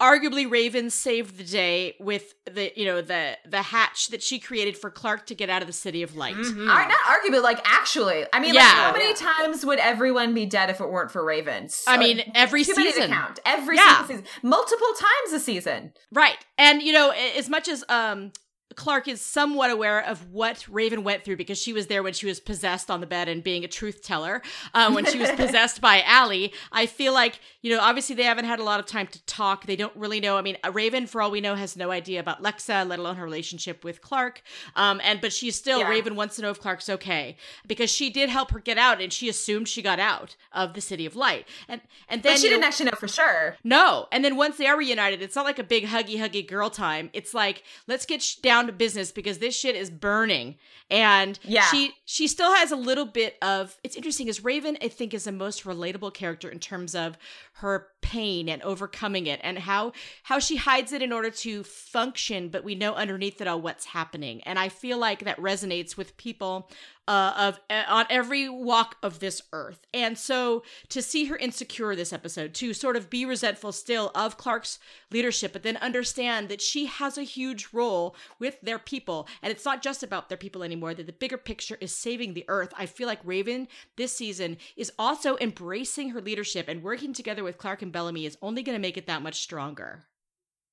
[0.00, 4.76] arguably Raven saved the day with the you know the the hatch that she created
[4.76, 6.36] for Clarke to get out of the city of light.
[6.36, 6.66] Mm-hmm.
[6.66, 8.24] Not arguably, like actually.
[8.32, 8.60] I mean, yeah.
[8.60, 11.68] like how many times would everyone be dead if it weren't for Raven?
[11.68, 12.84] So, I mean, every too season.
[12.84, 13.40] Many to count.
[13.44, 14.06] Every yeah.
[14.06, 15.92] season, multiple times a season.
[16.12, 18.32] Right, and you know, as much as um
[18.74, 22.26] Clarke is somewhat aware of what Raven went through because she was there when she
[22.26, 24.42] was possessed on the bed and being a truth teller
[24.74, 26.52] um, when she was possessed by ALIE.
[26.72, 29.66] I feel like, you know, obviously they haven't had a lot of time to talk.
[29.66, 30.36] They don't really know.
[30.36, 33.24] I mean, Raven, for all we know, has no idea about Lexa, let alone her
[33.24, 34.42] relationship with Clarke.
[34.74, 35.88] Um, and but she's still yeah.
[35.88, 37.36] Raven wants to know if Clarke's okay
[37.66, 40.80] because she did help her get out and she assumed she got out of the
[40.80, 41.46] City of Light.
[41.68, 43.56] And and then but she didn't know, actually know for sure.
[43.62, 44.08] No.
[44.10, 47.10] And then once they are reunited, it's not like a big huggy huggy girl time.
[47.12, 50.56] It's like let's get down to business because this shit is burning.
[50.90, 51.66] And yeah.
[51.66, 55.24] she she still has a little bit of it's interesting is Raven I think is
[55.24, 57.18] the most relatable character in terms of
[57.54, 59.92] her pain and overcoming it and how
[60.22, 63.86] how she hides it in order to function but we know underneath it all what's
[63.86, 66.70] happening and i feel like that resonates with people
[67.08, 69.86] uh, of uh, on every walk of this earth.
[69.94, 74.36] And so to see her insecure this episode to sort of be resentful still of
[74.36, 74.78] clarke's
[75.10, 79.28] leadership but then understand that she has a huge role with their people.
[79.42, 82.44] And it's not just about their people anymore that the bigger picture is saving the
[82.48, 82.72] earth.
[82.76, 87.58] I feel like raven this season is also embracing her leadership and working together with
[87.58, 90.06] clarke and Bellamy is only going to make it that much stronger.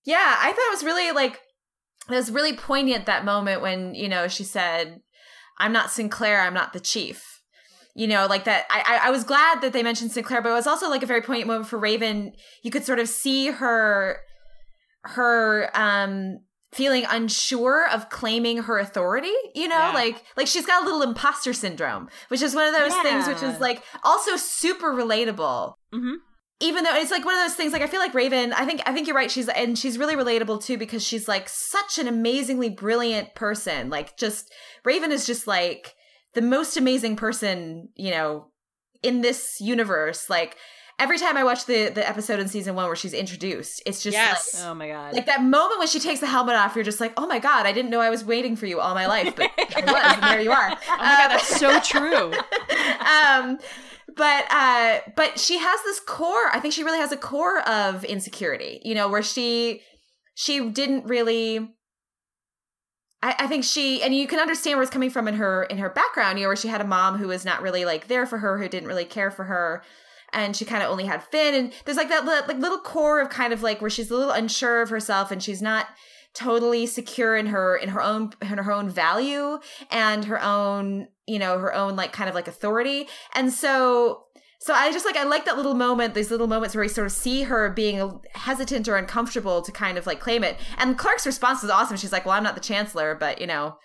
[0.04, 1.40] Yeah, I thought it was really like
[2.10, 5.02] it was really poignant that moment when you know she said,
[5.58, 6.42] "I'm not Sinclair.
[6.42, 7.42] I'm not the chief."
[7.96, 8.66] You know, like that.
[8.70, 11.22] I I was glad that they mentioned Sinclair, but it was also like a very
[11.22, 12.34] poignant moment for Raven.
[12.64, 14.20] You could sort of see her
[15.04, 16.40] her um
[16.72, 19.92] feeling unsure of claiming her authority you know yeah.
[19.92, 23.04] like like she's got a little imposter syndrome which is one of those yeah.
[23.04, 26.16] things which is like also super relatable mm-hmm
[26.64, 28.82] even though it's like one of those things like i feel like raven i think
[28.86, 32.08] i think you're right she's and she's really relatable too because she's like such an
[32.08, 34.52] amazingly brilliant person like just
[34.86, 35.94] raven is just like
[36.34, 38.48] the most amazing person you know
[39.04, 40.58] in this universe like
[41.00, 44.16] every time i watch the the episode in season one where she's introduced it's just
[44.16, 44.54] yes.
[44.54, 45.14] like, oh my god.
[45.14, 47.66] like that moment when she takes the helmet off you're just like oh my god
[47.66, 50.24] i didn't know i was waiting for you all my life but i was and
[50.24, 50.78] there you are.
[50.88, 52.34] Oh my um, god that's so true.
[53.06, 53.60] um
[54.16, 58.04] but uh but she has this core i think she really has a core of
[58.04, 59.82] insecurity you know where she
[60.36, 61.60] she didn't really
[63.22, 65.78] I, I think she and you can understand where it's coming from in her in
[65.78, 68.26] her background you know where she had a mom who was not really like there
[68.26, 69.84] for her who didn't really care for her
[70.34, 73.30] and she kind of only had finn and there's like that like little core of
[73.30, 75.88] kind of like where she's a little unsure of herself and she's not
[76.34, 79.60] totally secure in her in her own in her own value
[79.92, 84.24] and her own you know her own like kind of like authority and so
[84.60, 87.08] so i just like i like that little moment these little moments where we sort
[87.08, 91.26] of see her being hesitant or uncomfortable to kind of like claim it and clarke's
[91.26, 93.78] response is awesome she's like well i'm not the chancellor but you know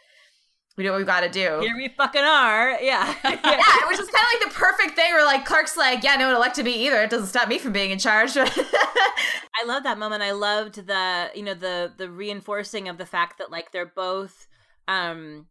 [0.78, 1.58] we know what we've got to do.
[1.60, 2.78] Here we fucking are.
[2.80, 3.12] Yeah.
[3.24, 6.28] yeah, which is kind of like the perfect thing where like Clarke's like, yeah, no
[6.28, 7.02] one elected me either.
[7.02, 8.36] It doesn't stop me from being in charge.
[8.36, 10.22] I love that moment.
[10.22, 14.46] I loved the, you know, the the reinforcing of the fact that like they're both
[14.86, 15.46] um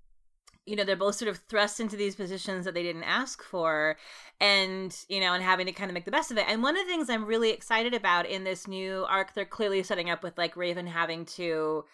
[0.68, 3.95] you know, they're both sort of thrust into these positions that they didn't ask for
[4.39, 6.45] and, you know, and having to kind of make the best of it.
[6.48, 9.81] And one of the things I'm really excited about in this new arc they're clearly
[9.84, 11.85] setting up with like Raven having to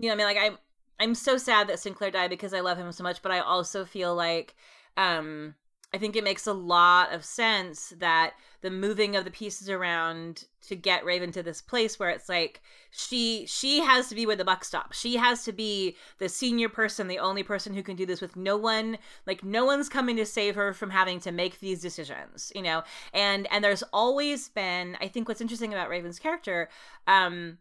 [0.00, 0.58] you know, I mean like i'm
[1.00, 3.84] I'm so sad that Sinclair died because I love him so much, but I also
[3.84, 4.56] feel like
[4.96, 5.54] um
[5.92, 10.44] I think it makes a lot of sense that the moving of the pieces around
[10.66, 12.60] to get Raven to this place where it's like
[12.90, 15.00] she she has to be where the buck stops.
[15.00, 18.36] She has to be the senior person, the only person who can do this with
[18.36, 22.52] no one like no one's coming to save her from having to make these decisions,
[22.54, 22.82] you know.
[23.14, 26.68] And and there's always been I think what's interesting about Raven's character
[27.06, 27.58] um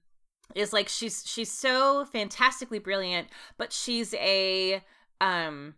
[0.54, 4.84] is like she's she's so fantastically brilliant, but she's a
[5.22, 5.76] um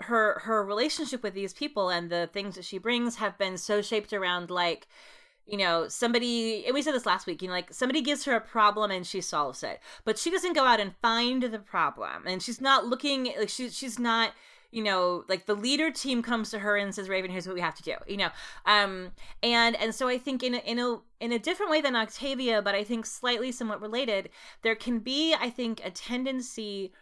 [0.00, 3.80] her her relationship with these people and the things that she brings have been so
[3.80, 4.86] shaped around like
[5.46, 8.34] you know somebody and we said this last week you know like somebody gives her
[8.34, 9.80] a problem and she solves it.
[10.04, 12.26] But she doesn't go out and find the problem.
[12.26, 14.32] And she's not looking like she's she's not
[14.74, 17.60] you know like the leader team comes to her and says raven here's what we
[17.60, 18.30] have to do you know?
[18.66, 19.12] Um
[19.42, 22.60] and and so i think in a, in a in a different way than octavia
[22.60, 24.30] but i think slightly somewhat related
[24.62, 26.92] there can be i think a tendency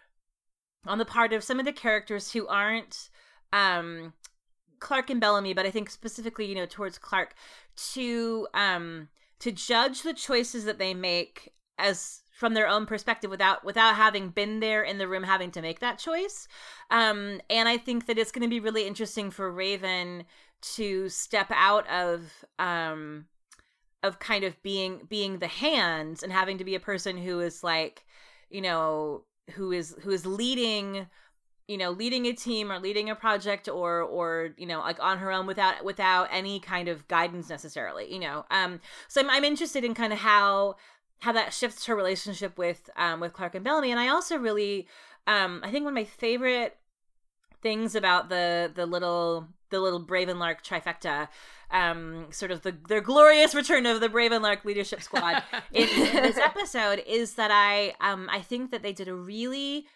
[0.86, 3.08] on the part of some of the characters who aren't
[3.52, 4.12] um
[4.80, 7.34] clarke and bellamy but i think specifically you know towards clarke
[7.76, 13.64] to um to judge the choices that they make as from their own perspective without
[13.64, 16.48] without having been there in the room having to make that choice.
[16.90, 20.24] Um and i think that it's going to be really interesting for raven
[20.74, 23.26] to step out of um
[24.02, 27.62] of kind of being being the hands and having to be a person who is
[27.62, 28.04] like
[28.50, 31.06] you know who is who is leading
[31.68, 35.18] you know leading a team or leading a project or or you know like on
[35.18, 39.44] her own without without any kind of guidance necessarily you know um so i'm, I'm
[39.44, 40.76] interested in kind of how
[41.20, 43.90] how that shifts her relationship with um with clarke and bellamy.
[43.90, 44.86] And i also really
[45.26, 46.76] um i think one of my favorite
[47.62, 51.26] things about the the little the little Bravenlark trifecta,
[51.72, 55.42] um, sort of the their glorious return of the Bravenlark leadership squad
[55.72, 59.86] in, in this episode is that I um I think that they did a really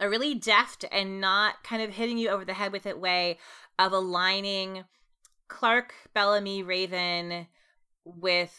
[0.00, 3.38] a really deft and not kind of hitting you over the head with it way
[3.78, 4.82] of aligning
[5.46, 7.46] Clarke, Bellamy, Raven
[8.04, 8.58] with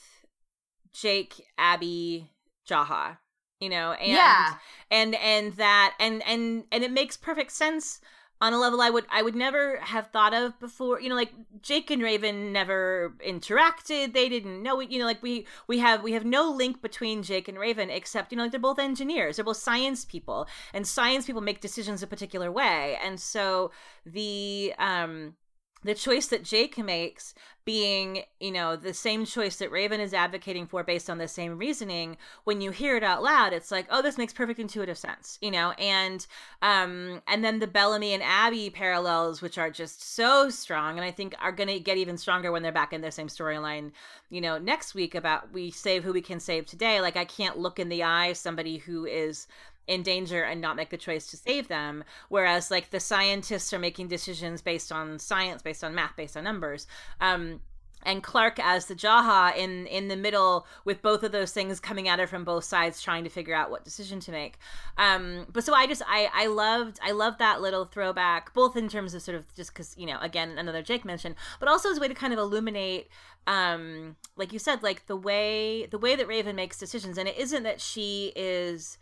[0.93, 2.29] Jake, Abby,
[2.69, 3.17] Jaha
[3.63, 4.55] you know and yeah.
[4.91, 8.01] and and that and and and it makes perfect sense
[8.43, 10.99] on a level I would I would never have thought of before.
[10.99, 14.11] You know, like Jake and Raven never interacted.
[14.13, 14.81] They didn't know.
[14.81, 14.91] it.
[14.91, 18.33] You know, like we we have we have no link between Jake and Raven except
[18.33, 19.37] you know like they're both engineers.
[19.37, 22.97] They're both science people, and science people make decisions a particular way.
[23.01, 23.71] And so
[24.05, 25.35] the um
[25.83, 27.33] the choice that Jake makes
[27.65, 31.57] being, you know, the same choice that Raven is advocating for based on the same
[31.57, 35.37] reasoning, when you hear it out loud, it's like, oh, this makes perfect intuitive sense,
[35.41, 36.27] you know, and
[36.61, 41.11] um and then the Bellamy and Abby parallels, which are just so strong, and I
[41.11, 43.91] think are gonna get even stronger when they're back in the same storyline,
[44.29, 47.01] you know, next week about we save who we can save today.
[47.01, 49.47] Like I can't look in the eye somebody who is
[49.87, 53.79] in danger and not make the choice to save them whereas like the scientists are
[53.79, 56.87] making decisions based on science based on math based on numbers
[57.19, 57.59] um
[58.05, 62.07] and Clarke as the Jaha in in the middle with both of those things coming
[62.07, 64.57] at her from both sides trying to figure out what decision to make.
[64.97, 68.89] Um but so I just I I loved I loved that little throwback both in
[68.89, 71.97] terms of sort of just cuz you know again another Jake mentioned but also as
[71.97, 73.09] a way to kind of illuminate
[73.47, 77.37] um like you said like the way the way that Raven makes decisions and it
[77.37, 78.97] isn't that she is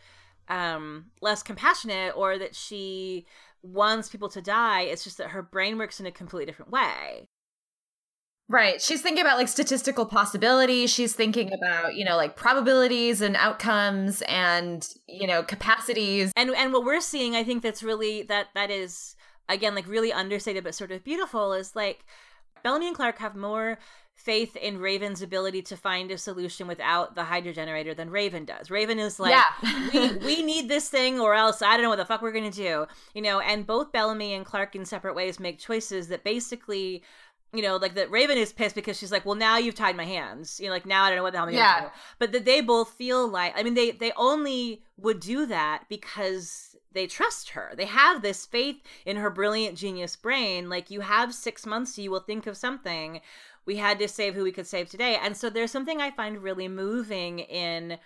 [0.52, 3.26] um, less compassionate or that she
[3.64, 4.82] wants people to die.
[4.82, 7.28] It's just that her brain works in a completely different way.
[8.50, 8.82] Right.
[8.82, 10.90] She's thinking about like statistical possibilities.
[10.90, 16.34] She's thinking about, you know, like probabilities and outcomes and, you know, capacities.
[16.36, 19.16] And and what we're seeing, I think that's really that that is
[19.48, 22.04] again like really understated but sort of beautiful is like
[22.62, 23.80] Bellamy and Clarke have more
[24.22, 28.70] faith in Raven's ability to find a solution without the Hydra generator than Raven does.
[28.70, 29.90] Raven is like, yeah.
[29.94, 32.50] we, we need this thing or else I don't know what the fuck we're going
[32.50, 32.86] to do.
[33.14, 37.04] You know, and both Bellamy and Clarke in separate ways make choices that basically
[37.54, 40.06] you know, like that Raven is pissed because she's like, well, now you've tied my
[40.06, 40.60] hands.
[40.60, 41.80] You know, like now I don't know what the hell I'm yeah.
[41.80, 41.94] gonna do.
[42.18, 46.78] But that they both feel like, I mean, they they only would do that because
[46.94, 47.74] they trust her.
[47.76, 50.70] They have this faith in her brilliant genius brain.
[50.70, 53.22] Like you have six months, so you will think of something
[53.66, 55.18] we had to save who we could save today.
[55.22, 57.98] And so there's something I find really moving in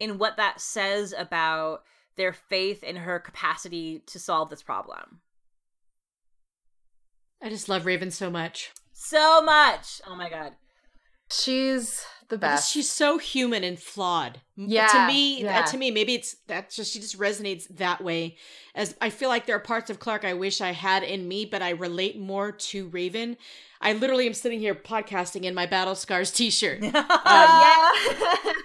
[0.00, 1.84] in what that says about
[2.16, 5.20] their faith in her capacity to solve this problem.
[7.42, 8.72] I just love Raven so much.
[8.92, 10.00] So much.
[10.06, 10.52] Oh my god.
[11.30, 12.70] She's the best.
[12.70, 14.40] She's so human and flawed.
[14.56, 14.86] Yeah.
[14.88, 15.62] To me, uh, yeah.
[15.62, 18.36] to me, maybe it's that's just she just resonates that way.
[18.74, 21.44] As I feel like there are parts of Clarke I wish I had in me,
[21.44, 23.36] but I relate more to Raven.
[23.82, 26.82] I literally am sitting here podcasting in my Battle Scars T-shirt.
[27.24, 27.64] Um,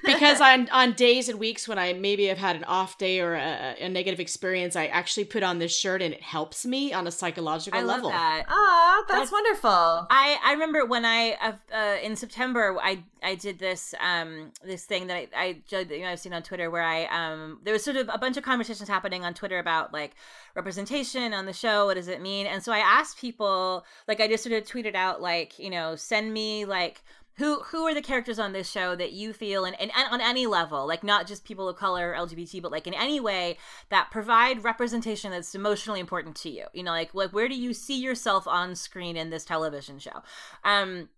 [0.03, 3.35] because on on days and weeks when I maybe have had an off day or
[3.35, 7.07] a, a, negative experience, I actually put on this shirt and it helps me on
[7.07, 8.09] a psychological I level.
[8.09, 8.45] Love that.
[8.49, 9.69] Oh, that's, that's, wonderful.
[9.69, 15.07] I I remember when I uh, in September I I did this um this thing
[15.07, 17.97] that I, I you know I've seen on Twitter where I um there was sort
[17.97, 20.15] of a bunch of conversations happening on Twitter about like
[20.55, 21.85] representation on the show.
[21.85, 22.47] What does it mean?
[22.47, 25.95] And so I asked people like I just sort of tweeted out like you know
[25.95, 27.01] send me like
[27.37, 30.45] who who are the characters on this show that you feel and, and, on any
[30.47, 33.57] level like not just people of color lgbt but like in any way
[33.89, 37.73] that provide representation that's emotionally important to you you know like like where do you
[37.73, 40.23] see yourself on screen in this television show?
[40.63, 41.09] Um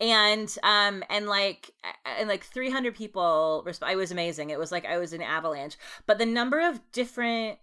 [0.00, 1.72] and um and like
[2.04, 5.76] and like 300 people resp- it was amazing it was like i was an avalanche
[6.06, 7.58] but the number of different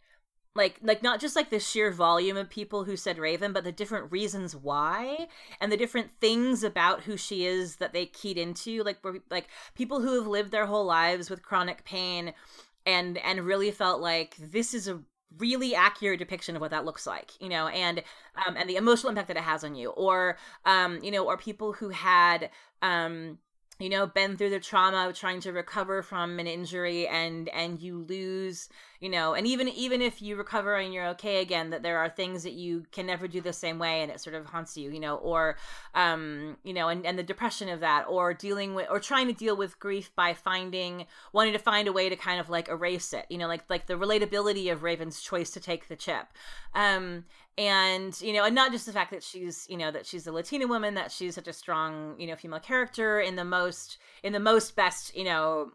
[0.55, 3.71] like like not just like the sheer volume of people who said raven but the
[3.71, 5.27] different reasons why
[5.59, 8.97] and the different things about who she is that they keyed into like
[9.29, 12.33] like people who have lived their whole lives with chronic pain
[12.85, 14.99] and and really felt like this is a
[15.37, 18.03] really accurate depiction of what that looks like you know and
[18.47, 19.89] um and the emotional impact that it has on you.
[19.89, 22.49] Or um you know or people who had
[22.81, 23.37] um
[23.79, 27.81] you know been through the trauma of trying to recover from an injury and and
[27.81, 28.69] you lose
[28.99, 32.09] you know and even even if you recover and you're okay again that there are
[32.09, 34.89] things that you can never do the same way and it sort of haunts you
[34.91, 35.57] you know or
[35.93, 39.33] um you know and and the depression of that or dealing with or trying to
[39.33, 43.13] deal with grief by finding wanting to find a way to kind of like erase
[43.13, 46.27] it you know like like the relatability of raven's choice to take the chip.
[46.73, 47.25] Um
[47.57, 50.31] and you know and not just the fact that she's you know that she's a
[50.31, 54.33] latina woman that she's such a strong you know female character in the most in
[54.33, 55.71] the most best you know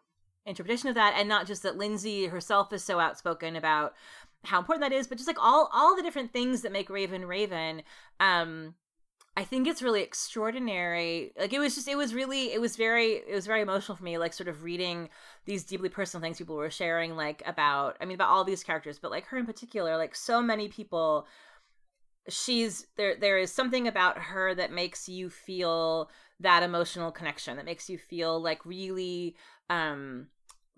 [0.47, 3.95] interpretation of that and not just that lindsey herself is so outspoken about
[4.45, 7.27] how important that is but just like all all the different things that make raven
[7.27, 7.83] raven
[8.21, 8.75] um
[9.37, 11.33] I think it's really extraordinary.
[11.39, 14.05] Like it was just it was really it was very it was very emotional for
[14.05, 15.09] me like sort of reading
[15.47, 18.99] these deeply personal things people were sharing like about I mean about all these characters
[18.99, 21.27] but like her in particular like so many people
[22.29, 26.11] she's there there is something about her that makes you feel
[26.41, 29.37] that emotional connection that makes you feel like really
[29.69, 30.27] um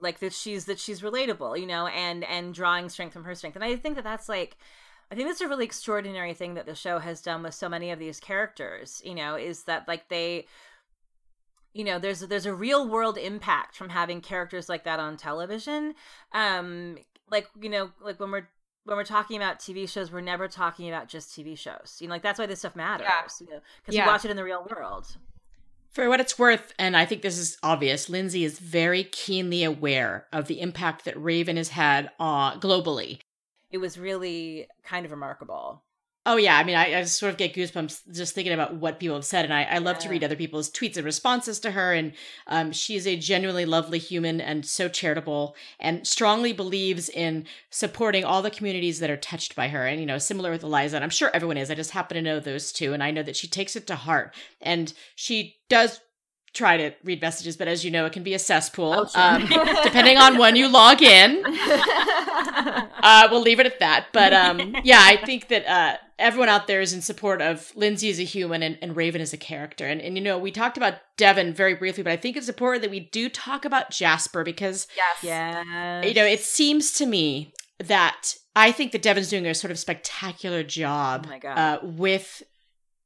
[0.01, 3.55] like that she's that she's relatable you know and and drawing strength from her strength
[3.55, 4.57] and i think that that's like
[5.11, 7.91] i think that's a really extraordinary thing that the show has done with so many
[7.91, 10.47] of these characters you know is that like they
[11.73, 15.95] you know there's there's a real world impact from having characters like that on television
[16.33, 16.99] um
[17.31, 18.49] like you know like when we're
[18.85, 21.99] when we're talking about TV shows, we're never talking about just TV shows.
[22.01, 23.07] You know, like that's why this stuff matters.
[23.09, 23.47] Yeah.
[23.47, 24.07] You know, because yeah.
[24.07, 25.17] we watch it in the real world.
[25.93, 30.27] For what it's worth, and I think this is obvious, Lindsey is very keenly aware
[30.33, 33.19] of the impact that Raven has had uh, globally.
[33.71, 35.83] It was really kind of remarkable.
[36.25, 39.17] Oh yeah, I mean, I, I sort of get goosebumps just thinking about what people
[39.17, 40.03] have said, and I, I love yeah.
[40.03, 41.93] to read other people's tweets and responses to her.
[41.93, 42.13] And
[42.47, 48.25] um, she is a genuinely lovely human and so charitable, and strongly believes in supporting
[48.25, 49.85] all the communities that are touched by her.
[49.85, 51.73] And you know, similar with Eliza, and I'm sure everyone is.
[51.73, 53.97] I just happen to know those two, and I know that she takes it to
[53.97, 56.01] heart, and she does
[56.53, 59.21] try to read messages, but as you know, it can be a cesspool, oh, sure.
[59.21, 59.47] um,
[59.83, 61.45] depending on when you log in.
[63.03, 64.07] Uh, we'll leave it at that.
[64.13, 68.09] But um, yeah, I think that uh, everyone out there is in support of Lindsey
[68.09, 69.87] as a human and, and Raven as a character.
[69.87, 72.83] And, and, you know, we talked about Devon very briefly, but I think it's important
[72.83, 75.17] that we do talk about Jasper because, yes.
[75.23, 76.07] yes.
[76.07, 79.79] you know, it seems to me that I think that Devon's doing a sort of
[79.79, 82.43] spectacular job oh uh, with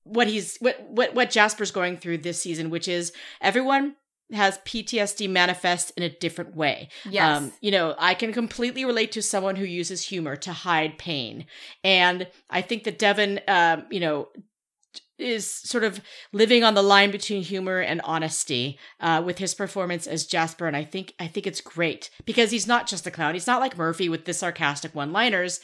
[0.05, 3.97] what he's what what what Jasper's going through this season, which is everyone
[4.33, 6.89] has PTSD manifest in a different way.
[7.09, 7.37] Yes.
[7.37, 11.47] Um, you know, I can completely relate to someone who uses humor to hide pain.
[11.85, 14.29] And I think that Devon, um, you know,
[15.19, 16.01] is sort of
[16.33, 20.77] living on the line between humor and honesty uh, with his performance as Jasper, and
[20.77, 23.33] I think I think it's great because he's not just a clown.
[23.33, 25.61] He's not like Murphy with the sarcastic one-liners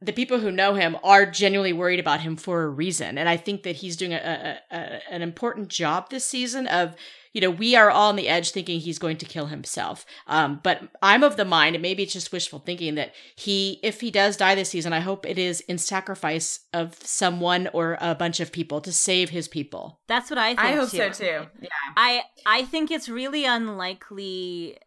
[0.00, 3.18] the people who know him are genuinely worried about him for a reason.
[3.18, 6.94] And I think that he's doing a, a, a, an important job this season of,
[7.38, 10.04] you know, we are all on the edge thinking he's going to kill himself.
[10.26, 14.00] Um, but I'm of the mind, and maybe it's just wishful thinking, that he, if
[14.00, 18.16] he does die this season, I hope it is in sacrifice of someone or a
[18.16, 20.00] bunch of people to save his people.
[20.08, 20.60] That's what I think.
[20.60, 20.96] I hope too.
[20.96, 21.46] so too.
[21.60, 21.68] Yeah.
[21.96, 24.78] I I think it's really unlikely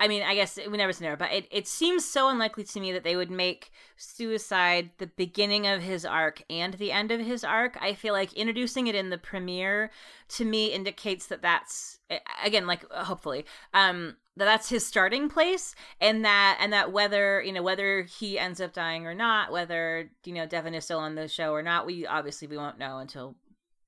[0.00, 2.90] I mean, I guess we never know, but it, it seems so unlikely to me
[2.92, 7.44] that they would make suicide the beginning of his arc and the end of his
[7.44, 7.76] arc.
[7.82, 9.90] I feel like introducing it in the premiere
[10.30, 11.98] to me indicates that that's
[12.42, 13.44] again, like hopefully,
[13.74, 18.38] um, that that's his starting place, and that and that whether you know whether he
[18.38, 21.62] ends up dying or not, whether you know Devon is still on the show or
[21.62, 23.36] not, we obviously we won't know until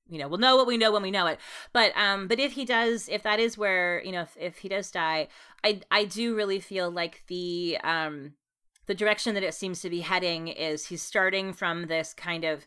[0.09, 1.39] you know we'll know what we know when we know it.
[1.71, 4.69] But um but if he does if that is where you know if, if he
[4.69, 5.27] does die
[5.63, 8.33] i i do really feel like the um
[8.85, 12.65] the direction that it seems to be heading is he's starting from this kind of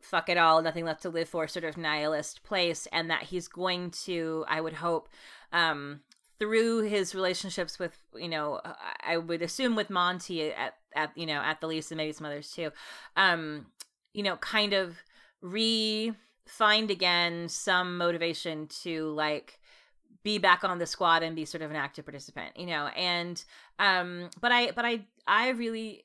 [0.00, 3.48] fuck it all nothing left to live for sort of nihilist place and that he's
[3.48, 5.08] going to i would hope
[5.52, 6.00] um
[6.38, 8.60] through his relationships with you know
[9.02, 12.26] i would assume with monty at at you know at the least and maybe some
[12.26, 12.70] others too
[13.16, 13.66] um
[14.12, 14.96] you know kind of
[15.40, 16.12] re
[16.46, 19.58] find again some motivation to like
[20.22, 22.86] be back on the squad and be sort of an active participant you know?
[22.96, 23.42] And
[23.78, 26.02] um but i but i i really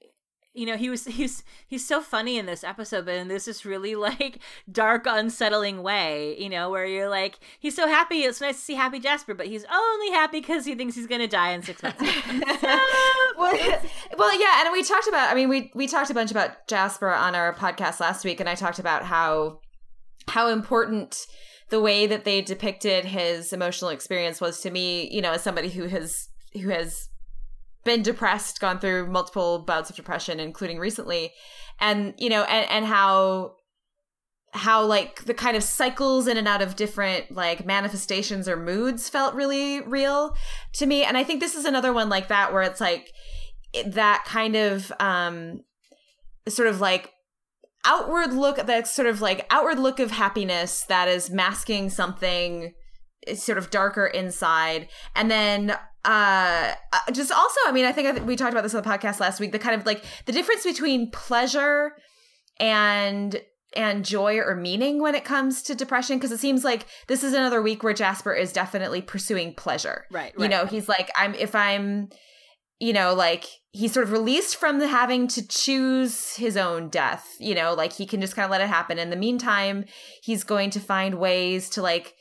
[0.54, 3.66] you know he was he's he's so funny in this episode but in this is
[3.66, 4.40] really like
[4.72, 8.24] dark unsettling way you know where you're like he's so happy.
[8.24, 11.28] It's nice to see happy jasper but he's only happy because he thinks he's gonna
[11.28, 12.02] die in six months.
[13.38, 13.58] Well,
[14.18, 17.10] well yeah and we talked about i mean we we talked a bunch about jasper
[17.10, 19.60] on our podcast last week and i talked about how
[20.28, 21.26] how important
[21.70, 25.70] the way that they depicted his emotional experience was to me, you know, as somebody
[25.70, 27.08] who has who has
[27.84, 31.32] been depressed, gone through multiple bouts of depression, including recently,
[31.80, 33.56] and you know, and, and how
[34.54, 39.08] how like the kind of cycles in and out of different like manifestations or moods
[39.08, 40.36] felt really real
[40.74, 41.04] to me.
[41.04, 43.12] And i think this is another one like that where it's like
[43.86, 45.62] that kind of um
[46.50, 47.12] sort of like
[47.86, 52.74] outward look that sort of like outward look of happiness that is masking something
[53.36, 56.74] sort of darker inside and then uh
[57.12, 59.52] just also i mean i think we talked about this on the podcast last week
[59.52, 61.92] the kind of like the difference between pleasure
[62.60, 63.42] and
[63.74, 67.34] and joy or meaning when it comes to depression because it seems like this is
[67.34, 70.06] another week where Jasper is definitely pursuing pleasure.
[70.12, 70.44] Right, right.
[70.44, 72.10] You know, he's like I'm if I'm
[72.82, 77.30] you know, like he's sort of released from the having to choose his own death,
[77.40, 78.98] you know, like he can just kind of let it happen.
[78.98, 79.86] In the meantime,
[80.24, 82.16] he's going to find ways to like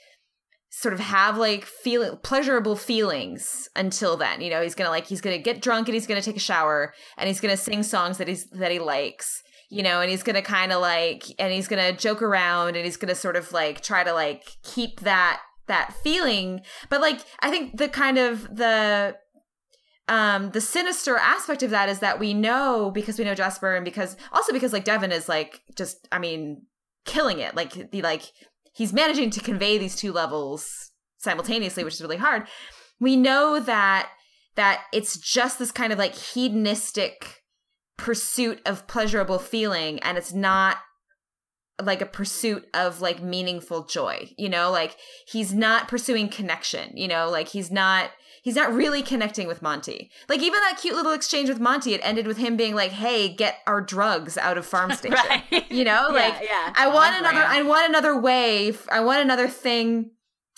[0.68, 4.42] sort of have like feel pleasurable feelings until then.
[4.42, 6.92] You know, he's gonna like he's gonna get drunk and he's gonna take a shower
[7.16, 9.42] and he's gonna sing songs that he's that he likes
[9.72, 12.96] you know, and he's gonna kind of like, and he's gonna joke around, and he's
[12.96, 16.62] gonna sort of like try to like keep that that feeling.
[16.88, 19.14] But like, I think the kind of the
[20.10, 23.84] um the sinister aspect of that is that we know because we know Jasper, and
[23.84, 26.66] because also because like Devon is like just, I mean,
[27.06, 27.54] killing it.
[27.54, 28.24] Like the like
[28.74, 32.46] he's managing to convey these two levels simultaneously, which is really hard.
[32.98, 34.10] We know that
[34.56, 37.42] that it's just this kind of like hedonistic
[37.96, 40.78] pursuit of pleasurable feeling and it's not
[41.84, 44.70] like a pursuit of like meaningful joy you know?
[44.70, 44.96] Like
[45.26, 47.28] he's not pursuing connection you know?
[47.30, 48.10] Like he's not
[48.42, 50.10] he's not really connecting with monty.
[50.28, 53.28] Like even that cute little exchange with monty it ended with him being like hey
[53.28, 55.18] get our drugs out of farm station.
[55.50, 55.70] Right.
[55.70, 56.08] you know?
[56.10, 56.72] Like yeah.
[56.76, 60.10] i oh, want another i want another way i want another thing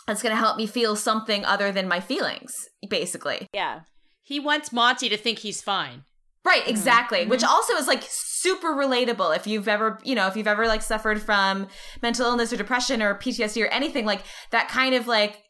[0.07, 3.47] that's going to help me feel something other than my feelings basically.
[3.53, 3.81] Yeah.
[4.23, 6.05] He wants monty to think he's fine
[6.45, 7.21] Right, exactly.
[7.21, 7.31] Mm-hmm.
[7.31, 10.83] Which also is like super relatable if you've ever, you know, if you've ever like
[10.83, 11.69] suffered from
[12.03, 15.43] mental illness or depression or PTSD or anything like that kind of like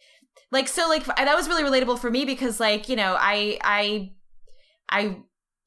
[0.50, 4.10] like so like that was really relatable for me because like, you know, I I
[4.90, 5.16] I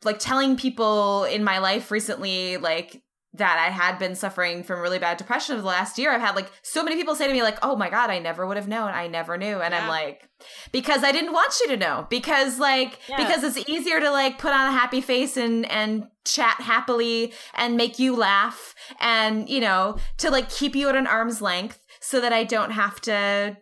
[0.04, 3.02] like telling people in my life recently like
[3.38, 6.12] that I had been suffering from really bad depression of the last year.
[6.12, 8.46] I've had like so many people say to me like, "Oh my god, I never
[8.46, 8.92] would have known.
[8.92, 9.84] I never knew." And yeah.
[9.84, 10.28] I'm like,
[10.72, 12.08] because I didn't want you to know.
[12.10, 13.18] Because like yeah.
[13.18, 17.78] because it's easier to like put on a happy face and and chat happily and
[17.78, 22.20] make you laugh and, you know, to like keep you at an arm's length so
[22.20, 23.58] that I don't have to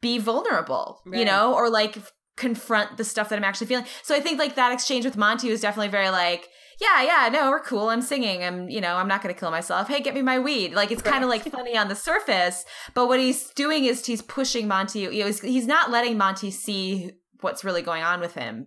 [0.00, 1.18] be vulnerable, right.
[1.18, 1.98] you know, or like
[2.36, 3.86] confront the stuff that I'm actually feeling.
[4.02, 6.48] So I think like that exchange with Monty was definitely very like
[6.80, 7.88] yeah, yeah, no, we're cool.
[7.88, 8.42] I'm singing.
[8.42, 9.88] I'm, you know, I'm not going to kill myself.
[9.88, 10.74] Hey, get me my weed.
[10.74, 12.64] Like it's kind of like funny on the surface,
[12.94, 15.00] but what he's doing is he's pushing Monty.
[15.00, 18.66] You know, he's, he's not letting Monty see what's really going on with him.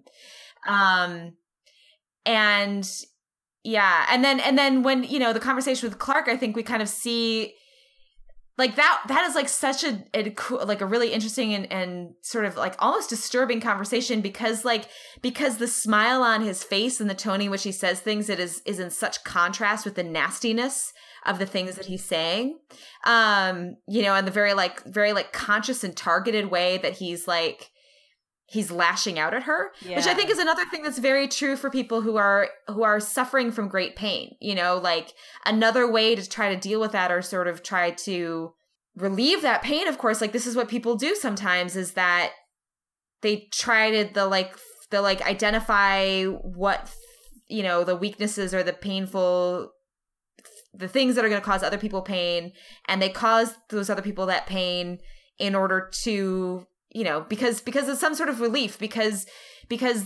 [0.67, 1.33] Um,
[2.25, 2.89] and
[3.63, 6.63] yeah, and then and then when you know the conversation with Clarke, I think we
[6.63, 7.53] kind of see
[8.57, 10.33] like that that is like such a, a
[10.65, 14.89] like a really interesting and, and sort of like almost disturbing conversation because like
[15.21, 18.39] because the smile on his face and the tone in which he says things it
[18.39, 20.91] is is in such contrast with the nastiness
[21.25, 22.57] of the things that he's saying.
[23.05, 27.27] Um you know and the very like very like conscious and targeted way that he's
[27.27, 27.71] like
[28.47, 29.97] he's lashing out at her yeah.
[29.97, 32.99] which i think is another thing that's very true for people who are who are
[32.99, 35.13] suffering from great pain you know like
[35.45, 38.53] another way to try to deal with that or sort of try to
[38.95, 42.31] relieve that pain of course like this is what people do sometimes is that
[43.21, 44.57] they try to the like
[44.89, 46.89] the like identify what
[47.47, 49.71] you know the weaknesses or the painful
[50.73, 52.51] the things that are going to cause other people pain
[52.87, 54.99] and they cause those other people that pain
[55.39, 56.65] in order to
[56.97, 59.27] you know because because it's some sort of relief because
[59.69, 60.03] because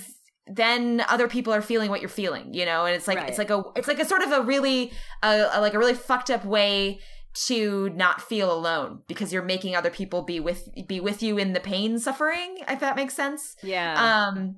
[0.48, 3.30] then other people are feeling what you're feeling you know and it's like right.
[3.30, 4.92] it's like a it's like a sort of a really
[5.24, 7.00] a, a, like a really fucked up way
[7.34, 11.54] to not feel alone because you're making other people be with be with you in
[11.54, 14.58] the pain suffering if that makes sense yeah um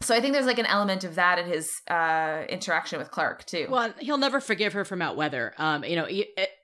[0.00, 3.44] so I think there's like an element of that in his uh, interaction with Clarke
[3.44, 3.68] too.
[3.70, 5.54] Well, he'll never forgive her for Mount Weather.
[5.58, 6.08] Um, you know,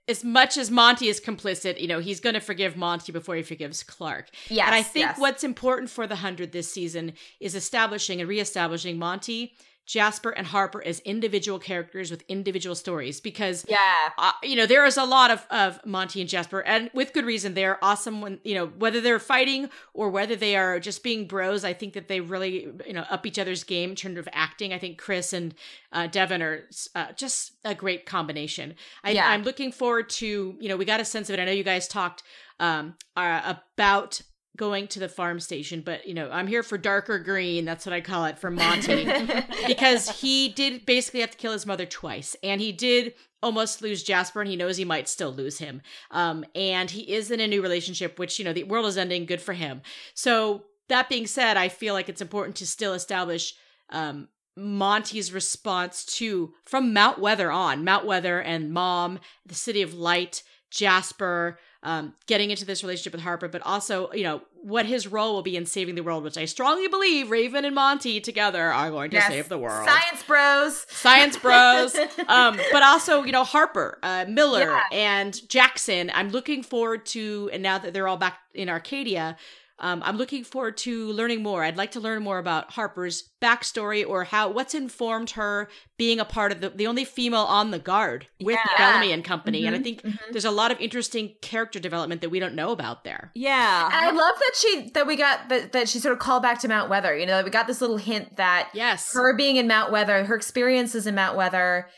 [0.09, 3.43] as much as Monty is complicit, you know, he's going to forgive Monty before he
[3.43, 4.31] forgives Clarke.
[4.49, 5.19] Yes, and I think yes.
[5.19, 9.55] what's important for the hundred this season is establishing and reestablishing Monty
[9.89, 14.11] Jasper and Harper as individual characters with individual stories because yeah.
[14.19, 17.25] uh, you know there is a lot of of Monty and Jasper and with good
[17.25, 17.55] reason.
[17.55, 21.65] They're awesome when you know whether they're fighting or whether they are just being bros
[21.65, 24.75] I think that they really you know up each other's game in terms of acting.
[24.75, 25.55] I think Chris and
[25.91, 28.75] uh, Devon are uh, just a great combination.
[29.03, 29.31] I, yeah.
[29.31, 31.41] I'm looking forward to you know we got a sense of it.
[31.41, 32.23] I know you guys talked
[32.61, 34.21] um, uh, about
[34.59, 37.65] going to the farm station, but you know, I'm here for darker green.
[37.65, 39.09] That's what I call it for Monty,
[39.67, 44.03] because he did basically have to kill his mother twice, and he did almost lose
[44.03, 45.81] Jasper and he knows he might still lose him.
[46.11, 49.27] Um, and he is in a new relationship, which, you know, the world is ending,
[49.27, 49.81] good for him.
[50.15, 53.55] So, that being said, I feel like it's important to still establish
[53.91, 59.93] um, Monty's response to from Mount Weather on, Mount Weather and Mom, the City of
[59.93, 65.07] Light, Jasper, um, getting into this relationship with Harper, but also, you know, what his
[65.07, 68.73] role will be in saving the world, which I strongly believe Raven and Monty together
[68.73, 69.29] are going to yes.
[69.29, 69.89] save the world.
[69.89, 70.87] Science bros.
[70.89, 71.95] Science bros.
[72.29, 74.83] um, but also, you know, Harper, uh, Miller, yeah.
[74.91, 76.11] and Jackson.
[76.13, 79.37] I'm looking forward to, and now that they're all back in Arkadia,
[79.81, 81.63] um, I'm looking forward to learning more.
[81.63, 86.25] I'd like to learn more about Harper's backstory or how what's informed her being a
[86.25, 88.77] part of the the only female on the guard with yeah.
[88.77, 89.61] Bellamy and company.
[89.61, 90.33] Mm-hmm, and I mm-hmm, think mm-hmm.
[90.33, 93.31] there's a lot of interesting character development that we don't know about there.
[93.35, 96.43] Yeah, and I love that she that we got that that she sort of called
[96.43, 97.17] back to Mount Weather.
[97.17, 100.35] You know, we got this little hint that yes, her being in Mount Weather, her
[100.35, 101.89] experiences in Mount Weather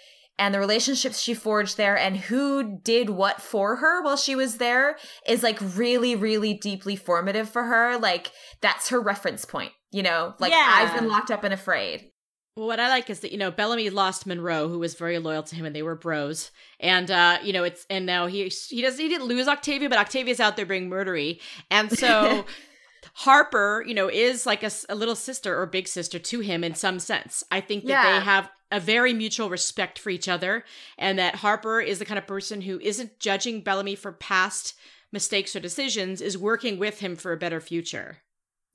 [0.41, 4.57] and the relationships she forged there and who did what for her while she was
[4.57, 4.97] there
[5.27, 10.35] is like really really deeply formative for her like that's her reference point you know
[10.41, 10.73] like yeah.
[10.77, 12.11] i've been locked up and afraid
[12.57, 15.45] well, what I like is that you know Bellamy lost Monroe, who was very loyal
[15.45, 16.51] to him, and they were bros.
[16.81, 19.99] And uh, you know it's and now he he doesn't he didn't lose Octavia, but
[19.99, 21.41] Octavia's out there being murdery,
[21.71, 22.45] and so
[23.15, 26.75] Harper, you know, is like a, a, little sister or big sister to him in
[26.75, 27.45] some sense.
[27.51, 28.19] I think that yeah.
[28.19, 30.65] they have a very mutual respect for each other,
[30.99, 34.75] and that Harper is the kind of person who isn't judging Bellamy for past
[35.13, 38.19] mistakes or decisions, is working with him for a better future.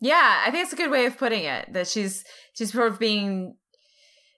[0.02, 1.72] Yeah, I think it's a good way of putting it.
[1.72, 3.56] That she's she's sort of being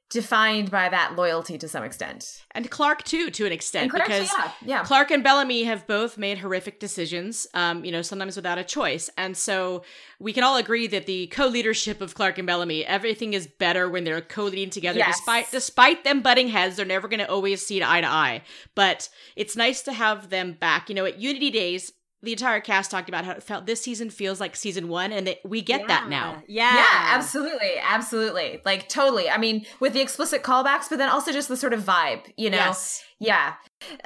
[0.09, 2.43] defined by that loyalty to some extent.
[2.51, 4.83] And Clarke too, to an extent, Clarke, because yeah, yeah.
[4.83, 9.09] Clarke and Bellamy have both made horrific decisions, um, you know, sometimes without a choice.
[9.17, 9.83] And so
[10.19, 14.05] we can all agree that the co-leadership of Clarke and Bellamy, everything is better when
[14.05, 14.99] they're co-leading together.
[14.99, 15.17] Yes.
[15.17, 18.43] Despite despite them butting heads, they're never going to always see eye to eye.
[18.75, 20.87] But it's nice to have them back.
[20.87, 21.91] You know, at Unity Days,
[22.23, 25.27] the entire cast talked about how it felt this season feels like season one and
[25.27, 25.87] that we get yeah.
[25.87, 26.41] that now.
[26.47, 26.75] Yeah.
[26.75, 27.73] Yeah absolutely.
[27.81, 28.59] Absolutely.
[28.65, 29.29] Like totally.
[29.29, 32.49] I mean with the explicit callbacks but then also just the sort of vibe you
[32.49, 32.57] know?
[32.57, 33.03] Yes.
[33.19, 33.53] yeah.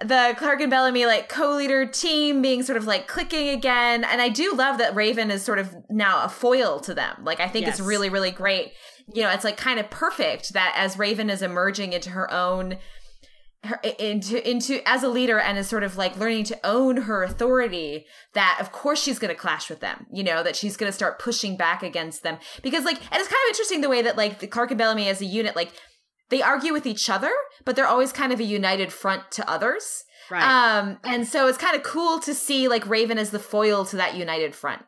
[0.03, 4.27] The clarke and bellamy like co-leader team being sort of like clicking again and i
[4.27, 7.23] do love that raven is sort of now a foil to them.
[7.23, 7.79] Like i think yes.
[7.79, 8.73] it's really really great.
[9.13, 12.77] You know it's like kind of perfect that as raven is emerging into her own
[13.63, 17.23] her into into as a leader and is sort of like learning to own her
[17.23, 20.89] authority that of course she's going to clash with them you know that she's going
[20.89, 22.37] to start pushing back against them.
[22.63, 25.07] Because like and it's kind of interesting the way that like the clarke and bellamy
[25.07, 25.71] as a unit like
[26.29, 27.31] they argue with each other
[27.63, 30.05] but they're always kind of a united front to others.
[30.31, 30.41] Right.
[30.41, 33.95] Um and so it's kind of cool to see like raven as the foil to
[33.97, 34.81] that united front.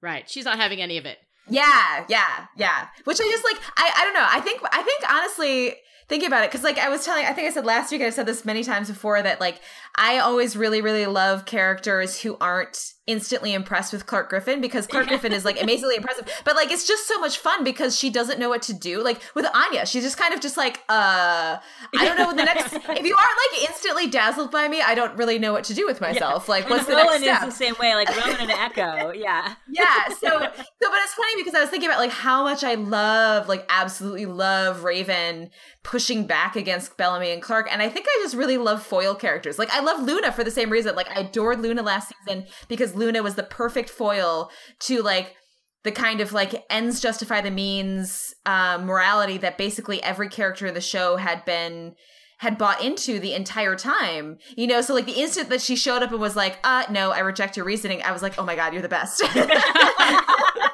[0.00, 0.28] Right.
[0.30, 1.18] She's not having any of it.
[1.46, 2.86] Yeah yeah yeah.
[3.04, 4.26] Which i just like i i don't know.
[4.26, 5.74] I think i think honestly
[6.08, 8.14] thinking about it because like i was telling i think i said last week i've
[8.14, 9.60] said this many times before that like
[9.96, 15.08] i always really really love characters who aren't instantly impressed with Clarke Griffin because Clarke
[15.08, 16.26] Griffin is like amazingly impressive.
[16.44, 19.02] But like it's just so much fun because she doesn't know what to do.
[19.02, 22.44] Like with Anya, she's just kind of just like, uh I don't know what the
[22.44, 25.74] next if you aren't like instantly dazzled by me, I don't really know what to
[25.74, 26.44] do with myself.
[26.46, 26.50] Yeah.
[26.52, 27.48] Like what's the Roan next step?
[27.48, 29.12] is the same way, like Roan and Echo.
[29.24, 29.54] Yeah.
[29.68, 30.08] Yeah.
[30.08, 33.48] So so but it's funny because I was thinking about like how much I love,
[33.48, 35.50] like absolutely love Raven
[35.94, 37.68] pushing back against Bellamy and Clarke.
[37.70, 39.60] And I think I just really love foil characters.
[39.60, 40.96] Like I love Luna for the same reason.
[40.96, 44.50] Like I adored Luna last season because Luna was the perfect foil
[44.80, 45.36] to like
[45.84, 50.74] the kind of like ends justify the means um, morality that basically every character in
[50.74, 51.94] the show had been
[52.38, 54.38] had bought into the entire time.
[54.56, 57.12] You know, so like the instant that she showed up and was like, uh, no,
[57.12, 59.22] I reject your reasoning, I was like, oh my God, you're the best.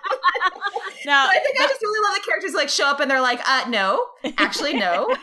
[1.10, 3.10] Now, so I think that, I just really love the characters like show up and
[3.10, 4.06] they're like, uh, no,
[4.38, 5.12] actually, no.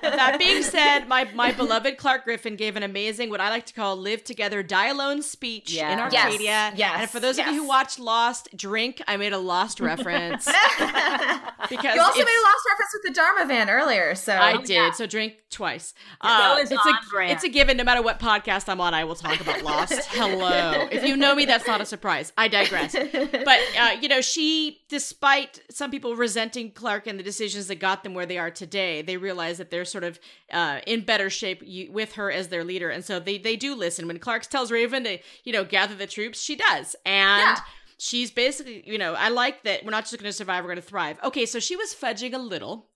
[0.00, 3.74] that being said, my my beloved Clarke Griffin gave an amazing, what I like to
[3.74, 5.92] call "live together, die alone" speech yeah.
[5.92, 6.40] in Arkadia.
[6.40, 6.72] Yes.
[6.78, 7.00] yes.
[7.02, 7.48] And for those yes.
[7.48, 9.02] of you who watched Lost, drink.
[9.06, 13.46] I made a Lost reference because you also made a Lost reference with the Dharma
[13.46, 14.14] van earlier.
[14.14, 14.70] So I did.
[14.70, 14.90] Yeah.
[14.92, 15.92] So drink twice.
[16.22, 16.76] Uh, it's a
[17.10, 17.32] brand.
[17.32, 17.76] it's a given.
[17.76, 20.06] No matter what podcast I'm on, I will talk about Lost.
[20.12, 20.88] Hello.
[20.90, 22.32] If you know me, that's not a surprise.
[22.38, 22.94] I digress.
[22.94, 24.80] But uh, you know, she
[25.10, 29.02] despite some people resenting Clarke and the decisions that got them where they are today,
[29.02, 30.20] they realize that they're sort of
[30.52, 34.06] uh, in better shape with her as their leader, and so they they do listen.
[34.06, 37.56] When Clarke tells Raven to you know gather the troops, she does, and.
[37.56, 37.56] Yeah.
[38.02, 40.80] She's basically, you know, I like that we're not just going to survive, we're going
[40.80, 41.18] to thrive.
[41.22, 42.88] Okay, so she was fudging a little.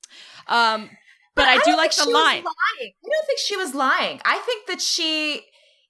[0.49, 0.89] Um,
[1.35, 2.43] but, but I, I do like the line.
[2.43, 4.23] I don't think she was lying.
[4.25, 5.43] I think that she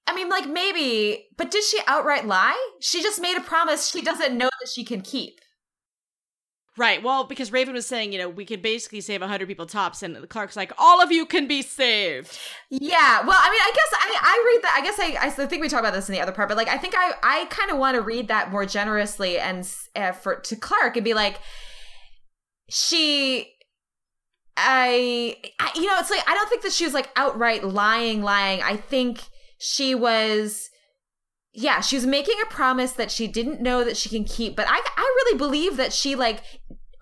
[0.08, 2.60] I mean, like maybe, but did she outright lie?
[2.80, 5.40] She just made a promise she doesn't know that she can keep.
[6.76, 7.02] Right.
[7.02, 10.28] Well, because Raven was saying, you know, we could basically save 100 people tops, and
[10.28, 12.36] Clarke's like, all of you can be saved.
[12.68, 13.24] Yeah.
[13.24, 14.74] Well, I mean, I guess I, I read that.
[14.76, 16.68] I guess I, I think we talked about this in the other part, but like,
[16.68, 20.36] I think I, I kind of want to read that more generously and uh, for
[20.36, 21.38] to Clarke and be like,
[22.68, 23.54] she
[24.56, 28.22] I, I, you know, it's like I don't think that she was like outright lying,
[28.22, 28.62] lying.
[28.62, 29.20] I think
[29.58, 30.70] she was,
[31.54, 34.56] yeah, she was making a promise that she didn't know that she can keep.
[34.56, 36.42] But I, I really believe that she like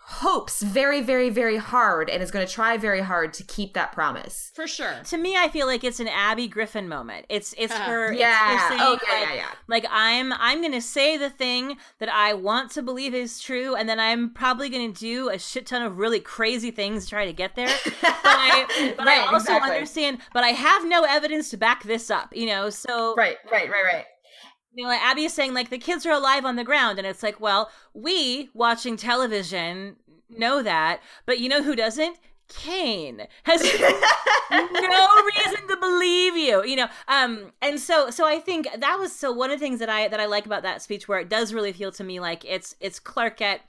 [0.04, 3.92] hopes very, very, very hard and is going to try very hard to keep that
[3.92, 4.52] promise.
[4.54, 4.92] For sure.
[5.04, 7.24] To me, I feel like it's an Abby Griffin moment.
[7.30, 8.12] It's it's uh, her.
[8.12, 8.54] Yeah.
[8.54, 9.48] It's saying, oh, yeah, like, yeah, yeah.
[9.68, 13.74] Like I'm I'm going to say the thing that I want to believe is true,
[13.74, 17.10] and then I'm probably going to do a shit ton of really crazy things to
[17.10, 17.74] try to get there.
[18.22, 19.72] But I, but right, I also exactly.
[19.72, 20.18] understand.
[20.32, 22.34] But I have no evidence to back this up.
[22.34, 24.04] You know, so right, right, right, right
[24.74, 27.06] you know, like Abby is saying, like the kids are alive on the ground, and
[27.06, 29.96] it's like, well, we watching television
[30.28, 32.16] know that, but you know who doesn't?
[32.48, 33.62] Kane has
[34.50, 36.88] no reason to believe you, you know.
[37.08, 40.08] Um, and so, so I think that was so one of the things that I
[40.08, 42.74] that I like about that speech, where it does really feel to me like it's
[42.80, 43.60] it's Clarke at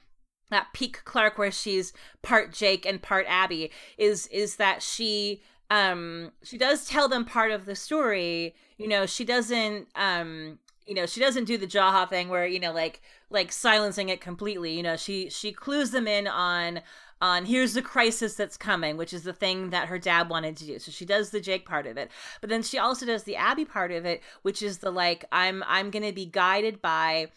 [0.49, 6.31] that peak Clarke, where she's part Jake and part Abby, is is that she um
[6.43, 8.55] she does tell them part of the story.
[8.77, 12.60] You know, she doesn't um you know she doesn't do the jaha thing where you
[12.60, 14.73] know like like silencing it completely.
[14.76, 16.81] You know she she clues them in on
[17.22, 20.65] on here's the crisis that's coming which is the thing that her dad wanted to
[20.65, 20.80] do.
[20.80, 22.11] So she does the jake part of it.
[22.41, 25.64] But then she also does the abby part of it which is the like i'm
[25.68, 27.27] i'm gonna be guided by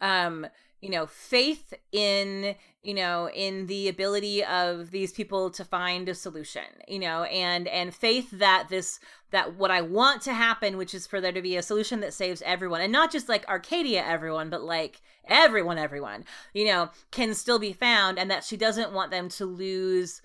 [0.00, 0.46] um
[0.82, 6.14] you know faith in you know in the ability of these people to find a
[6.14, 9.00] solution you know and and faith that this
[9.30, 12.12] that what i want to happen which is for there to be a solution that
[12.12, 17.32] saves everyone and not just like arkadia everyone but like everyone everyone you know can
[17.32, 20.20] still be found and that she doesn't want them to lose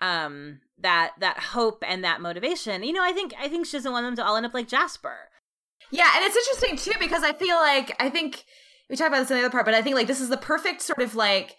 [0.00, 2.82] um that that hope and that motivation.
[2.82, 4.68] You know i think i think she doesn't want them to all end up like
[4.68, 5.16] jasper.
[5.90, 8.44] Yeah and it's interesting too because i feel like i think
[8.92, 10.36] we talked about this in the other part, but I think like this is the
[10.36, 11.56] perfect sort of like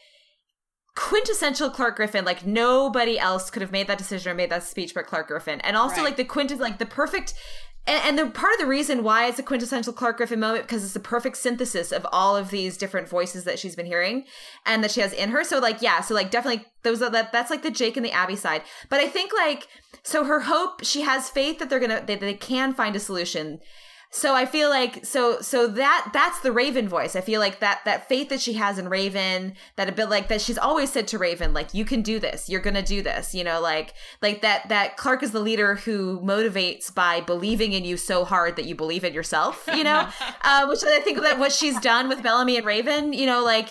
[0.95, 2.25] quintessential Clarke Griffin.
[2.25, 5.59] Like nobody else could have made that decision or made that speech but Clarke Griffin.
[5.61, 6.03] And also right.
[6.03, 7.33] like the quint is like the perfect
[7.87, 10.83] and, and the part of the reason why it's a quintessential Clarke Griffin moment because
[10.83, 14.25] it's the perfect synthesis of all of these different voices that she's been hearing
[14.67, 15.43] and that she has in her.
[15.43, 18.11] So like yeah, so like definitely those are that that's like the Jake and the
[18.11, 18.61] Abby side.
[18.89, 19.67] But I think like
[20.03, 23.59] so her hope she has faith that they're gonna that they can find a solution
[24.15, 27.15] so I feel like so so that that's the Raven voice.
[27.15, 30.27] I feel like that that faith that she has in Raven, that a bit like
[30.27, 33.33] that she's always said to Raven, like you can do this, you're gonna do this.
[33.33, 37.85] You know, like like that that Clarke is the leader who motivates by believing in
[37.85, 39.67] you so hard that you believe in yourself.
[39.73, 40.07] You know,
[40.43, 43.13] uh, which I think that what she's done with Bellamy and Raven.
[43.13, 43.69] You know, like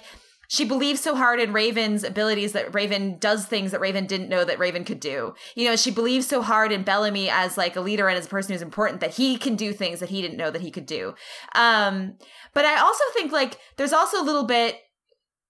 [0.52, 4.44] she believes so hard in Raven's abilities that Raven does things that Raven didn't know
[4.44, 5.32] that Raven could do.
[5.54, 8.28] You know, she believes so hard in Bellamy as like a leader and as a
[8.28, 10.84] person who's important that he can do things that he didn't know that he could
[10.84, 11.14] do.
[11.54, 12.18] Um,
[12.52, 14.76] but I also think like there's also a little bit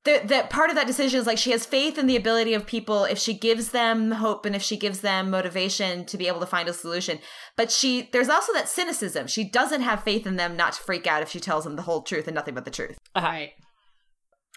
[0.04, 2.64] that that part of that decision is like she has faith in the ability of
[2.64, 6.38] people if she gives them hope and if she gives them motivation to be able
[6.38, 7.18] to find a solution.
[7.56, 9.26] But she there's also that cynicism.
[9.26, 11.82] She doesn't have faith in them not to freak out if she tells them the
[11.82, 12.98] whole truth and nothing but the truth.
[13.16, 13.54] Right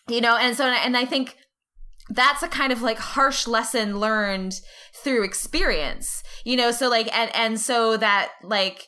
[0.07, 1.37] you know and so and i think
[2.09, 4.59] that's a kind of like harsh lesson learned
[4.93, 6.71] through experience you know?
[6.71, 8.87] So like and and so that like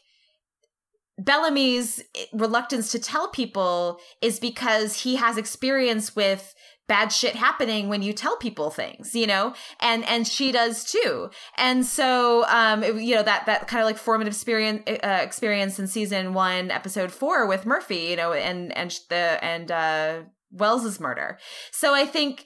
[1.20, 6.54] bellamy's reluctance to tell people is because he has experience with
[6.88, 9.54] bad shit happening when you tell people things you know?
[9.82, 11.30] And and she does too.
[11.58, 15.80] And so um it, you know that that kind of like formative experience uh, experience
[15.80, 20.22] in season 1 episode 4 with Murphy you know and and the and uh
[20.52, 21.38] Wells's murder.
[21.72, 22.46] So I think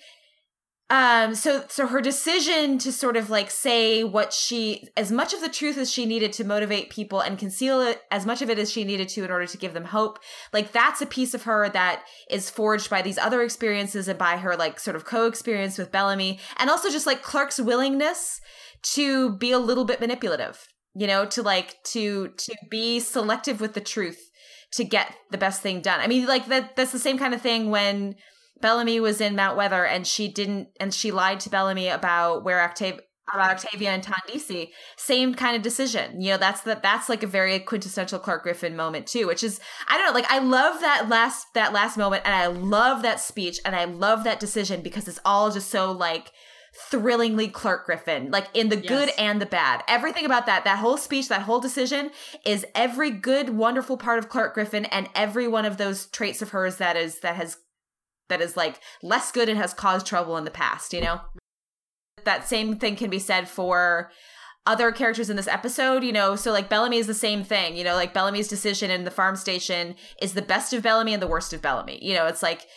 [0.91, 5.39] um so so her decision to sort of like say what she as much of
[5.39, 8.59] the truth as she needed to motivate people and conceal it as much of it
[8.59, 10.19] as she needed to in order to give them hope
[10.51, 14.35] like that's a piece of her that is forged by these other experiences and by
[14.35, 18.41] her like sort of co-experience with Bellamy and also just like Clarke's willingness
[18.83, 23.73] to be a little bit manipulative you know to like to to be selective with
[23.73, 24.30] the truth
[24.73, 25.99] to get the best thing done.
[25.99, 28.15] I mean, like that that's the same kind of thing when
[28.61, 32.59] Bellamy was in Mount Weather and she didn't and she lied to Bellamy about where
[32.59, 32.99] Octav
[33.33, 34.69] about Octavia and TonDC.
[34.97, 36.21] Same kind of decision.
[36.21, 39.59] You know, that's that that's like a very quintessential Clarke Griffin moment too, which is
[39.87, 43.19] I don't know, like I love that last that last moment and I love that
[43.19, 46.31] speech and I love that decision because it's all just so like
[46.89, 48.87] thrillingly Clarke Griffin, like in the yes.
[48.87, 49.83] good and the bad.
[49.87, 52.11] Everything about that, that whole speech, that whole decision
[52.45, 56.49] is every good, wonderful part of Clarke Griffin and every one of those traits of
[56.49, 57.57] hers that is, that has
[58.29, 61.19] that is like less good and has caused trouble in the past, you know?
[62.23, 64.09] That same thing can be said for
[64.65, 67.83] other characters in this episode, you know, so like Bellamy is the same thing, you
[67.83, 71.27] know, like Bellamy's decision in the farm station is the best of Bellamy and the
[71.27, 71.99] worst of Bellamy.
[72.01, 72.67] You know, it's like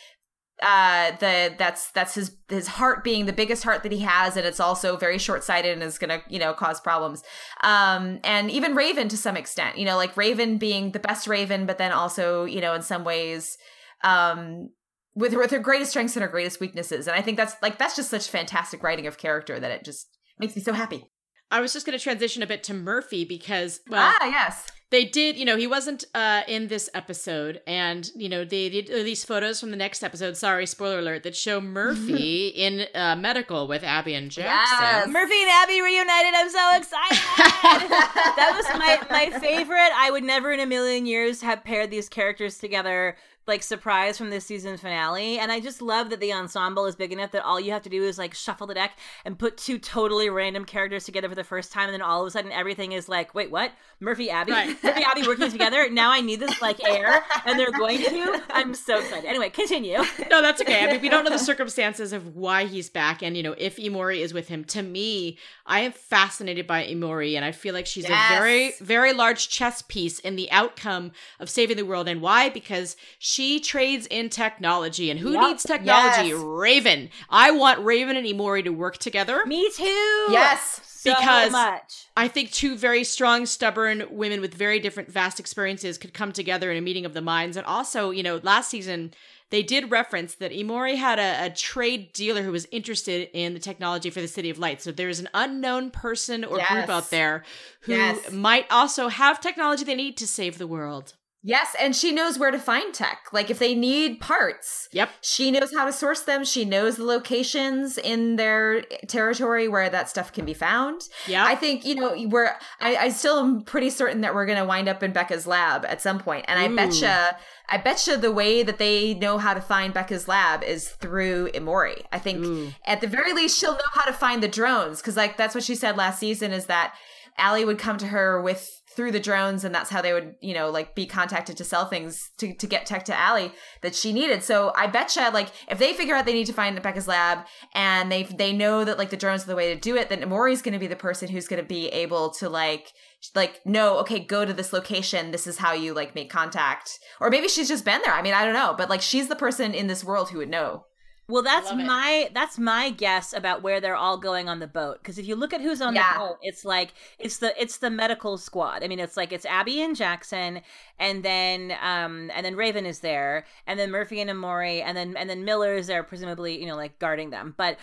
[0.62, 4.46] uh the that's that's his his heart being the biggest heart that he has and
[4.46, 7.22] it's also very short-sighted and is gonna you know cause problems.
[7.62, 11.66] Um and even raven to some extent you know like raven being the best raven
[11.66, 13.58] but then also you know in some ways
[14.04, 14.70] um
[15.14, 17.08] with with her greatest strengths and her greatest weaknesses.
[17.08, 20.08] And i think that's like that's just such fantastic writing of character that it just
[20.38, 21.04] makes me so happy.
[21.50, 25.04] I was just going to transition a bit to Murphy because, well, ah, yes, they
[25.04, 25.36] did.
[25.36, 29.60] You know, he wasn't uh, in this episode, and you know they did these photos
[29.60, 30.36] from the next episode.
[30.36, 34.78] Sorry, spoiler alert, that show Murphy in uh, medical with Abby and Jackson.
[34.80, 35.08] Yes.
[35.08, 36.34] Murphy and Abby reunited.
[36.34, 37.18] I'm so excited.
[38.36, 39.90] that was my my favorite.
[39.96, 43.16] I would never in a million years have paired these characters together
[43.46, 45.38] like surprise from this season finale.
[45.38, 47.88] And I just love that the ensemble is big enough that all you have to
[47.90, 51.44] do is like shuffle the deck and put two totally random characters together for the
[51.44, 53.72] first time, and then all of a sudden everything is like, wait, what?
[54.00, 54.76] Murphy Abby, Right.
[54.84, 55.88] Murphy Abby working together.
[55.90, 58.42] Now I need this like air, and they're going to.
[58.50, 59.26] I'm so excited.
[59.28, 59.98] Anyway, continue.
[60.30, 60.84] no, that's okay.
[60.84, 63.76] I mean, we don't know the circumstances of why he's back, and you know, if
[63.76, 64.64] Emori is with him.
[64.64, 68.30] To me, I am fascinated by Emori, and I feel like she's Yes.
[68.30, 72.06] a very, very large chess piece in the outcome of saving the world.
[72.08, 72.48] And why?
[72.50, 75.42] Because she trades in technology, and who Yep.
[75.42, 76.28] needs technology?
[76.28, 76.38] Yes.
[76.40, 77.10] Raven.
[77.30, 79.44] I want Raven and Emori to work together.
[79.46, 80.26] Me too.
[80.30, 82.06] yes, so Because- much.
[82.16, 86.70] I think two very strong, stubborn women with very different, vast experiences could come together
[86.70, 87.56] in a meeting of the minds.
[87.56, 89.12] And also, you know, last season
[89.50, 93.60] they did reference that Emori had a, a trade dealer who was interested in the
[93.60, 94.82] technology for the City of Light.
[94.82, 96.70] So there's an unknown person or Yes.
[96.72, 97.44] group out there
[97.82, 98.32] who Yes.
[98.32, 101.12] might also have technology they need to save the world.
[101.46, 103.26] Yes, and she knows where to find tech.
[103.30, 105.10] Like if they need parts, Yep.
[105.20, 106.42] she knows how to source them.
[106.42, 111.02] She knows the locations in their territory where that stuff can be found.
[111.26, 111.44] Yeah.
[111.44, 112.50] I think you know we're.
[112.80, 115.84] I, I still am pretty certain that we're going to wind up in Becca's lab
[115.84, 116.76] at some point, and I Ooh.
[116.76, 117.36] betcha.
[117.68, 122.02] I betcha the way that they know how to find Becca's lab is through Emori.
[122.10, 122.72] I think Ooh.
[122.86, 125.64] at the very least she'll know how to find the drones because like that's what
[125.64, 126.94] she said last season is that
[127.38, 130.54] ALIE would come to her with through the drones and that's how they would you
[130.54, 133.52] know like be contacted to sell things to, to get tech to ALIE
[133.82, 134.42] that she needed.
[134.42, 138.10] So I betcha like if they figure out they need to find Becca's lab and
[138.10, 140.62] they they know that like the drones are the way to do it, then Emori's
[140.62, 142.92] going to be the person who's going to be able to like
[143.34, 146.98] like no okay go to this location this is how you like make contact.
[147.20, 148.14] Or maybe she's just been there.
[148.14, 150.48] I mean i don't know but like she's the person in this world who would
[150.48, 150.84] know
[151.26, 154.98] Well, that's my that's my guess about where they're all going on the boat.
[155.02, 156.12] Because if you look at who's on Yeah.
[156.12, 158.84] the boat, it's like it's the it's the medical squad.
[158.84, 160.60] I mean, it's like it's Abby and Jackson,
[160.98, 165.16] and then um and then Raven is there, and then Murphy and Emori, and then
[165.16, 167.54] and then Miller is there, presumably you know like guarding them.
[167.56, 167.78] But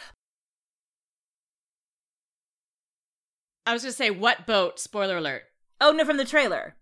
[3.65, 4.79] I was going to say, what boat?
[4.79, 5.43] Spoiler alert.
[5.79, 6.75] oh no, from the trailer,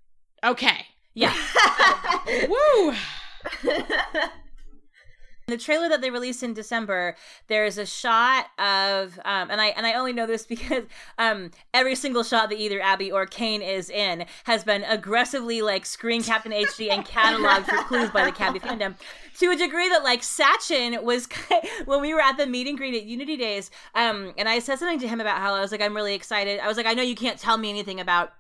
[0.43, 0.87] Okay.
[1.13, 1.33] yeah.
[2.47, 2.93] Woo!
[5.49, 7.15] In the trailer that they released in December,
[7.47, 10.83] there's a shot of, um, and I and I only know this because
[11.17, 15.87] um, every single shot that either Abby or Kane is in has been aggressively like
[15.87, 18.93] screen capped in HD and cataloged for clues by the Kabby fandom
[19.39, 21.27] to a degree that like Sachin was
[21.85, 24.77] when we were at the meet and greet at Unity Days, um, and I said
[24.77, 26.59] something to him about how I was like I'm really excited.
[26.59, 28.33] I was like I know you can't tell me anything about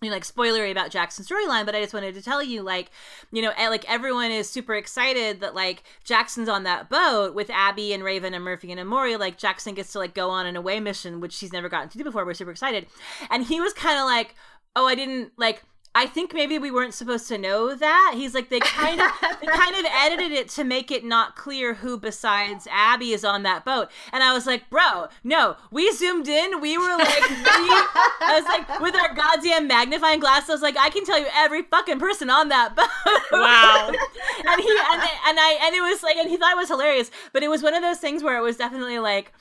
[0.00, 2.90] you know, like spoilery about Jackson's storyline, but I just wanted to tell you, like,
[3.32, 7.50] you know, eh, like everyone is super excited that like Jackson's on that boat with
[7.50, 9.18] Abby and Raven and Murphy and Emori.
[9.18, 11.98] Like Jackson gets to like go on an away mission, which she's never gotten to
[11.98, 12.24] do before.
[12.24, 12.86] We're super excited,
[13.28, 14.34] and he was kind of like,
[14.74, 18.12] "Oh, I didn't like." I think maybe we weren't supposed to know that.
[18.14, 19.10] He's like they kind of
[19.40, 23.42] they kind of edited it to make it not clear who besides Abby is on
[23.42, 23.88] that boat.
[24.12, 26.60] And I was like, bro, no, we zoomed in.
[26.60, 30.76] We were like, we, I was like, with our goddamn magnifying glass, I was like,
[30.78, 32.86] I can tell you every fucking person on that boat.
[33.32, 33.88] Wow.
[33.88, 37.10] and he and, and I and it was like, and he thought it was hilarious,
[37.32, 39.32] but it was one of those things where it was definitely like.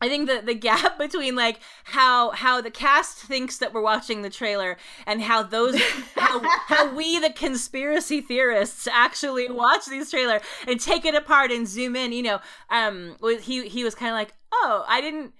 [0.00, 4.22] I think the the gap between like how how the cast thinks that we're watching
[4.22, 5.80] the trailer and how those
[6.16, 11.68] how, how we the conspiracy theorists actually watch these trailer and take it apart and
[11.68, 12.40] zoom in, you know,
[12.70, 15.34] um was he he was kind of like, "Oh, I didn't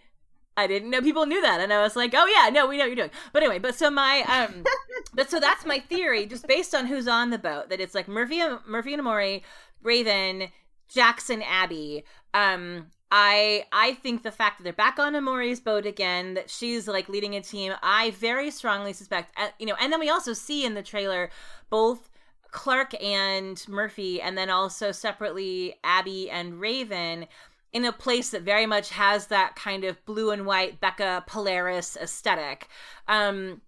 [0.57, 2.85] I didn't know people knew that." And I was like, "Oh yeah, no, we know
[2.85, 4.65] what you're doing." But anyway, but so my um
[5.15, 8.09] but so that's my theory just based on who's on the boat that it's like
[8.09, 9.43] Murphy Murphy and Emori,
[9.83, 10.49] Raven,
[10.89, 12.05] Jackson Abby.
[12.35, 16.87] Um I I think the fact that they're back on Emori's boat again, that she's
[16.87, 20.33] like leading a team, I very strongly suspect, uh, you know, and then we also
[20.33, 21.31] see in the trailer
[21.71, 22.11] both
[22.51, 27.27] Clarke and Murphy, and then also separately Abby and Raven
[27.73, 31.97] in a place that very much has that kind of blue and white Becca Polaris
[31.97, 32.69] aesthetic.
[33.07, 33.61] Um,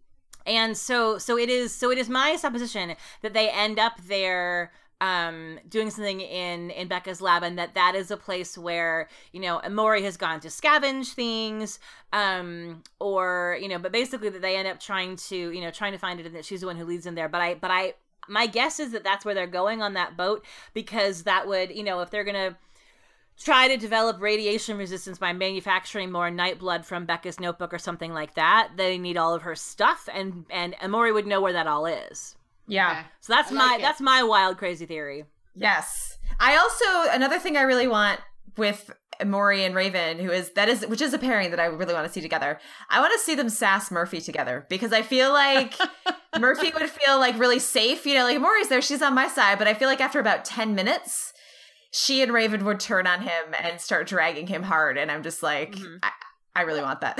[0.47, 4.73] and so so it is so it is my supposition that they end up there
[5.03, 9.41] um, doing something in in Becca's lab, and that that is a place where you
[9.41, 11.81] know Emori has gone to scavenge things,
[12.13, 15.91] um, or you know, but basically that they end up trying to you know trying
[15.91, 17.29] to find it, and that she's the one who leads them there.
[17.29, 17.95] But I but I
[18.29, 21.83] my guess is that that's where they're going on that boat because that would you
[21.83, 22.57] know if they're gonna
[23.37, 28.13] try to develop radiation resistance by manufacturing more night blood from Becca's notebook or something
[28.13, 28.71] like that.
[28.77, 32.37] They need all of her stuff, and and Emori would know where that all is.
[32.67, 32.91] Yeah.
[32.91, 33.01] Okay.
[33.21, 35.25] So that's my that's my wild crazy theory.
[35.55, 36.19] Yes.
[36.41, 38.21] I also another thing I really want
[38.57, 38.91] with
[39.21, 42.07] Emori and Raven, who is that is which is a pairing that I really want
[42.07, 42.59] to see together.
[42.91, 45.75] I want to see them sass Murphy together because I feel like
[46.39, 48.07] Murphy would feel like really safe.
[48.07, 50.45] You know, like Emori's there, she's on my side, but I feel like after about
[50.45, 51.33] ten minutes,
[51.91, 55.43] she and Raven would turn on him and start dragging him hard, and I'm just
[55.43, 55.97] like, mm-hmm.
[56.03, 56.11] I,
[56.57, 57.19] I really want that.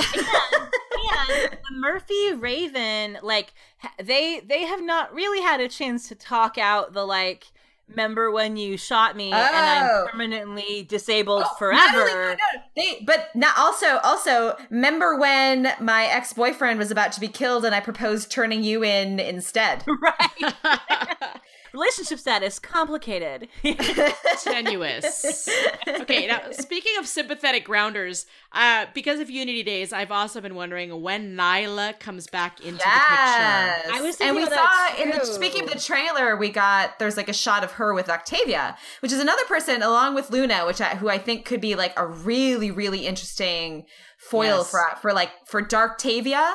[1.19, 3.55] And, and Murphy Raven, like
[4.03, 7.47] they they have not really had a chance to talk out the like
[7.89, 9.37] remember when you shot me oh.
[9.37, 10.07] and I'm oh.
[10.11, 12.01] permanently disabled oh, forever.
[12.01, 17.13] Only, no, no, they, but not also also remember when my ex boyfriend was about
[17.13, 19.85] to be killed and I proposed turning you in instead.
[20.03, 20.55] Right.
[21.73, 23.49] relationship status complicated
[24.43, 25.49] tenuous
[25.89, 31.01] okay now speaking of sympathetic grounders uh because of unity days i've also been wondering
[31.01, 33.83] when niylah comes back into yes.
[33.85, 36.99] the picture i was and we saw in the speaking of the trailer we got
[36.99, 40.67] there's like a shot of her with octavia which is another person along with luna
[40.67, 43.87] which I, who i think could be like a really really interesting
[44.19, 44.71] foil yes.
[44.71, 46.55] for for like for dark tavia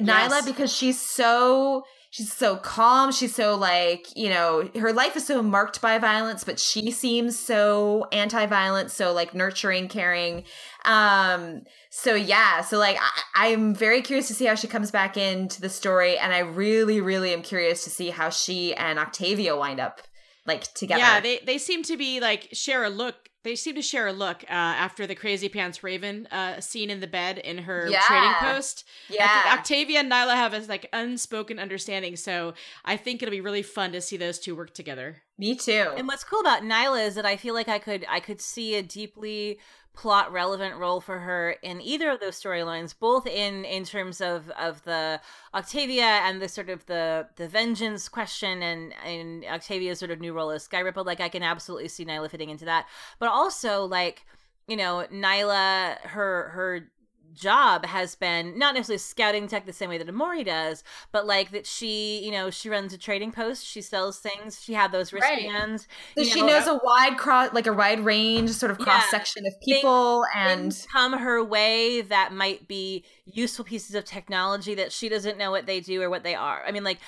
[0.00, 0.46] niylah yes.
[0.46, 3.10] because she's so she's so calm.
[3.10, 7.38] She's so like, you know, her life is so marked by violence, but she seems
[7.38, 10.44] so anti-violent, so like nurturing, caring.
[10.84, 15.16] Um, so yeah, so like I, I'm very curious to see how she comes back
[15.16, 19.56] into the story, and I really, really am curious to see how she and Octavia
[19.56, 20.02] wind up
[20.46, 21.00] like together.
[21.00, 24.12] Yeah, they they seem to be like share a look they seem to share a
[24.12, 28.00] look uh, after the crazy pants Raven uh, scene in the bed in her yeah.
[28.06, 28.84] trading post.
[29.08, 32.54] Yeah, Octavia and Niylah have a like unspoken understanding, so
[32.84, 35.22] I think it'll be really fun to see those two work together.
[35.38, 35.92] Me too.
[35.96, 38.76] And what's cool about Niylah is that I feel like I could I could see
[38.76, 39.58] a deeply
[39.94, 44.48] plot relevant role for her in either of those storylines both in in terms of
[44.50, 45.20] of the
[45.52, 50.32] octavia and the sort of the the vengeance question and and octavia's sort of new
[50.32, 51.04] role as Skairipa.
[51.04, 52.86] Like i can absolutely see niylah fitting into that.
[53.18, 54.24] But also like
[54.66, 56.90] you know niylah her her
[57.34, 61.50] job has been not necessarily scouting tech the same way that Emori does, but like
[61.50, 65.12] that she, you know, she runs a trading post, she sells things, she had those
[65.12, 65.88] wristbands.
[66.16, 66.26] Right.
[66.26, 69.10] So she know, knows a wide cross, like a wide range, sort of cross yeah,
[69.10, 74.92] section of people, and come her way that might be useful pieces of technology that
[74.92, 76.62] she doesn't know what they do or what they are.
[76.66, 76.98] I mean, like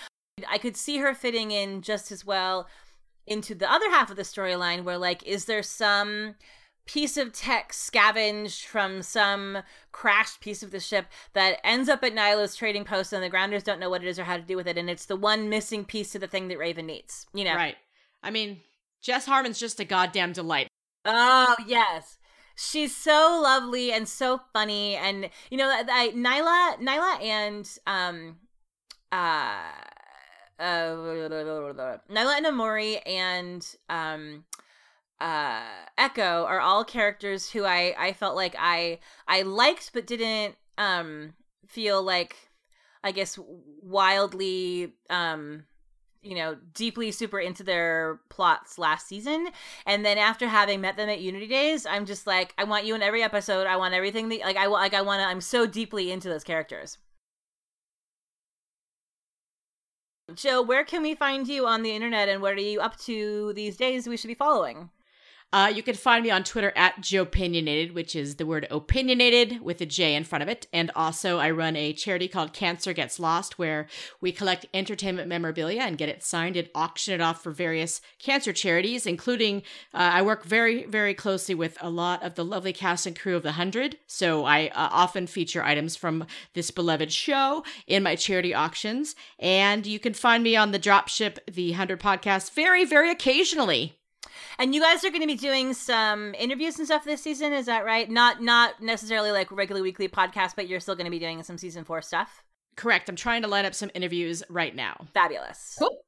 [0.49, 2.69] I could see her fitting in just as well
[3.27, 6.35] into the other half of the storyline, where like, is there some
[6.87, 9.59] piece of tech scavenged from some
[9.93, 13.63] crashed piece of the ship that ends up at Niylah's trading post and the grounders
[13.63, 15.49] don't know what it is or how to do with it and it's the one
[15.49, 17.27] missing piece to the thing that Raven needs.
[17.33, 17.55] You know.
[17.55, 17.77] Right.
[18.23, 18.61] I mean,
[19.01, 20.69] Jess Harmon's just a goddamn delight.
[21.05, 22.19] Oh, yes.
[22.57, 28.37] She's so lovely and so funny and you know I, Niylah Niylah and um
[29.11, 29.73] uh
[30.61, 34.45] uh Niylah and Emori and um
[35.25, 35.63] uh
[35.97, 41.33] echo are all characters who i i felt like i i liked but didn't um
[41.67, 42.37] feel like
[43.03, 43.39] i guess
[43.83, 45.65] wildly um
[46.23, 49.49] you know deeply super into their plots last season.
[49.87, 52.95] And then after having met them at unity days i'm just like i want you
[52.95, 53.67] in every episode.
[53.67, 56.45] I want everything that like i like i want to i'm so deeply into those
[56.45, 56.99] characters.
[60.35, 63.53] Joe where can we find you on the internet and what are you up to
[63.53, 64.91] these days we should be following
[65.55, 69.81] uh, you can find me on Twitter at Joepinionated, which is the word opinionated with
[69.81, 70.67] a J in front of it.
[70.73, 73.87] And also, I run a charity called Cancer Gets Lost, where
[74.21, 78.53] we collect entertainment memorabilia and get it signed and auction it off for various cancer
[78.53, 79.59] charities, including
[79.95, 83.37] uh, I work very, very closely with a lot of the lovely cast and crew
[83.37, 83.97] of The Hundred.
[84.09, 89.15] So I uh, often feature items from this beloved show in my charity auctions.
[89.39, 94.01] And you can find me on the Dropship, The Hundred podcast, very, very occasionally.
[94.59, 97.67] And you guys are going to be doing some interviews and stuff this season, is
[97.67, 98.11] that right?
[98.11, 101.59] Not not necessarily like regular weekly podcast, but you're still going to be doing some
[101.59, 102.43] season 4 stuff.
[102.77, 103.09] Correct.
[103.09, 105.07] I'm trying to line up some interviews right now.
[105.15, 105.77] Fabulous.
[105.79, 106.05] Cool.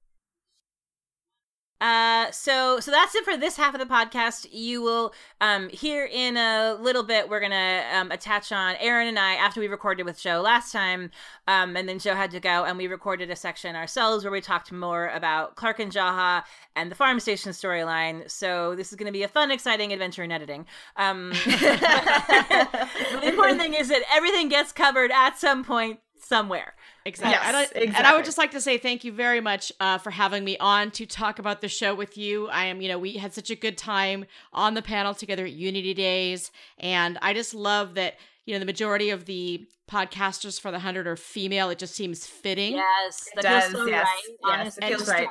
[1.80, 4.46] Uh, so so that's it for this half of the podcast.
[4.50, 7.28] You will um hear in a little bit.
[7.28, 11.10] We're gonna um, attach on Erin and I after we recorded with Joe last time.
[11.48, 14.40] Um, and then Joe had to go, and we recorded a section ourselves where we
[14.40, 16.44] talked more about Clarke and Jaha
[16.74, 18.30] and the farm station storyline.
[18.30, 20.66] So this is going to be a fun, exciting adventure in editing.
[20.96, 26.74] Um, the important thing is that everything gets covered at some point somewhere.
[27.06, 27.30] Exactly.
[27.30, 27.86] Yes, and, I, exactly.
[27.86, 30.58] and I would just like to say thank you very much uh, for having me
[30.58, 32.48] on to talk about the show with you.
[32.48, 35.52] I am, you know, we had such a good time on the panel together at
[35.52, 40.72] Unity Days, and I just love that, you know, the majority of the podcasters for
[40.72, 41.70] the hundred are female.
[41.70, 42.72] It just seems fitting.
[42.72, 44.22] Yes, It that feels does, so yes, right.
[44.26, 44.84] yes, honestly.
[44.84, 45.28] it feels just right.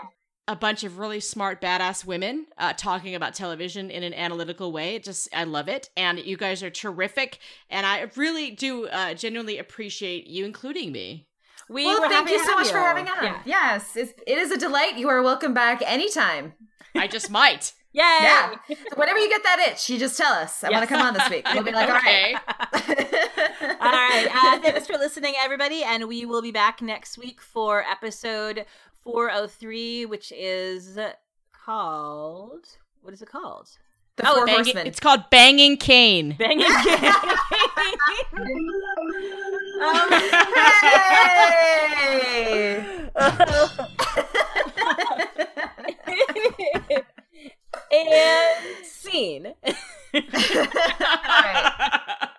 [0.48, 4.96] A bunch of really smart, badass women uh, talking about television in an analytical way.
[4.96, 5.90] It just, I love it.
[5.98, 7.40] And you guys are terrific.
[7.70, 11.28] And I really do uh, genuinely appreciate you including me.
[11.70, 13.16] We well, were thank you so have much for having us.
[13.22, 13.42] Yeah.
[13.46, 14.98] Yes, it's, it is a delight.
[14.98, 16.54] You are welcome back anytime.
[16.96, 17.74] I just might.
[17.94, 18.02] Yay!
[18.02, 18.56] Yeah.
[18.96, 20.64] Whenever you get that itch, you just tell us.
[20.66, 21.48] I want to come on this week.
[21.54, 22.36] We'll be like, all right.
[23.80, 24.28] all right.
[24.30, 25.82] Uh, thanks for listening, everybody.
[25.82, 28.66] And we will be back next week for episode
[29.04, 31.00] 403, which is
[31.54, 32.66] called.
[33.02, 33.70] What is it called?
[34.18, 34.88] The Oh, Four Banging- Horsemen.
[34.88, 36.36] it's called Banging Kane.
[36.38, 37.14] Bang again.
[39.86, 40.16] Hey!
[47.92, 49.54] and scene.
[49.66, 50.22] all
[51.04, 52.30] right.